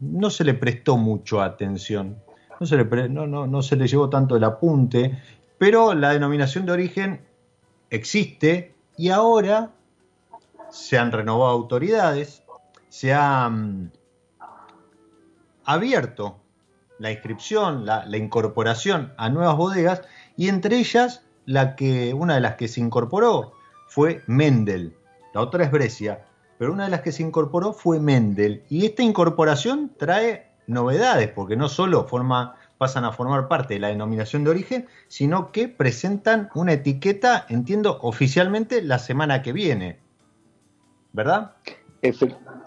no 0.00 0.30
se 0.30 0.44
le 0.44 0.54
prestó 0.54 0.96
mucho 0.96 1.40
atención, 1.42 2.16
no 2.58 2.66
se, 2.66 2.76
le, 2.76 3.08
no, 3.08 3.26
no 3.26 3.62
se 3.62 3.76
le 3.76 3.86
llevó 3.86 4.08
tanto 4.08 4.36
el 4.36 4.44
apunte, 4.44 5.18
pero 5.58 5.94
la 5.94 6.10
denominación 6.12 6.66
de 6.66 6.72
origen 6.72 7.20
existe 7.90 8.74
y 8.96 9.10
ahora 9.10 9.70
se 10.70 10.98
han 10.98 11.12
renovado 11.12 11.50
autoridades, 11.52 12.42
se 12.88 13.12
han 13.12 13.92
abierto 15.64 16.40
la 16.98 17.10
inscripción, 17.10 17.86
la, 17.86 18.04
incorporación 18.16 19.12
a 19.16 19.28
nuevas 19.28 19.56
bodegas 19.56 20.02
y 20.36 20.48
entre 20.48 20.78
ellas 20.78 21.22
la 21.46 21.76
que, 21.76 22.14
una 22.14 22.34
de 22.34 22.40
las 22.40 22.54
que 22.54 22.68
se 22.68 22.80
incorporó 22.80 23.52
fue 23.88 24.22
Mendel, 24.26 24.96
la 25.34 25.40
otra 25.40 25.64
es 25.64 25.70
Brescia, 25.70 26.24
pero 26.58 26.72
una 26.72 26.84
de 26.84 26.90
las 26.90 27.00
que 27.00 27.12
se 27.12 27.22
incorporó 27.22 27.72
fue 27.72 28.00
Mendel. 28.00 28.62
Y 28.68 28.86
esta 28.86 29.02
incorporación 29.02 29.92
trae 29.98 30.50
novedades 30.66 31.28
porque 31.28 31.56
no 31.56 31.68
solo 31.68 32.06
forma, 32.06 32.54
pasan 32.78 33.04
a 33.04 33.12
formar 33.12 33.48
parte 33.48 33.74
de 33.74 33.80
la 33.80 33.88
denominación 33.88 34.44
de 34.44 34.50
origen, 34.50 34.86
sino 35.08 35.52
que 35.52 35.68
presentan 35.68 36.48
una 36.54 36.72
etiqueta, 36.72 37.46
entiendo, 37.48 37.98
oficialmente 38.02 38.82
la 38.82 38.98
semana 38.98 39.42
que 39.42 39.52
viene, 39.52 39.98
¿verdad? 41.12 41.56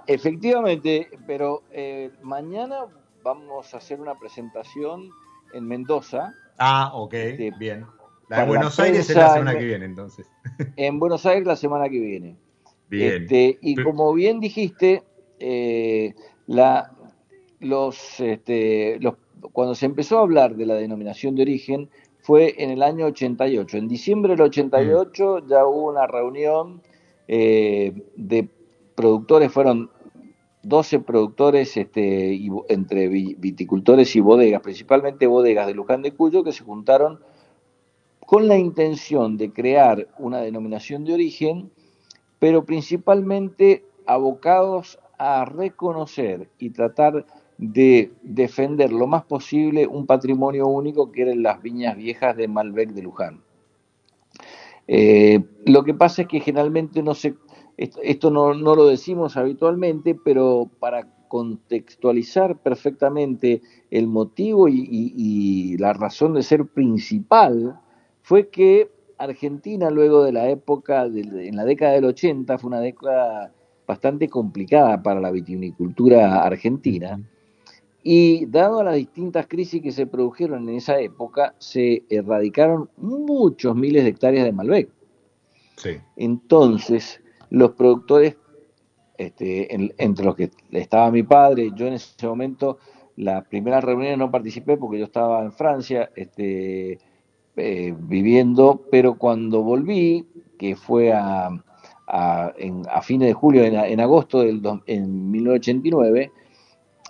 Efectivamente, 0.08 1.10
pero 1.26 1.64
eh, 1.72 2.12
mañana 2.22 2.86
vamos 3.24 3.74
a 3.74 3.78
hacer 3.78 4.00
una 4.00 4.16
presentación 4.16 5.10
en 5.54 5.68
Mendoza. 5.68 6.34
Ah, 6.58 6.92
ok, 6.94 7.14
bien. 7.60 7.86
La 8.30 8.42
de 8.42 8.48
Buenos 8.48 8.80
Aires 8.80 9.10
es 9.10 9.16
la 9.16 9.34
semana 9.34 9.58
que 9.58 9.66
viene, 9.66 9.86
entonces. 9.86 10.28
En 10.76 11.00
Buenos 11.00 11.26
Aires 11.26 11.46
la 11.46 11.56
semana 11.56 11.90
que 11.90 12.00
viene. 12.00 12.36
Bien. 12.90 13.24
Este, 13.24 13.58
y 13.62 13.76
como 13.76 14.14
bien 14.14 14.40
dijiste, 14.40 15.04
eh, 15.40 16.14
la, 16.48 16.92
los, 17.60 18.20
este, 18.20 18.98
los, 19.00 19.16
cuando 19.52 19.76
se 19.76 19.86
empezó 19.86 20.20
a 20.20 20.22
hablar 20.22 20.56
de 20.56 20.66
la 20.66 20.76
denominación 20.76 21.36
de 21.36 21.44
origen 21.44 21.90
fue 22.22 22.56
en 22.58 22.72
el 22.72 22.84
año 22.84 23.06
88. 23.06 23.78
En 23.78 23.88
diciembre 23.88 24.36
del 24.36 24.42
88 24.42 25.42
mm. 25.44 25.50
ya 25.50 25.66
hubo 25.66 25.90
una 25.90 26.08
reunión 26.08 26.82
eh, 27.28 27.94
de 28.16 28.50
productores, 28.98 29.54
fueron 29.54 29.92
12 30.64 31.00
productores 31.02 31.78
este, 31.78 32.38
entre 32.68 33.08
viticultores 33.08 34.16
y 34.16 34.20
bodegas, 34.20 34.62
principalmente 34.62 35.28
bodegas 35.28 35.68
de 35.68 35.76
Luján 35.76 36.02
de 36.02 36.14
Cuyo, 36.14 36.44
que 36.44 36.52
se 36.52 36.64
juntaron 36.64 37.20
con 38.20 38.48
la 38.48 38.58
intención 38.58 39.38
de 39.38 39.54
crear 39.54 40.08
una 40.18 40.42
denominación 40.42 41.06
de 41.06 41.14
origen, 41.14 41.72
pero 42.40 42.66
principalmente 42.66 43.86
abocados 44.08 45.00
a 45.20 45.46
reconocer 45.46 46.50
y 46.58 46.72
tratar 46.72 47.26
de 47.58 48.12
defender 48.24 48.92
lo 48.92 49.08
más 49.08 49.24
posible 49.24 49.88
un 49.88 50.08
patrimonio 50.08 50.68
único 50.68 51.12
que 51.12 51.22
eran 51.22 51.44
las 51.44 51.62
viñas 51.62 51.96
viejas 51.96 52.36
de 52.36 52.48
Malbec 52.48 52.92
de 52.92 53.04
Luján. 53.04 53.42
Eh, 54.88 55.44
lo 55.66 55.84
que 55.84 55.94
pasa 55.94 56.24
es 56.24 56.28
que 56.28 56.40
generalmente 56.40 57.04
no 57.04 57.14
se 57.14 57.36
esto, 57.78 58.32
no, 58.32 58.54
lo 58.54 58.88
decimos 58.88 59.38
habitualmente, 59.38 60.16
pero 60.16 60.70
para 60.80 61.08
contextualizar 61.28 62.58
perfectamente 62.58 63.62
el 63.92 64.08
motivo 64.08 64.68
y, 64.68 65.78
la 65.78 65.94
razón 65.94 66.34
de 66.34 66.44
ser 66.44 66.66
principal, 66.66 67.80
fue 68.24 68.50
que 68.50 68.90
Argentina 69.20 69.92
luego 69.92 70.24
de 70.24 70.32
la 70.32 70.50
época, 70.50 71.06
en 71.06 71.56
la 71.56 71.66
década 71.66 71.94
del 71.94 72.06
80, 72.06 72.58
fue 72.58 72.68
una 72.68 72.80
década 72.80 73.54
bastante 73.86 74.28
complicada 74.28 75.02
para 75.02 75.20
la 75.20 75.32
vitivinicultura 75.32 76.44
argentina. 76.44 77.22
Y 78.04 78.46
dado 78.48 78.84
las 78.84 78.96
distintas 78.96 79.48
crisis 79.48 79.82
que 79.82 79.92
se 79.92 80.08
produjeron 80.08 80.68
en 80.70 80.76
esa 80.76 81.00
época, 81.00 81.54
se 81.60 82.04
erradicaron 82.10 82.90
muchos 82.98 83.76
miles 83.76 84.04
de 84.04 84.10
hectáreas 84.10 84.46
de 84.46 84.54
Malbec. 84.54 84.90
Sí. 85.76 85.98
Entonces, 86.16 87.22
los 87.50 87.72
productores, 87.72 88.38
este, 89.18 89.74
entre 89.98 90.26
los 90.26 90.36
que 90.36 90.52
estaba 90.72 91.12
mi 91.12 91.24
padre, 91.24 91.72
yo 91.76 91.88
en 91.88 91.94
ese 91.94 92.28
momento, 92.28 92.78
la 93.16 93.44
primera 93.44 93.82
reunión 93.82 94.20
no 94.20 94.30
participé 94.30 94.78
porque 94.78 95.00
yo 95.00 95.06
estaba 95.06 95.44
en 95.44 95.52
Francia 95.52 96.12
este, 96.16 97.00
eh, 97.56 97.96
viviendo, 97.98 98.84
pero 98.92 99.16
cuando 99.16 99.64
volví, 99.64 100.28
que 100.60 100.76
fue 100.76 101.12
a, 101.12 101.50
a, 102.08 102.54
a 102.92 103.02
fines 103.02 103.28
de 103.28 103.34
julio, 103.34 103.64
en, 103.64 104.00
agosto 104.00 104.42
del 104.42 104.62
en 104.86 105.32
1989, 105.32 106.32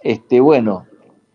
este, 0.03 0.39
bueno, 0.39 0.85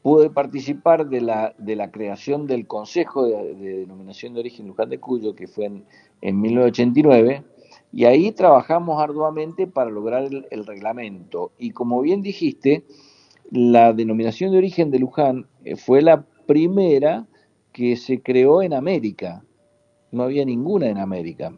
pude 0.03 0.31
participar 0.31 1.09
de 1.09 1.21
la, 1.21 1.55
de 1.59 1.77
la 1.77 1.91
creación 1.91 2.47
del 2.47 2.67
Consejo 2.67 3.27
de, 3.27 3.55
Denominación 3.55 4.35
de 4.35 4.41
Origen 4.41 4.67
Luján 4.67 4.89
de 4.89 4.99
Cuyo, 4.99 5.35
que 5.35 5.47
fue 5.47 5.67
en, 5.67 5.85
en 6.21 6.41
1989, 6.41 7.45
y 7.93 8.07
ahí 8.07 8.33
trabajamos 8.33 9.03
arduamente 9.03 9.67
para 9.67 9.91
lograr 9.91 10.29
el, 10.51 10.67
reglamento. 10.67 11.53
Y 11.59 11.73
como 11.73 12.01
bien 12.01 12.23
dijiste, 12.23 12.85
la 13.51 13.93
denominación 13.93 14.51
de 14.51 14.59
origen 14.59 14.91
de 14.91 14.99
Luján 14.99 15.47
eh, 15.65 15.77
fue 15.77 16.01
la 16.01 16.25
primera 16.47 17.27
que 17.71 17.97
se 17.97 18.23
creó 18.23 18.63
en 18.63 18.73
América. 18.73 19.45
No 20.11 20.23
había 20.23 20.45
ninguna 20.45 20.89
en 20.89 20.99
América. 20.99 21.53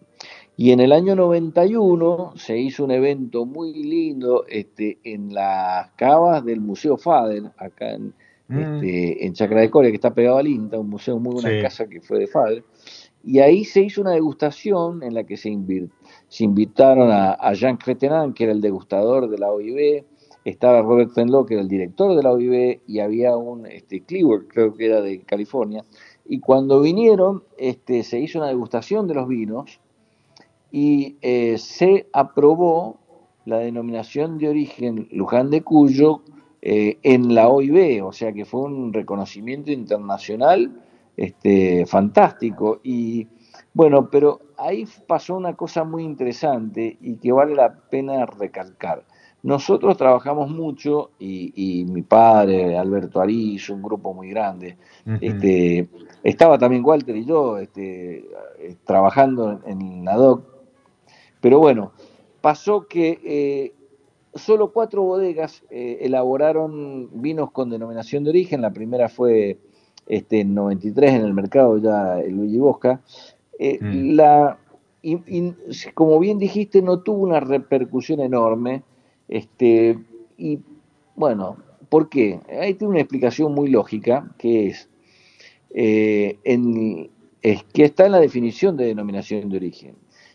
Y 0.57 0.73
en 0.73 0.81
el 0.81 0.93
año 0.93 1.15
91 1.15 2.33
se 2.37 2.59
hizo 2.59 2.85
un 2.85 2.91
evento 2.91 3.47
muy 3.47 3.73
lindo 3.73 4.45
este, 4.49 4.99
en 5.05 5.35
las 5.35 5.91
cavas 5.93 6.45
del 6.45 6.61
Museo 6.61 6.97
Fader, 6.97 7.45
acá 7.57 7.95
en, 7.95 8.13
mm. 8.49 8.59
este, 8.59 9.27
en 9.27 9.33
Chacra 9.35 9.61
de 9.61 9.71
Corea, 9.71 9.91
que 9.91 9.97
está 9.97 10.15
pegado 10.15 10.39
al 10.39 10.49
INTA, 10.49 10.79
un 10.79 10.91
museo 10.91 11.19
muy 11.19 11.35
buena 11.35 11.63
casa 11.63 11.89
que 11.89 12.01
fue 12.01 12.19
de 12.19 12.27
Fader. 12.27 12.65
Y 13.27 13.39
ahí 13.39 13.65
se 13.65 13.81
hizo 13.81 14.03
una 14.03 14.11
degustación 14.11 15.03
en 15.03 15.15
la 15.15 15.25
que 15.25 15.39
se, 15.39 15.49
invitaron 15.49 17.11
a, 17.11 17.53
Jean 17.55 17.79
Cretenan, 17.79 18.35
que 18.35 18.45
era 18.45 18.53
el 18.53 18.61
degustador 18.61 19.29
de 19.31 19.39
la 19.39 19.51
OIB, 19.51 20.05
estaba 20.45 20.83
Robert 20.83 21.13
Fenlow, 21.13 21.47
que 21.47 21.55
era 21.55 21.63
el 21.63 21.69
director 21.69 22.15
de 22.15 22.23
la 22.23 22.33
OIB, 22.33 22.83
y 22.87 22.99
había 22.99 23.35
un 23.35 23.67
este, 23.67 24.03
Cleaver, 24.03 24.47
creo 24.47 24.75
que 24.75 24.87
era 24.87 25.01
de 25.01 25.21
California, 25.23 25.83
y 26.27 26.41
cuando 26.41 26.83
vinieron 26.83 27.45
este, 27.57 28.03
se 28.03 28.21
hizo 28.21 28.39
una 28.39 28.49
degustación 28.49 29.07
de 29.09 29.15
los 29.15 29.27
vinos 29.27 29.81
y 30.71 31.17
eh, 31.23 31.57
se 31.57 32.09
aprobó 32.13 32.99
la 33.47 33.59
denominación 33.59 34.39
de 34.39 34.49
origen 34.49 35.09
Luján 35.13 35.51
de 35.51 35.63
Cuyo 35.63 36.23
eh, 36.61 36.99
en 37.03 37.35
la 37.35 37.49
OIB, 37.49 38.05
o 38.05 38.13
sea 38.13 38.33
que 38.33 38.45
fue 38.45 38.63
un 38.63 38.93
reconocimiento 38.93 39.71
internacional 39.71 40.84
este, 41.17 41.87
fantástico. 41.87 42.81
Y 42.83 43.29
bueno, 43.73 44.09
pero 44.11 44.41
ahí 44.57 44.87
pasó 45.07 45.37
una 45.37 45.55
cosa 45.55 45.85
muy 45.85 46.05
interesante 46.05 46.97
y 47.01 47.17
que 47.17 47.33
vale 47.33 47.55
la 47.55 47.75
pena 47.75 48.27
recalcar. 48.27 49.05
Nosotros 49.43 49.99
trabajamos 49.99 50.49
mucho 50.49 51.11
y, 51.19 51.85
mi 51.91 52.01
padre, 52.01 52.79
Alberto 52.79 53.21
Ariz, 53.21 53.69
un 53.69 53.83
grupo 53.83 54.15
muy 54.15 54.31
grande, 54.31 54.79
este, 55.21 55.87
estaba 56.23 56.57
también 56.57 56.83
Walter 56.83 57.15
y 57.15 57.27
yo 57.27 57.59
este, 57.59 58.25
trabajando 58.85 59.61
en, 59.67 60.03
la 60.03 60.17
DOC, 60.17 60.47
pero 61.43 61.59
bueno, 61.59 61.93
pasó 62.41 62.89
que 62.89 63.21
eh, 63.23 63.75
solo 64.35 64.73
cuatro 64.73 65.03
bodegas 65.03 65.63
eh, 65.69 65.99
elaboraron 66.01 67.11
vinos 67.21 67.51
con 67.51 67.69
denominación 67.69 68.25
de 68.25 68.31
origen, 68.31 68.63
la 68.63 68.73
primera 68.73 69.11
fue 69.11 69.59
este, 70.07 70.41
en 70.41 70.55
93 70.55 71.15
en 71.15 71.23
el 71.23 71.35
mercado 71.35 71.79
ya 71.79 72.21
el 72.21 72.37
Luigi 72.37 72.59
Bosca, 72.59 73.01
mm. 73.59 74.15
la, 74.15 74.59
y, 75.03 75.53
como 75.95 76.19
bien 76.19 76.39
dijiste, 76.39 76.83
no 76.83 77.01
tuvo 77.01 77.23
una 77.23 77.41
repercusión 77.41 78.21
enorme, 78.21 78.83
este, 79.29 79.99
y 80.39 80.61
bueno, 81.17 81.57
¿por 81.89 82.09
qué? 82.09 82.41
Ahí 82.61 82.75
tiene 82.75 82.93
una 82.93 83.01
explicación 83.01 83.55
muy 83.55 83.69
lógica, 83.69 84.35
que 84.39 84.69
es, 84.69 84.89
eh, 85.75 86.39
en, 86.45 87.11
es 87.43 87.63
que 87.65 87.85
está 87.85 88.07
en 88.07 88.13
la 88.13 88.21
definición 88.21 88.77
de 88.77 88.87
denominación 88.87 89.49
de 89.49 89.57
origen, 89.57 89.95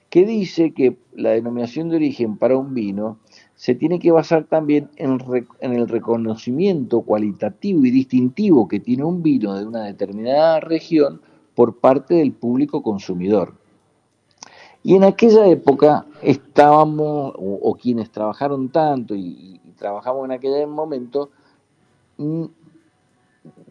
que 0.10 0.26
dice 0.26 0.72
que 0.72 0.98
la 1.14 1.32
denominación 1.32 1.90
de 1.90 1.98
origen 1.98 2.38
para 2.38 2.58
un 2.58 2.74
vino 2.74 3.20
se 3.60 3.76
tiene 3.76 4.00
que 4.00 4.10
basar 4.10 4.46
también 4.46 4.90
en, 4.96 5.20
el 5.60 5.90
reconocimiento 5.90 7.02
cualitativo 7.02 7.84
y 7.84 7.92
distintivo 7.92 8.70
que 8.70 8.80
tiene 8.80 9.04
un 9.04 9.22
vino 9.22 9.54
de 9.54 9.66
una 9.66 9.84
determinada 9.84 10.62
región 10.62 11.20
por 11.56 11.78
parte 11.78 12.16
del 12.16 12.32
público 12.32 12.82
consumidor. 12.82 13.56
Y 14.82 14.96
en 14.96 15.04
aquella 15.04 15.46
época 15.48 16.06
estábamos, 16.22 17.34
o, 17.36 17.76
quienes 17.76 18.10
trabajaron 18.12 18.70
tanto 18.70 19.14
y, 19.14 19.60
trabajamos 19.78 20.24
en 20.24 20.32
aquel 20.32 20.66
momento, 20.68 21.30
mm, 22.16 22.46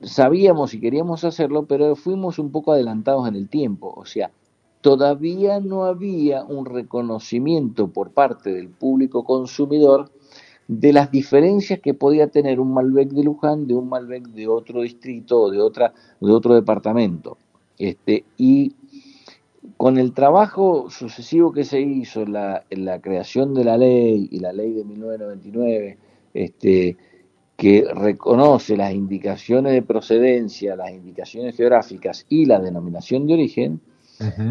sabíamos 0.02 0.74
y 0.74 0.80
queríamos 0.80 1.24
hacerlo, 1.24 1.64
pero 1.64 1.96
fuimos 1.96 2.38
un 2.38 2.52
poco 2.52 2.72
adelantados 2.72 3.26
en 3.26 3.36
el 3.36 3.48
tiempo. 3.48 3.94
O 3.96 4.04
sea, 4.04 4.30
todavía 4.80 5.60
no 5.60 5.84
había 5.84 6.44
un 6.44 6.64
reconocimiento 6.64 7.88
por 7.88 8.12
parte 8.12 8.52
del 8.52 8.68
público 8.68 9.24
consumidor 9.24 10.10
de 10.68 10.92
las 10.92 11.10
diferencias 11.10 11.80
que 11.80 11.94
podía 11.94 12.28
tener 12.28 12.60
un 12.60 12.74
Malbec 12.74 13.10
de 13.10 13.24
Luján 13.24 13.66
de 13.66 13.74
un 13.74 13.88
Malbec 13.88 14.28
de 14.28 14.46
otro 14.48 14.82
distrito 14.82 15.40
o 15.40 15.50
de 15.50 15.60
otra 15.60 15.94
de 16.20 16.30
otro 16.30 16.54
departamento. 16.54 17.38
Este, 17.78 18.24
y 18.36 18.74
con 19.76 19.98
el 19.98 20.12
trabajo 20.12 20.90
sucesivo 20.90 21.52
que 21.52 21.64
se 21.64 21.80
hizo 21.80 22.22
en 22.22 22.32
la, 22.32 22.64
la 22.70 23.00
creación 23.00 23.54
de 23.54 23.64
la 23.64 23.76
ley 23.76 24.28
y 24.30 24.40
la 24.40 24.52
ley 24.52 24.72
de 24.72 24.84
1999, 24.84 25.98
este, 26.34 26.96
que 27.56 27.84
reconoce 27.92 28.76
las 28.76 28.92
indicaciones 28.92 29.72
de 29.72 29.82
procedencia, 29.82 30.76
las 30.76 30.90
indicaciones 30.90 31.56
geográficas 31.56 32.26
y 32.28 32.44
la 32.44 32.60
denominación 32.60 33.26
de 33.26 33.34
origen, 33.34 33.80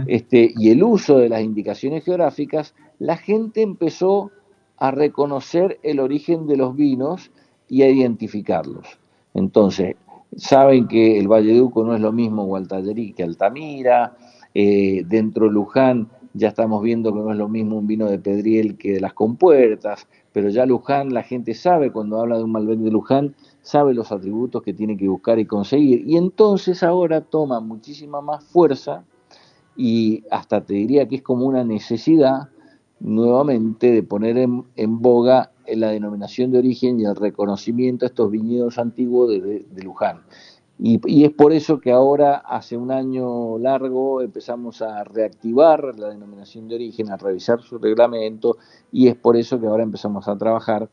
este, 0.07 0.53
y 0.55 0.69
el 0.69 0.83
uso 0.83 1.17
de 1.17 1.29
las 1.29 1.41
indicaciones 1.41 2.03
geográficas, 2.03 2.73
la 2.99 3.17
gente 3.17 3.61
empezó 3.61 4.31
a 4.77 4.91
reconocer 4.91 5.79
el 5.83 5.99
origen 5.99 6.47
de 6.47 6.57
los 6.57 6.75
vinos 6.75 7.31
y 7.67 7.81
a 7.81 7.89
identificarlos. 7.89 8.87
Entonces, 9.33 9.95
saben 10.35 10.87
que 10.87 11.19
el 11.19 11.27
Valle 11.27 11.55
Duco 11.55 11.83
no 11.83 11.95
es 11.95 12.01
lo 12.01 12.11
mismo 12.11 12.45
Gualtallerí 12.45 13.13
que 13.13 13.23
Altamira, 13.23 14.15
eh, 14.53 15.03
dentro 15.05 15.45
de 15.45 15.51
Luján 15.51 16.09
ya 16.33 16.49
estamos 16.49 16.83
viendo 16.83 17.11
que 17.13 17.19
no 17.19 17.31
es 17.31 17.37
lo 17.37 17.49
mismo 17.49 17.77
un 17.77 17.87
vino 17.87 18.05
de 18.05 18.19
Pedriel 18.19 18.77
que 18.77 18.93
de 18.93 18.99
las 18.99 19.13
compuertas, 19.13 20.07
pero 20.31 20.49
ya 20.49 20.65
Luján, 20.65 21.13
la 21.13 21.23
gente 21.23 21.53
sabe 21.55 21.91
cuando 21.91 22.19
habla 22.19 22.37
de 22.37 22.43
un 22.43 22.51
Malbec 22.51 22.77
de 22.79 22.91
Luján, 22.91 23.35
sabe 23.63 23.93
los 23.93 24.11
atributos 24.11 24.61
que 24.61 24.73
tiene 24.73 24.95
que 24.95 25.07
buscar 25.07 25.39
y 25.39 25.45
conseguir. 25.45 26.03
Y 26.07 26.15
entonces 26.15 26.83
ahora 26.83 27.21
toma 27.21 27.59
muchísima 27.59 28.21
más 28.21 28.43
fuerza 28.45 29.03
y 29.77 30.23
hasta 30.31 30.65
te 30.65 30.73
diría 30.73 31.07
que 31.07 31.17
es 31.17 31.21
como 31.21 31.45
una 31.45 31.63
necesidad 31.63 32.49
nuevamente 32.99 33.91
de 33.91 34.03
poner 34.03 34.37
en, 34.37 35.01
boga 35.01 35.51
la 35.67 35.89
denominación 35.89 36.51
de 36.51 36.57
origen 36.57 36.99
y 36.99 37.05
el 37.05 37.15
reconocimiento 37.15 38.05
a 38.05 38.07
estos 38.07 38.31
viñedos 38.31 38.79
antiguos 38.79 39.29
de 39.29 39.83
Luján. 39.83 40.21
Y, 40.79 41.23
es 41.23 41.31
por 41.31 41.53
eso 41.53 41.79
que 41.79 41.91
ahora, 41.91 42.35
hace 42.35 42.77
un 42.77 42.91
año 42.91 43.57
largo, 43.57 44.21
empezamos 44.21 44.83
a 44.83 45.03
reactivar 45.03 45.97
la 45.97 46.09
denominación 46.09 46.67
de 46.67 46.75
origen, 46.75 47.09
a 47.09 47.17
revisar 47.17 47.61
su 47.61 47.79
reglamento, 47.79 48.57
y 48.91 49.07
es 49.07 49.15
por 49.15 49.37
eso 49.37 49.59
que 49.59 49.65
ahora 49.65 49.83
empezamos 49.83 50.27
a 50.27 50.37
trabajar 50.37 50.89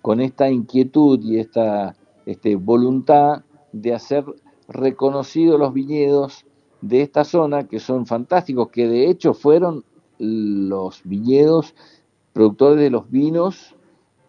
con 0.00 0.20
esta 0.20 0.48
inquietud 0.50 1.20
y 1.22 1.38
esta 1.38 1.94
este, 2.24 2.56
voluntad 2.56 3.42
de 3.72 3.92
hacer 3.92 4.24
reconocidos 4.68 5.60
los 5.60 5.74
viñedos 5.74 6.46
de 6.80 7.02
esta 7.02 7.24
zona, 7.24 7.68
que 7.68 7.80
son 7.80 8.06
fantásticos, 8.06 8.68
que 8.70 8.88
de 8.88 9.08
hecho 9.08 9.34
fueron 9.34 9.84
los 10.18 11.00
viñedos 11.04 11.74
productores 12.32 12.78
de 12.78 12.90
los 12.90 13.10
vinos 13.10 13.74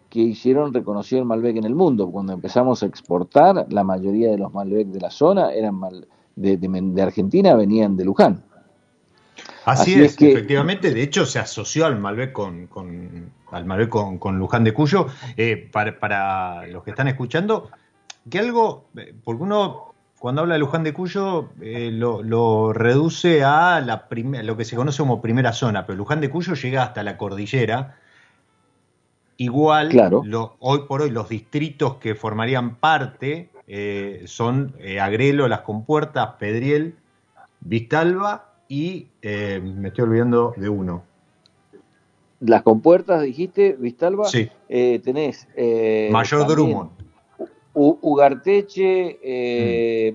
que 0.10 0.20
hicieron 0.20 0.74
reconocido 0.74 1.22
el 1.22 1.28
Malbec 1.28 1.56
en 1.56 1.64
el 1.64 1.76
mundo. 1.76 2.10
Cuando 2.12 2.34
empezamos 2.34 2.84
a 2.84 2.86
exportar, 2.86 3.66
la 3.70 3.84
mayoría 3.84 4.30
de 4.30 4.38
los 4.38 4.54
Malbec 4.54 4.88
de 4.88 5.00
la 5.00 5.10
zona 5.10 5.54
eran 5.54 5.80
de, 6.36 7.02
Argentina, 7.02 7.56
venían 7.56 7.96
de 7.96 8.06
Luján. 8.06 8.44
Así, 9.64 9.94
es, 9.94 10.18
que, 10.18 10.32
efectivamente, 10.32 10.94
de 10.94 11.04
hecho 11.04 11.26
se 11.26 11.40
asoció 11.40 11.86
al 11.86 11.98
Malbec 11.98 12.34
con, 12.34 12.68
al 13.52 13.66
Malbec 13.66 13.90
con, 13.90 14.38
Luján 14.38 14.66
de 14.66 14.74
Cuyo. 14.74 15.08
Eh, 15.38 15.70
para, 15.72 16.68
los 16.68 16.84
que 16.84 16.90
están 16.90 17.08
escuchando, 17.08 17.70
que 18.30 18.40
algo, 18.40 18.90
eh, 18.98 19.14
porque 19.24 19.44
uno 19.44 19.91
cuando 20.22 20.42
habla 20.42 20.54
de 20.54 20.60
Luján 20.60 20.84
de 20.84 20.94
Cuyo 20.94 21.50
eh, 21.62 21.90
lo, 21.92 22.72
reduce 22.72 23.44
a 23.44 23.82
la 23.82 24.08
lo 24.44 24.56
que 24.56 24.64
se 24.66 24.76
conoce 24.76 25.00
como 25.00 25.22
primera 25.22 25.52
zona, 25.52 25.86
pero 25.86 25.98
Luján 25.98 26.22
de 26.22 26.30
Cuyo 26.30 26.54
llega 26.54 26.84
hasta 26.84 27.04
la 27.04 27.18
cordillera 27.18 27.98
Igual, 29.42 29.90
hoy 30.60 30.80
por 30.88 31.02
hoy 31.02 31.10
los 31.10 31.28
distritos 31.28 31.96
que 31.96 32.14
formarían 32.14 32.76
parte 32.76 33.50
eh, 33.66 34.22
son 34.26 34.76
eh, 34.78 35.00
Agrelo, 35.00 35.48
Las 35.48 35.62
Compuertas, 35.62 36.36
Pedriel, 36.38 36.94
Vistalba 37.60 38.54
y 38.68 39.08
eh, 39.24 39.60
me 39.60 39.88
estoy 39.88 40.04
olvidando 40.04 40.54
de 40.56 40.70
uno. 40.70 41.02
Las 42.40 42.62
Compuertas, 42.62 43.24
dijiste, 43.24 43.76
Vistalba. 43.80 44.26
Sí. 44.26 44.48
tenés. 44.68 45.48
Mayor 46.12 46.46
Drummond. 46.46 47.01
Ugarteche, 47.74 49.20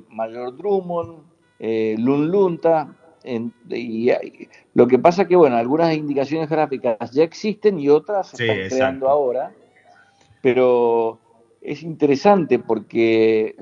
mm. 0.09 0.15
Mayor 0.15 0.57
Drummond, 0.57 1.19
Lunlunta, 1.99 2.95
y, 3.69 4.11
lo 4.75 4.87
que 4.87 4.99
pasa 4.99 5.27
que, 5.27 5.37
bueno, 5.37 5.57
algunas 5.57 5.97
indicaciones 5.97 6.49
gráficas 6.49 7.11
ya 7.11 7.25
existen 7.25 7.79
y 7.81 7.89
otras 7.89 8.29
se 8.29 8.45
están 8.45 8.69
creando 8.69 9.09
ahora, 9.09 9.53
pero 10.43 11.19
es 11.61 11.83
interesante 11.83 12.59
porque 12.59 13.57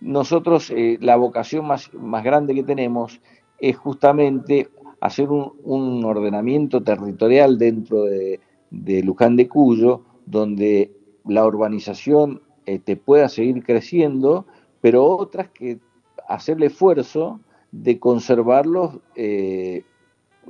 nosotros 0.00 0.70
eh, 0.70 0.98
la 1.00 1.16
vocación 1.16 1.66
más, 1.66 1.92
más 1.94 2.22
grande 2.22 2.54
que 2.54 2.62
tenemos 2.62 3.20
es 3.58 3.76
justamente 3.76 4.68
hacer 5.00 5.28
un, 5.28 6.04
ordenamiento 6.04 6.82
territorial 6.82 7.58
dentro 7.58 8.04
de, 8.04 8.40
Luján 8.70 9.36
de 9.36 9.48
Cuyo, 9.48 10.02
donde 10.26 10.92
la 11.26 11.44
urbanización 11.44 12.42
te 12.64 12.74
este, 12.74 12.96
pueda 12.96 13.28
seguir 13.28 13.62
creciendo, 13.64 14.46
pero 14.80 15.04
otras 15.04 15.48
que 15.48 15.78
hacerle 16.28 16.66
esfuerzo 16.66 17.40
de 17.72 17.98
conservarlos 17.98 18.98
eh, 19.16 19.84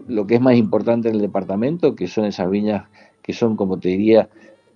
lo 0.06 0.26
que 0.26 0.36
es 0.36 0.40
más 0.40 0.56
importante 0.56 1.08
en 1.08 1.16
el 1.16 1.20
departamento, 1.20 1.94
que 1.94 2.06
son 2.06 2.24
esas 2.24 2.50
viñas 2.50 2.84
que 3.22 3.32
son, 3.32 3.56
como 3.56 3.78
te 3.78 3.88
diría, 3.88 4.28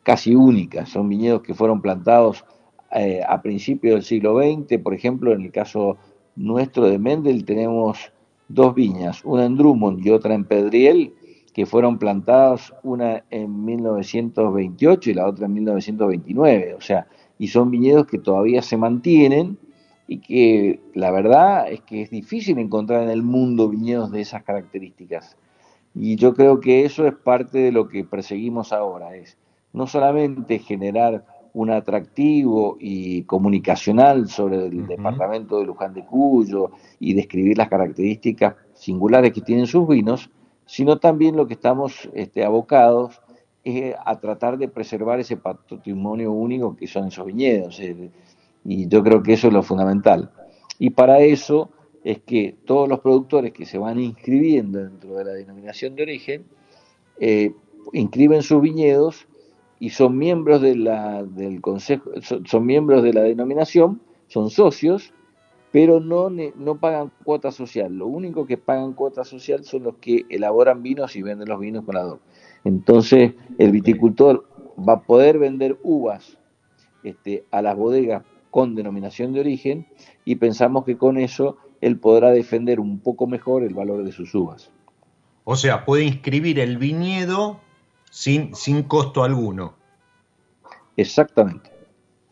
casi 0.03 0.35
únicas. 0.35 0.89
Son 0.89 1.09
viñedos 1.09 1.43
que 1.43 1.55
fueron 1.55 1.83
plantados 1.83 2.45
eh, 2.93 3.21
a 3.27 3.43
principios 3.43 3.95
del 3.95 4.05
siglo 4.05 4.41
XX. 4.41 4.81
Por 4.83 4.95
ejemplo, 4.95 5.33
en 5.33 5.43
el 5.43 5.53
caso 5.53 5.99
nuestro 6.37 6.87
de 6.87 6.99
Mendel 6.99 7.45
tenemos 7.45 8.13
dos 8.49 8.75
viñas, 8.75 9.25
una 9.25 9.45
en 9.45 9.57
Drummond 9.57 10.05
y 10.05 10.11
otra 10.11 10.35
en 10.35 10.45
Pedriel, 10.45 11.13
que 11.53 11.67
fueron 11.67 11.99
plantadas, 11.99 12.73
una 12.83 13.25
en 13.31 13.65
1928 13.65 15.11
y 15.11 15.15
la 15.15 15.27
otra 15.27 15.47
en 15.47 15.55
1929, 15.55 16.75
o 16.75 16.81
sea, 16.81 17.07
y 17.39 17.49
son 17.49 17.71
viñedos 17.71 18.07
que 18.07 18.19
todavía 18.19 18.63
se 18.63 18.77
mantienen 18.77 19.59
y 20.07 20.19
que 20.19 20.81
la 20.95 21.11
verdad 21.11 21.71
es 21.71 21.83
que 21.83 22.03
es 22.03 22.11
difícil 22.11 22.59
encontrar 22.59 23.03
en 23.03 23.11
el 23.11 23.23
mundo 23.23 23.69
viñedos 23.69 24.11
de 24.11 24.23
esas 24.23 24.43
características. 24.43 25.37
Y 25.95 26.17
yo 26.17 26.35
creo 26.35 26.61
que 26.61 26.85
eso 26.85 27.07
es 27.07 27.15
parte 27.15 27.59
de 27.59 27.73
lo 27.73 27.89
que 27.89 28.05
perseguimos 28.05 28.73
ahora, 28.73 29.15
es 29.17 29.37
no 29.73 29.87
solamente 29.87 30.59
generar 30.59 31.25
un 31.53 31.71
atractivo 31.71 32.77
y 32.81 33.23
comunicacional 33.25 34.29
sobre 34.29 34.67
el 34.67 34.87
departamento 34.87 35.59
de 35.59 35.67
Luján 35.67 35.95
de 35.95 36.05
Cuyo 36.05 36.71
y 37.01 37.15
describir 37.15 37.59
las 37.59 37.69
características 37.69 38.55
singulares 38.75 39.33
que 39.33 39.41
tienen 39.41 39.67
sus 39.67 39.87
vinos, 39.89 40.31
sino 40.67 40.99
también 40.99 41.37
lo 41.37 41.47
que 41.47 41.55
estamos 41.55 42.09
este, 42.15 42.45
abocados 42.45 43.21
es 43.77 43.95
a 44.05 44.21
tratar 44.21 44.59
de 44.59 44.69
preservar 44.69 45.21
ese 45.21 45.37
patrimonio 45.37 46.33
único 46.33 46.77
que 46.77 46.87
son 46.87 47.09
esos 47.09 47.27
viñedos. 47.27 47.79
Eh, 47.81 48.11
y 48.65 48.89
yo 48.89 49.03
creo 49.03 49.23
que 49.23 49.35
eso 49.35 49.49
es 49.49 49.53
lo 49.53 49.63
fundamental. 49.63 50.31
Y 50.79 50.91
para 50.91 51.21
eso 51.21 51.71
es 52.05 52.21
que 52.21 52.57
todos 52.65 52.89
los 52.89 53.01
productores 53.01 53.53
que 53.53 53.67
se 53.67 53.79
van 53.79 53.99
inscribiendo 53.99 54.79
dentro 54.79 55.17
de 55.17 55.25
la 55.25 55.33
denominación 55.33 55.95
de 55.95 56.03
origen, 56.03 56.45
eh, 57.21 57.53
inscriben 57.93 58.43
sus 58.43 58.61
viñedos 58.61 59.27
y 59.81 59.91
son 59.91 60.17
miembros 60.17 60.61
de 60.61 60.77
la, 60.77 61.23
del 61.25 61.61
consejo, 61.61 62.11
son, 62.23 62.67
miembros 62.67 63.03
de 63.03 63.13
la 63.13 63.23
denominación, 63.23 64.01
son 64.27 64.51
socios, 64.51 65.13
pero 65.71 66.01
no, 66.01 66.31
no 66.31 66.77
pagan 66.79 67.13
cuota 67.25 67.53
social. 67.53 67.95
Lo 67.95 68.07
único 68.07 68.47
que 68.47 68.57
pagan 68.57 68.95
cuota 68.95 69.25
social 69.25 69.65
son 69.65 69.85
los 69.85 69.97
que 69.97 70.25
elaboran 70.31 70.83
vinos 70.83 71.15
y 71.17 71.23
venden 71.23 71.49
los 71.49 71.61
vinos 71.61 71.85
con 71.85 71.95
la 71.95 72.03
DOC. 72.03 72.21
Entonces, 72.65 73.35
el 73.59 73.73
viticultor 73.73 74.49
va 74.79 74.95
a 74.95 75.01
poder 75.03 75.39
vender 75.39 75.79
uvas 75.83 76.39
este, 77.03 77.45
a 77.51 77.63
las 77.63 77.77
bodegas 77.77 78.23
con 78.51 78.75
denominación 78.75 79.33
de 79.33 79.41
origen 79.41 79.87
y 80.25 80.37
pensamos 80.37 80.85
que 80.85 80.97
con 80.97 81.19
eso 81.19 81.59
él 81.81 81.99
podrá 81.99 82.31
defender 82.31 82.81
un 82.81 82.99
poco 82.99 83.27
mejor 83.27 83.63
el 83.63 83.75
valor 83.75 84.05
de 84.05 84.13
sus 84.13 84.35
uvas. 84.35 84.71
O 85.45 85.57
sea, 85.57 85.85
puede 85.85 86.05
inscribir 86.05 86.59
el 86.59 86.77
viñedo 86.79 87.61
sin, 88.11 88.55
sin 88.55 88.83
costo 88.83 89.25
alguno. 89.25 89.75
Exactamente. 90.97 91.71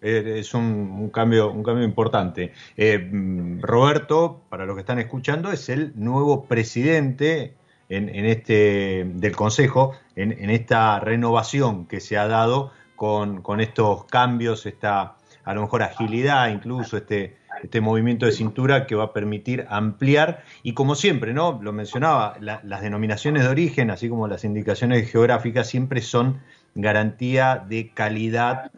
Es 0.01 0.53
un, 0.55 1.09
cambio, 1.11 1.51
un 1.51 1.63
cambio 1.63 1.85
importante. 1.85 2.53
Eh, 2.77 2.99
mm, 2.99 3.61
Roberto, 3.63 4.43
para 4.49 4.67
los 4.67 4.77
que 4.77 4.81
están 4.81 4.99
escuchando, 4.99 5.51
es 5.51 5.69
el 5.69 5.93
nuevo 5.97 6.45
presidente 6.45 7.55
en, 7.89 8.27
este, 8.27 9.05
del 9.15 9.37
Consejo, 9.37 9.93
en, 10.17 10.51
esta 10.51 10.99
renovación 11.01 11.87
que 11.87 12.01
se 12.01 12.19
ha 12.19 12.27
dado 12.27 12.73
con, 12.97 13.43
con 13.43 13.61
estos 13.61 14.05
cambios, 14.05 14.67
esta 14.67 15.17
a 15.45 15.55
lo 15.55 15.63
mejor 15.63 15.85
agilidad, 15.85 16.49
incluso 16.49 16.97
este, 16.97 17.37
este 17.63 17.81
movimiento 17.81 18.27
de 18.27 18.33
cintura 18.33 18.87
que 18.87 18.97
va 18.97 19.05
a 19.05 19.13
permitir 19.13 19.65
ampliar 19.69 20.43
y 20.65 20.75
como 20.75 20.97
siempre, 20.97 21.33
¿no? 21.33 21.61
Lo 21.63 21.73
mencionaba, 21.73 22.37
las 22.41 22.81
denominaciones 22.81 23.45
de 23.45 23.49
origen, 23.49 23.91
así 23.91 24.09
como 24.09 24.27
las 24.27 24.45
indicaciones 24.45 25.11
geográficas, 25.11 25.69
siempre 25.69 26.03
son 26.03 26.41
garantía 26.75 27.65
de 27.69 27.91
calidad 27.91 28.73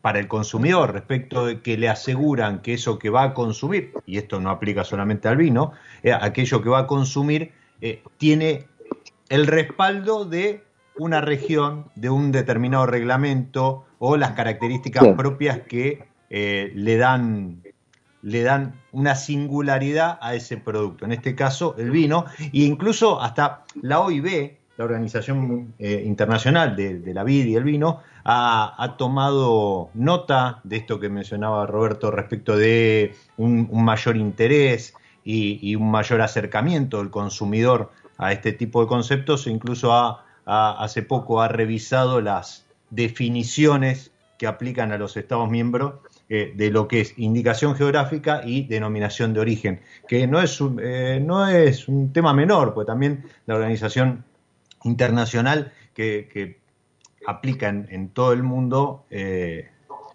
para 0.00 0.20
el 0.20 0.28
consumidor 0.28 0.92
respecto 0.92 1.46
de 1.46 1.60
que 1.60 1.76
le 1.76 1.88
aseguran 1.88 2.62
que 2.62 2.74
eso 2.74 2.98
que 2.98 3.10
va 3.10 3.24
a 3.24 3.34
consumir, 3.34 3.92
y 4.06 4.18
esto 4.18 4.38
no 4.40 4.50
aplica 4.50 4.84
solamente 4.84 5.26
al 5.26 5.36
vino, 5.36 5.72
eh, 6.02 6.12
aquello 6.12 6.62
que 6.62 6.68
va 6.68 6.80
a 6.80 6.86
consumir 6.86 7.52
eh, 7.80 8.02
tiene 8.16 8.66
el 9.28 9.46
respaldo 9.46 10.24
de 10.24 10.62
una 10.98 11.20
región, 11.20 11.86
de 11.96 12.10
un 12.10 12.30
determinado 12.30 12.86
reglamento 12.86 13.84
o 13.98 14.16
las 14.16 14.32
características 14.32 15.08
propias 15.16 15.60
que 15.60 16.04
eh, 16.30 16.70
le, 16.74 16.96
dan, 16.96 17.62
le 18.22 18.42
dan 18.42 18.80
una 18.92 19.16
singularidad 19.16 20.18
a 20.22 20.34
ese 20.34 20.58
producto, 20.58 21.04
en 21.04 21.12
este 21.12 21.34
caso 21.34 21.74
el 21.76 21.90
vino, 21.90 22.24
e 22.38 22.62
incluso 22.62 23.20
hasta 23.20 23.64
la 23.82 24.00
OIB, 24.00 24.58
la 24.76 24.84
Organización 24.84 25.74
eh, 25.78 26.02
Internacional 26.04 26.76
de, 26.76 27.14
la 27.14 27.24
Vid 27.24 27.46
y 27.46 27.56
el 27.56 27.64
Vino, 27.64 28.02
ha, 28.24 28.94
tomado 28.98 29.90
nota 29.94 30.60
de 30.64 30.76
esto 30.76 30.98
que 31.00 31.08
mencionaba 31.08 31.66
Roberto 31.66 32.10
respecto 32.10 32.56
de 32.56 33.14
un, 33.36 33.68
mayor 33.84 34.16
interés 34.16 34.94
y, 35.24 35.74
un 35.76 35.90
mayor 35.90 36.20
acercamiento 36.20 36.98
del 36.98 37.10
consumidor 37.10 37.90
a 38.18 38.32
este 38.32 38.52
tipo 38.52 38.80
de 38.80 38.88
conceptos 38.88 39.46
e 39.46 39.50
incluso 39.50 39.92
hace 40.44 41.02
poco 41.02 41.40
ha 41.40 41.48
revisado 41.48 42.20
las 42.20 42.66
definiciones 42.90 44.12
que 44.38 44.46
aplican 44.46 44.92
a 44.92 44.98
los 44.98 45.16
Estados 45.16 45.48
miembros 45.48 45.94
eh, 46.28 46.52
de 46.56 46.70
lo 46.70 46.88
que 46.88 47.00
es 47.00 47.18
indicación 47.18 47.76
geográfica 47.76 48.42
y 48.44 48.66
denominación 48.66 49.32
de 49.32 49.40
origen, 49.40 49.80
que 50.08 50.26
no 50.26 50.40
es 50.42 50.60
un, 50.60 50.80
eh, 50.82 51.22
no 51.24 51.46
es 51.48 51.88
un 51.88 52.12
tema 52.12 52.34
menor, 52.34 52.74
porque 52.74 52.88
también 52.88 53.24
la 53.46 53.54
organización 53.54 54.24
internacional 54.86 55.72
que, 55.94 56.60
aplica 57.26 57.68
en, 57.68 58.08
todo 58.10 58.32
el 58.32 58.44
mundo 58.44 59.04
eh, 59.10 59.68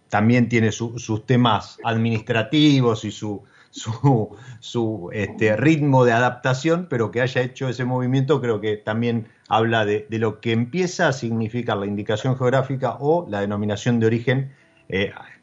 también 0.09 0.47
tiene 0.47 0.71
sus 0.71 1.25
temas 1.25 1.77
administrativos 1.83 3.03
y 3.03 3.11
su, 3.11 3.43
su, 3.71 5.09
este, 5.13 5.55
ritmo 5.57 6.05
de 6.05 6.13
adaptación, 6.13 6.87
pero 6.89 7.11
que 7.11 7.21
haya 7.21 7.41
hecho 7.41 7.69
ese 7.69 7.85
movimiento 7.85 8.41
creo 8.41 8.61
que 8.61 8.77
también 8.77 9.27
habla 9.49 9.85
de, 9.85 10.05
lo 10.09 10.39
que 10.39 10.53
empieza 10.53 11.09
a 11.09 11.13
significar 11.13 11.77
la 11.77 11.85
indicación 11.85 12.37
geográfica 12.37 12.97
o 12.99 13.25
la 13.29 13.41
denominación 13.41 13.99
de 13.99 14.05
origen 14.05 14.53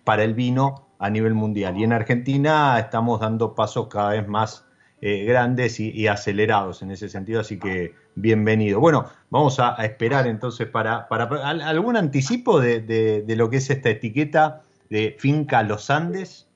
para 0.04 0.24
el 0.24 0.34
vino 0.34 0.88
a 0.98 1.10
nivel 1.10 1.34
mundial. 1.34 1.76
Y 1.76 1.84
en 1.84 1.92
Argentina 1.92 2.78
estamos 2.78 3.20
dando 3.20 3.54
pasos 3.54 3.88
cada 3.88 4.10
vez 4.10 4.26
más 4.26 4.67
eh, 5.00 5.24
grandes 5.24 5.78
y, 5.78 6.08
acelerados 6.08 6.82
en 6.82 6.90
ese 6.90 7.08
sentido, 7.08 7.40
así 7.40 7.58
que 7.58 7.94
bienvenido. 8.16 8.80
Bueno, 8.80 9.04
vamos 9.30 9.60
a, 9.60 9.74
esperar 9.84 10.26
entonces 10.26 10.66
para, 10.68 11.06
para, 11.06 11.26
algún 11.48 11.96
anticipo 11.96 12.60
de, 12.60 13.24
lo 13.36 13.48
que 13.48 13.58
es 13.58 13.70
esta 13.70 13.90
etiqueta 13.90 14.62
de 14.90 15.14
Finca 15.16 15.62
Los 15.62 15.90
Andes. 15.90 16.48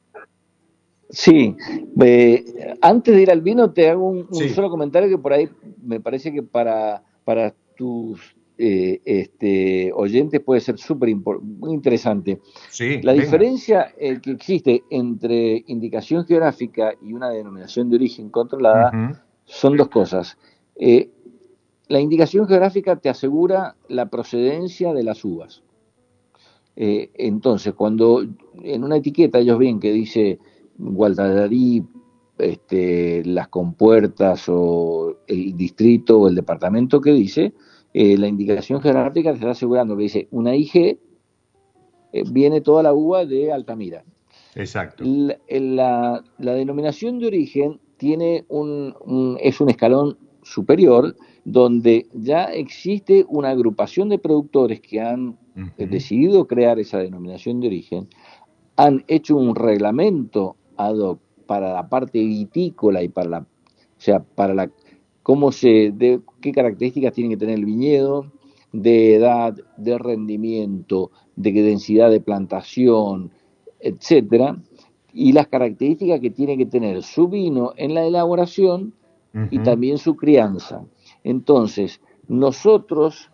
Sí, 1.10 1.56
eh, 2.00 2.74
antes 2.80 3.14
de 3.14 3.22
ir 3.22 3.30
al 3.30 3.42
vino 3.42 3.70
te 3.70 3.90
hago 3.90 4.08
un, 4.08 4.28
solo 4.54 4.70
comentario 4.70 5.08
que 5.08 5.18
por 5.18 5.32
ahí 5.32 5.48
me 5.80 6.00
parece 6.00 6.32
que 6.32 6.42
para, 6.42 7.02
para 7.24 7.54
tus 7.76 8.34
eh, 8.64 9.02
este, 9.04 9.90
oyentes 9.92 10.40
puede 10.40 10.60
ser 10.60 10.78
súper 10.78 11.12
muy 11.16 11.74
interesante. 11.74 12.40
la 13.02 13.12
diferencia 13.12 13.92
eh, 13.98 14.20
que 14.22 14.30
existe 14.30 14.84
entre 14.88 15.64
indicación 15.66 16.24
geográfica 16.24 16.94
y 17.02 17.12
una 17.12 17.30
denominación 17.30 17.90
de 17.90 17.96
origen 17.96 18.30
controlada 18.30 19.20
son 19.46 19.76
dos 19.76 19.88
cosas. 19.88 20.38
Eh, 20.76 21.10
la 21.88 21.98
indicación 21.98 22.46
geográfica 22.46 22.94
te 22.94 23.08
asegura 23.08 23.74
la 23.88 24.06
procedencia 24.06 24.94
de 24.94 25.02
las 25.02 25.24
uvas. 25.24 25.64
entonces, 26.76 27.74
cuando 27.74 28.24
en 28.62 28.84
una 28.84 28.98
etiqueta 28.98 29.40
ellos 29.40 29.58
ven 29.58 29.80
que 29.80 29.90
dice 29.90 30.38
Guadalajara, 30.78 31.48
este, 32.38 33.24
las 33.24 33.48
compuertas 33.48 34.44
o 34.46 35.16
el 35.26 35.56
distrito 35.56 36.20
o 36.20 36.28
el 36.28 36.36
departamento 36.36 37.00
que 37.00 37.10
dice, 37.10 37.54
eh, 37.94 38.16
la 38.16 38.28
indicación 38.28 38.80
geográfica 38.80 39.30
te 39.30 39.38
está 39.38 39.50
asegurando 39.50 39.96
que 39.96 40.02
dice 40.04 40.28
una 40.30 40.54
IG, 40.54 40.98
eh, 42.12 42.22
viene 42.30 42.60
toda 42.60 42.82
la 42.82 42.92
uva 42.92 43.24
de 43.24 43.52
Altamira. 43.52 44.04
Exacto. 44.54 45.04
La, 45.48 46.22
denominación 46.38 47.18
de 47.18 47.26
origen 47.26 47.80
tiene 47.96 48.44
un, 48.48 49.36
es 49.40 49.60
un 49.60 49.70
escalón 49.70 50.18
superior 50.42 51.16
donde 51.44 52.06
ya 52.12 52.44
existe 52.44 53.24
una 53.28 53.50
agrupación 53.50 54.08
de 54.08 54.18
productores 54.18 54.80
que 54.80 55.00
han 55.00 55.38
decidido 55.76 56.46
crear 56.46 56.78
esa 56.78 56.98
denominación 56.98 57.60
de 57.60 57.66
origen, 57.66 58.08
han 58.76 59.04
hecho 59.06 59.36
un 59.36 59.54
reglamento 59.54 60.56
ad 60.76 60.96
hoc 60.96 61.20
para 61.46 61.72
la 61.72 61.88
parte 61.88 62.18
vitícola 62.18 63.02
y 63.02 63.08
para 63.08 63.28
la, 63.28 63.38
o 63.40 63.46
sea, 63.98 64.20
para 64.20 64.54
la 64.54 64.70
cómo 65.22 65.52
se, 65.52 65.92
de, 65.92 66.20
qué 66.40 66.52
características 66.52 67.12
tiene 67.12 67.30
que 67.30 67.36
tener 67.36 67.58
el 67.58 67.64
viñedo, 67.64 68.26
de 68.72 69.16
edad, 69.16 69.54
de 69.76 69.98
rendimiento, 69.98 71.10
de 71.36 71.52
densidad 71.52 72.10
de 72.10 72.20
plantación, 72.20 73.30
etcétera, 73.80 74.56
y 75.12 75.32
las 75.32 75.48
características 75.48 76.20
que 76.20 76.30
tiene 76.30 76.56
que 76.56 76.66
tener 76.66 77.02
su 77.02 77.28
vino 77.28 77.72
en 77.76 77.94
la 77.94 78.06
elaboración 78.06 78.94
y 79.50 79.60
también 79.60 79.96
su 79.96 80.14
crianza. 80.16 80.84
Entonces, 81.24 82.00
nosotros, 82.28 83.30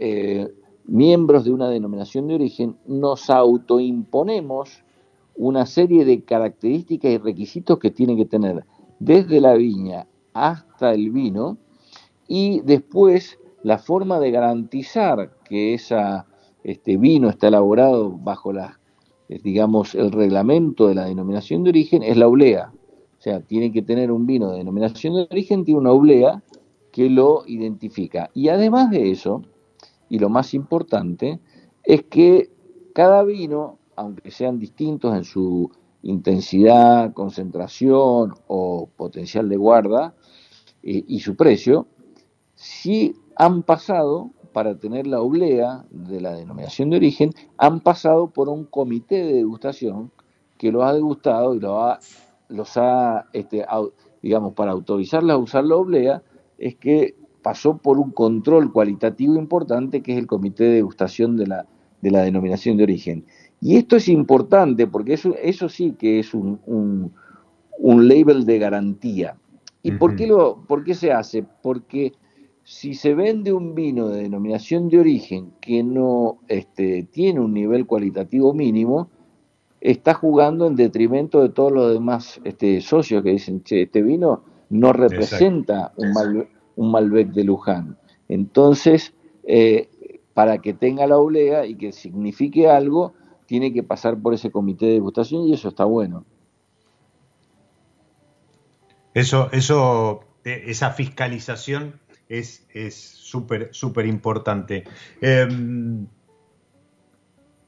eh, 0.00 0.48
miembros 0.84 1.44
de 1.44 1.52
una 1.52 1.68
denominación 1.68 2.26
de 2.26 2.34
origen, 2.34 2.76
nos 2.86 3.30
autoimponemos 3.30 4.82
una 5.36 5.64
serie 5.66 6.04
de 6.04 6.22
características 6.22 7.12
y 7.12 7.18
requisitos 7.18 7.78
que 7.78 7.92
tiene 7.92 8.16
que 8.16 8.24
tener 8.24 8.64
desde 8.98 9.40
la 9.40 9.54
viña 9.54 10.06
hasta 10.32 10.92
el 10.92 11.10
vino 11.10 11.58
y 12.26 12.60
después 12.60 13.38
la 13.62 13.78
forma 13.78 14.20
de 14.20 14.30
garantizar 14.30 15.34
que 15.44 15.74
esa, 15.74 16.26
este 16.62 16.96
vino 16.96 17.28
está 17.28 17.48
elaborado 17.48 18.10
bajo 18.10 18.52
la, 18.52 18.78
eh, 19.28 19.40
digamos, 19.42 19.94
el 19.94 20.12
reglamento 20.12 20.88
de 20.88 20.94
la 20.94 21.06
denominación 21.06 21.64
de 21.64 21.70
origen 21.70 22.02
es 22.02 22.16
la 22.16 22.28
oblea. 22.28 22.72
O 23.18 23.20
sea, 23.20 23.40
tiene 23.40 23.72
que 23.72 23.82
tener 23.82 24.12
un 24.12 24.26
vino 24.26 24.50
de 24.50 24.58
denominación 24.58 25.14
de 25.14 25.26
origen, 25.30 25.64
tiene 25.64 25.80
una 25.80 25.90
oblea 25.90 26.42
que 26.92 27.10
lo 27.10 27.42
identifica. 27.46 28.30
Y 28.32 28.48
además 28.48 28.90
de 28.90 29.10
eso, 29.10 29.42
y 30.08 30.18
lo 30.18 30.28
más 30.28 30.54
importante, 30.54 31.40
es 31.82 32.04
que 32.04 32.50
cada 32.94 33.24
vino, 33.24 33.78
aunque 33.96 34.30
sean 34.30 34.58
distintos 34.58 35.16
en 35.16 35.24
su 35.24 35.70
intensidad, 36.02 37.12
concentración 37.12 38.34
o 38.46 38.88
potencial 38.96 39.48
de 39.48 39.56
guarda 39.56 40.14
eh, 40.82 41.04
y 41.06 41.20
su 41.20 41.36
precio, 41.36 41.86
si 42.54 43.14
han 43.36 43.62
pasado, 43.62 44.30
para 44.52 44.78
tener 44.78 45.06
la 45.06 45.20
oblea 45.20 45.84
de 45.90 46.20
la 46.20 46.34
denominación 46.34 46.90
de 46.90 46.96
origen, 46.96 47.32
han 47.58 47.80
pasado 47.80 48.30
por 48.30 48.48
un 48.48 48.64
comité 48.64 49.22
de 49.24 49.34
degustación 49.34 50.10
que 50.56 50.72
lo 50.72 50.82
ha 50.84 50.92
degustado 50.92 51.54
y 51.54 51.60
lo 51.60 51.80
ha, 51.82 52.00
los 52.48 52.76
ha, 52.76 53.26
este, 53.32 53.64
digamos, 54.22 54.54
para 54.54 54.72
autorizarla 54.72 55.34
a 55.34 55.38
usar 55.38 55.64
la 55.64 55.76
oblea, 55.76 56.22
es 56.58 56.74
que 56.76 57.14
pasó 57.42 57.78
por 57.78 57.98
un 57.98 58.10
control 58.10 58.72
cualitativo 58.72 59.36
importante 59.36 60.02
que 60.02 60.12
es 60.12 60.18
el 60.18 60.26
comité 60.26 60.64
de 60.64 60.74
degustación 60.74 61.36
de 61.36 61.46
la, 61.46 61.66
de 62.02 62.10
la 62.10 62.22
denominación 62.22 62.76
de 62.76 62.82
origen. 62.82 63.24
Y 63.60 63.76
esto 63.76 63.96
es 63.96 64.08
importante 64.08 64.86
porque 64.86 65.14
eso, 65.14 65.34
eso 65.42 65.68
sí 65.68 65.94
que 65.98 66.18
es 66.18 66.34
un, 66.34 66.60
un, 66.66 68.08
label 68.08 68.44
de 68.44 68.58
garantía. 68.58 69.36
¿Y 69.82 69.92
por, 69.92 70.16
qué 70.16 70.26
lo, 70.26 70.64
por 70.66 70.84
qué 70.84 70.94
se 70.94 71.12
hace? 71.12 71.44
Porque 71.62 72.12
si 72.64 72.94
se 72.94 73.14
vende 73.14 73.52
un 73.52 73.74
vino 73.74 74.08
de 74.08 74.22
denominación 74.22 74.88
de 74.88 74.98
origen 74.98 75.52
que 75.60 75.82
no 75.82 76.38
este, 76.48 77.04
tiene 77.04 77.40
un 77.40 77.54
nivel 77.54 77.86
cualitativo 77.86 78.52
mínimo, 78.52 79.08
está 79.80 80.14
jugando 80.14 80.66
en 80.66 80.76
detrimento 80.76 81.40
de 81.40 81.48
todos 81.48 81.72
los 81.72 81.92
demás 81.92 82.40
este, 82.44 82.80
socios 82.80 83.22
que 83.22 83.30
dicen, 83.30 83.62
che, 83.62 83.82
este 83.82 84.02
vino 84.02 84.42
no 84.70 84.92
representa 84.92 85.92
un, 85.96 86.46
un 86.76 86.90
Malbec 86.90 87.30
de 87.30 87.44
Luján. 87.44 87.96
Entonces, 88.28 89.14
eh, 89.44 89.88
para 90.34 90.58
que 90.58 90.74
tenga 90.74 91.06
la 91.06 91.18
oblea 91.18 91.66
y 91.66 91.74
que 91.74 91.92
signifique 91.92 92.68
algo, 92.68 93.14
tiene 93.46 93.72
que 93.72 93.82
pasar 93.82 94.20
por 94.20 94.34
ese 94.34 94.50
comité 94.50 94.86
de 94.86 94.92
degustación 94.92 95.44
y 95.44 95.54
eso 95.54 95.68
está 95.68 95.84
bueno. 95.84 96.24
Eso, 99.18 99.48
eso, 99.50 100.20
eh, 100.44 100.64
esa 100.66 100.90
fiscalización 100.90 101.98
es 102.28 102.68
súper, 102.94 103.70
súper 103.72 104.06
importante. 104.06 104.84
Em, 105.20 106.06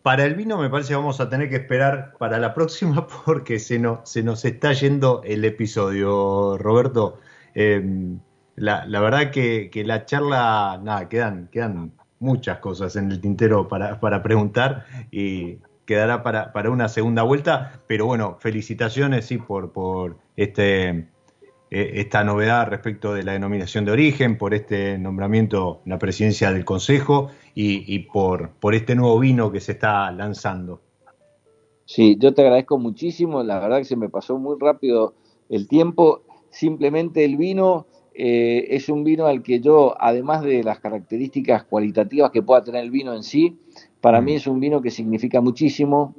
para 0.03 0.25
el 0.27 0.35
vino 0.35 0.59
me 0.59 0.71
parece 0.71 0.91
que 0.91 0.95
vamos 0.95 1.21
a 1.21 1.29
tener 1.29 1.51
que 1.51 1.57
esperar 1.57 2.15
para 2.19 2.39
la 2.39 2.55
próxima 2.55 3.05
porque 3.25 3.59
se, 3.59 3.81
no, 3.81 4.01
se 4.05 4.23
nos 4.23 4.45
está 4.45 4.73
yendo 4.75 5.23
el 5.25 5.45
episodio, 5.45 6.57
Roberto. 6.57 7.19
Em, 7.55 8.21
la, 8.55 8.85
verdad 9.01 9.33
que, 9.33 9.71
que, 9.73 9.83
la 9.83 10.05
charla, 10.05 10.79
nada, 10.81 11.09
quedan, 11.09 11.49
quedan 11.51 11.95
muchas 12.21 12.59
cosas 12.59 12.95
en 12.95 13.11
el 13.11 13.21
tintero 13.21 13.67
para, 13.67 13.99
para 13.99 14.23
preguntar 14.23 14.87
y, 15.11 15.59
quedará 15.85 16.23
para, 16.23 16.53
para 16.53 16.71
una 16.71 16.89
segunda 16.89 17.25
vuelta, 17.25 17.81
pero 17.89 18.07
bueno, 18.07 18.37
felicitaciones 18.39 19.25
sí 19.27 19.39
por, 19.39 19.73
por 19.73 20.19
este, 20.37 21.09
esta 21.71 22.25
novedad 22.25 22.67
respecto 22.69 23.15
de 23.15 23.23
la 23.23 23.33
denominación 23.33 23.85
de 23.85 23.93
origen, 23.93 24.37
por 24.37 24.55
este 24.55 24.99
nombramiento 24.99 25.81
en 25.85 25.91
la 25.91 25.99
presidencia 25.99 26.53
del 26.53 26.65
Consejo 26.65 27.31
y, 27.55 27.99
por, 28.01 28.51
por 28.51 28.75
este 28.75 28.95
nuevo 28.97 29.19
vino 29.21 29.53
que 29.53 29.61
se 29.61 29.73
está 29.73 30.11
lanzando. 30.11 30.81
Sí, 31.85 32.17
yo 32.19 32.35
te 32.35 32.43
agradezco 32.43 32.79
muchísimo, 32.79 33.43
la 33.43 33.59
verdad 33.61 33.79
que 33.79 33.85
se 33.85 33.97
me 33.97 34.09
pasó 34.09 34.39
muy 34.39 34.57
rápido 34.59 35.15
el 35.49 35.69
tiempo, 35.69 36.23
simplemente 36.51 37.25
el 37.25 37.37
vino 37.37 37.87
eh, 38.15 38.75
es 38.75 38.89
un 38.89 39.05
vino 39.05 39.27
al 39.27 39.43
que 39.43 39.61
yo, 39.61 39.95
además 39.99 40.43
de 40.43 40.63
las 40.63 40.81
características 40.81 41.65
cualitativas 41.65 42.31
que 42.31 42.43
pueda 42.43 42.63
tener 42.63 42.85
el 42.85 42.91
vino 42.91 43.15
en 43.15 43.23
sí, 43.23 43.59
para 44.01 44.21
mí 44.21 44.33
mm. 44.33 44.37
es 44.37 44.47
un 44.47 44.61
vino 44.61 44.83
que 44.83 44.91
significa 44.91 45.41
muchísimo. 45.41 46.15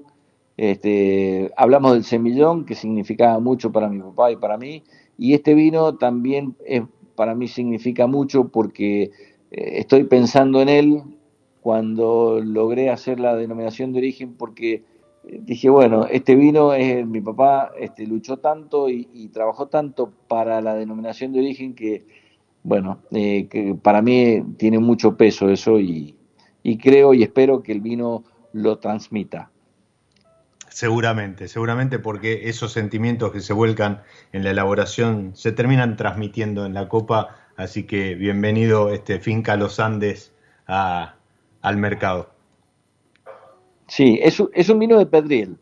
Este, 0.58 1.52
hablamos 1.58 1.94
del 1.94 2.04
semillón, 2.04 2.66
que 2.66 2.76
significaba 2.76 3.40
mucho 3.40 3.72
para 3.72 3.90
mi 3.90 4.00
papá 4.00 4.32
y 4.32 4.36
para 4.36 4.58
mí, 4.58 4.84
y 5.22 5.36
este 5.36 5.54
vino 5.54 5.98
también 5.98 6.56
para 7.16 7.36
mí 7.36 7.48
significa 7.48 8.08
mucho 8.08 8.48
porque 8.48 9.04
eh, 9.04 9.12
estoy 9.52 10.06
pensando 10.06 10.60
en 10.60 10.70
él 10.70 11.04
cuando 11.62 12.42
logré 12.44 12.90
hacer 12.90 13.20
la 13.20 13.36
denominación 13.36 13.94
de 13.94 14.00
origen, 14.00 14.34
porque 14.34 14.84
eh, 15.26 15.40
dije, 15.44 15.70
bueno, 15.70 16.08
este 16.08 16.34
vino 16.36 16.74
es 16.74 17.06
mi 17.06 17.22
papá 17.22 17.72
este, 17.80 18.08
luchó 18.08 18.38
tanto 18.38 18.90
y, 18.90 19.30
trabajó 19.32 19.68
tanto 19.68 20.12
para 20.28 20.60
la 20.60 20.74
denominación 20.74 21.34
de 21.34 21.40
origen 21.42 21.76
que, 21.76 22.08
bueno, 22.64 23.04
eh, 23.12 23.48
que 23.48 23.76
para 23.76 24.02
mí 24.02 24.42
tiene 24.58 24.80
mucho 24.80 25.18
peso 25.18 25.50
eso 25.50 25.80
y, 25.80 26.16
y 26.64 26.80
creo 26.80 27.14
y 27.14 27.22
espero 27.22 27.62
que 27.62 27.74
el 27.74 27.82
vino 27.82 28.24
lo 28.54 28.80
transmita. 28.80 29.52
Seguramente, 30.72 31.50
seguramente 31.50 32.00
porque 32.00 32.48
esos 32.48 32.72
sentimientos 32.72 33.34
que 33.34 33.42
se 33.42 33.52
vuelcan 33.52 34.04
en 34.32 34.46
la 34.46 34.52
elaboración 34.52 35.32
se 35.36 35.52
terminan 35.52 35.98
transmitiendo 35.98 36.66
en 36.66 36.74
la 36.74 36.88
copa, 36.88 37.36
así 37.58 37.84
que 37.84 38.16
bienvenido 38.16 38.90
este 38.90 39.20
Finca 39.20 39.58
Los 39.58 39.82
Andes 39.82 40.34
al 40.68 41.78
mercado. 41.78 42.30
Sí, 43.88 44.18
es, 44.24 44.42
es 44.54 44.70
un 44.70 44.80
vino 44.80 44.98
de 44.98 45.06
Pedriel, 45.08 45.58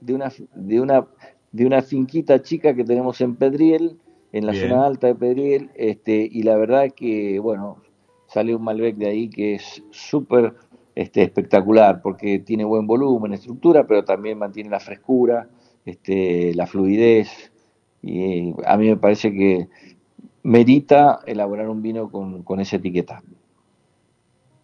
de 0.00 0.14
una, 0.14 0.32
de, 0.54 0.80
una, 0.80 1.06
de 1.52 1.66
una 1.66 1.82
finquita 1.82 2.40
chica 2.40 2.74
que 2.74 2.84
tenemos 2.84 3.20
en 3.20 3.36
Pedriel, 3.36 3.98
en 4.32 4.46
la 4.46 4.54
zona 4.54 4.86
alta 4.86 5.08
de 5.08 5.14
Pedriel, 5.14 5.70
este, 5.74 6.26
y 6.32 6.42
la 6.42 6.56
verdad 6.56 6.86
que, 6.96 7.38
bueno, 7.38 7.82
sale 8.28 8.54
un 8.54 8.64
Malbec 8.64 8.96
de 8.96 9.08
ahí 9.08 9.28
que 9.28 9.56
es 9.56 9.82
súper 9.90 10.54
este, 10.96 11.22
espectacular 11.22 12.00
porque 12.02 12.40
tiene 12.40 12.64
buen 12.64 12.86
volumen, 12.86 13.34
estructura, 13.34 13.86
pero 13.86 14.04
también 14.04 14.38
mantiene 14.38 14.70
la 14.70 14.80
frescura, 14.80 15.46
este, 15.84 16.54
la 16.54 16.66
fluidez. 16.66 17.52
Y 18.02 18.54
a 18.64 18.76
mí 18.76 18.88
me 18.88 18.96
parece 18.96 19.30
que 19.30 19.68
merita 20.42 21.20
elaborar 21.26 21.68
un 21.68 21.82
vino 21.82 22.10
con, 22.10 22.42
con 22.42 22.60
esa 22.60 22.76
etiqueta. 22.76 23.22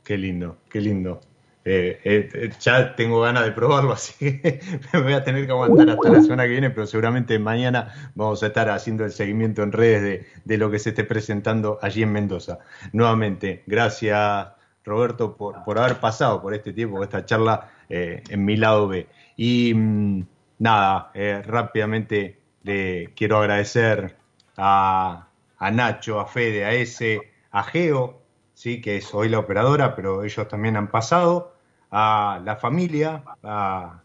Qué 0.03 0.17
lindo, 0.17 0.57
qué 0.71 0.81
lindo. 0.81 1.21
Eh, 1.65 2.01
eh, 2.03 2.51
ya 2.59 2.97
tengo 2.97 3.21
ganas 3.21 3.45
de 3.45 3.53
probarlo, 3.53 3.93
así 3.93 4.41
que 4.41 4.61
me 4.93 5.03
voy 5.03 5.13
a 5.13 5.23
tener 5.23 5.45
que 5.47 5.53
aguantar 5.53 5.91
hasta 5.91 6.09
la 6.09 6.23
semana 6.23 6.45
que 6.45 6.51
viene, 6.51 6.71
pero 6.71 6.87
seguramente 6.87 7.39
mañana 7.39 8.13
vamos 8.15 8.43
a 8.43 8.47
estar 8.49 8.71
haciendo 8.71 9.05
el 9.05 9.13
seguimiento 9.13 9.63
en 9.63 9.71
redes 9.71 10.27
de, 10.45 10.59
lo 10.59 10.71
que 10.71 10.79
se 10.79 10.89
esté 10.89 11.05
presentando 11.05 11.79
allí 11.83 12.03
en 12.03 12.11
Mendoza. 12.11 12.59
Nuevamente, 12.93 13.63
gracias 13.67 14.49
Roberto 14.85 15.37
por, 15.37 15.63
por 15.65 15.79
haber 15.79 16.01
pasado 16.01 16.43
por 16.43 16.55
este 16.55 16.73
tiempo, 16.73 17.03
esta 17.03 17.25
charla 17.25 17.71
eh, 17.89 18.23
en 18.29 18.45
mi 18.45 18.57
lado 18.57 18.89
B. 18.89 19.09
Y 19.37 19.73
mm, 19.75 20.27
nada, 20.59 21.13
rápidamente 21.45 22.41
le 22.63 23.13
quiero 23.15 23.39
agradecer 23.39 24.17
a, 24.57 25.29
a 25.59 25.71
Nacho, 25.71 26.21
a 26.21 26.27
Fede, 26.27 26.65
a 26.65 26.73
ese, 26.73 27.33
a 27.51 27.63
Geo, 27.63 28.23
¿sí? 28.55 28.81
que 28.81 28.97
es 28.97 29.15
hoy 29.15 29.29
la 29.29 29.39
operadora, 29.39 29.95
pero 29.95 30.25
ellos 30.25 30.49
también 30.49 30.77
han 30.77 30.89
pasado, 30.89 31.53
a 31.93 32.41
la 32.43 32.57
familia, 32.57 33.23
a, 33.43 34.03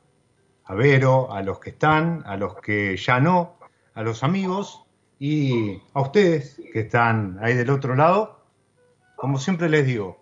Vero, 0.69 1.31
a 1.31 1.41
los 1.41 1.59
que 1.59 1.69
están, 1.69 2.23
a 2.25 2.35
los 2.35 2.55
que 2.55 2.97
ya 2.97 3.21
no, 3.21 3.57
a 3.93 4.03
los 4.03 4.21
amigos 4.21 4.83
y 5.17 5.81
a 5.93 6.01
ustedes 6.01 6.61
que 6.73 6.81
están 6.81 7.39
ahí 7.41 7.53
del 7.53 7.69
otro 7.69 7.95
lado. 7.95 8.41
Como 9.15 9.39
siempre 9.39 9.69
les 9.69 9.85
digo, 9.85 10.21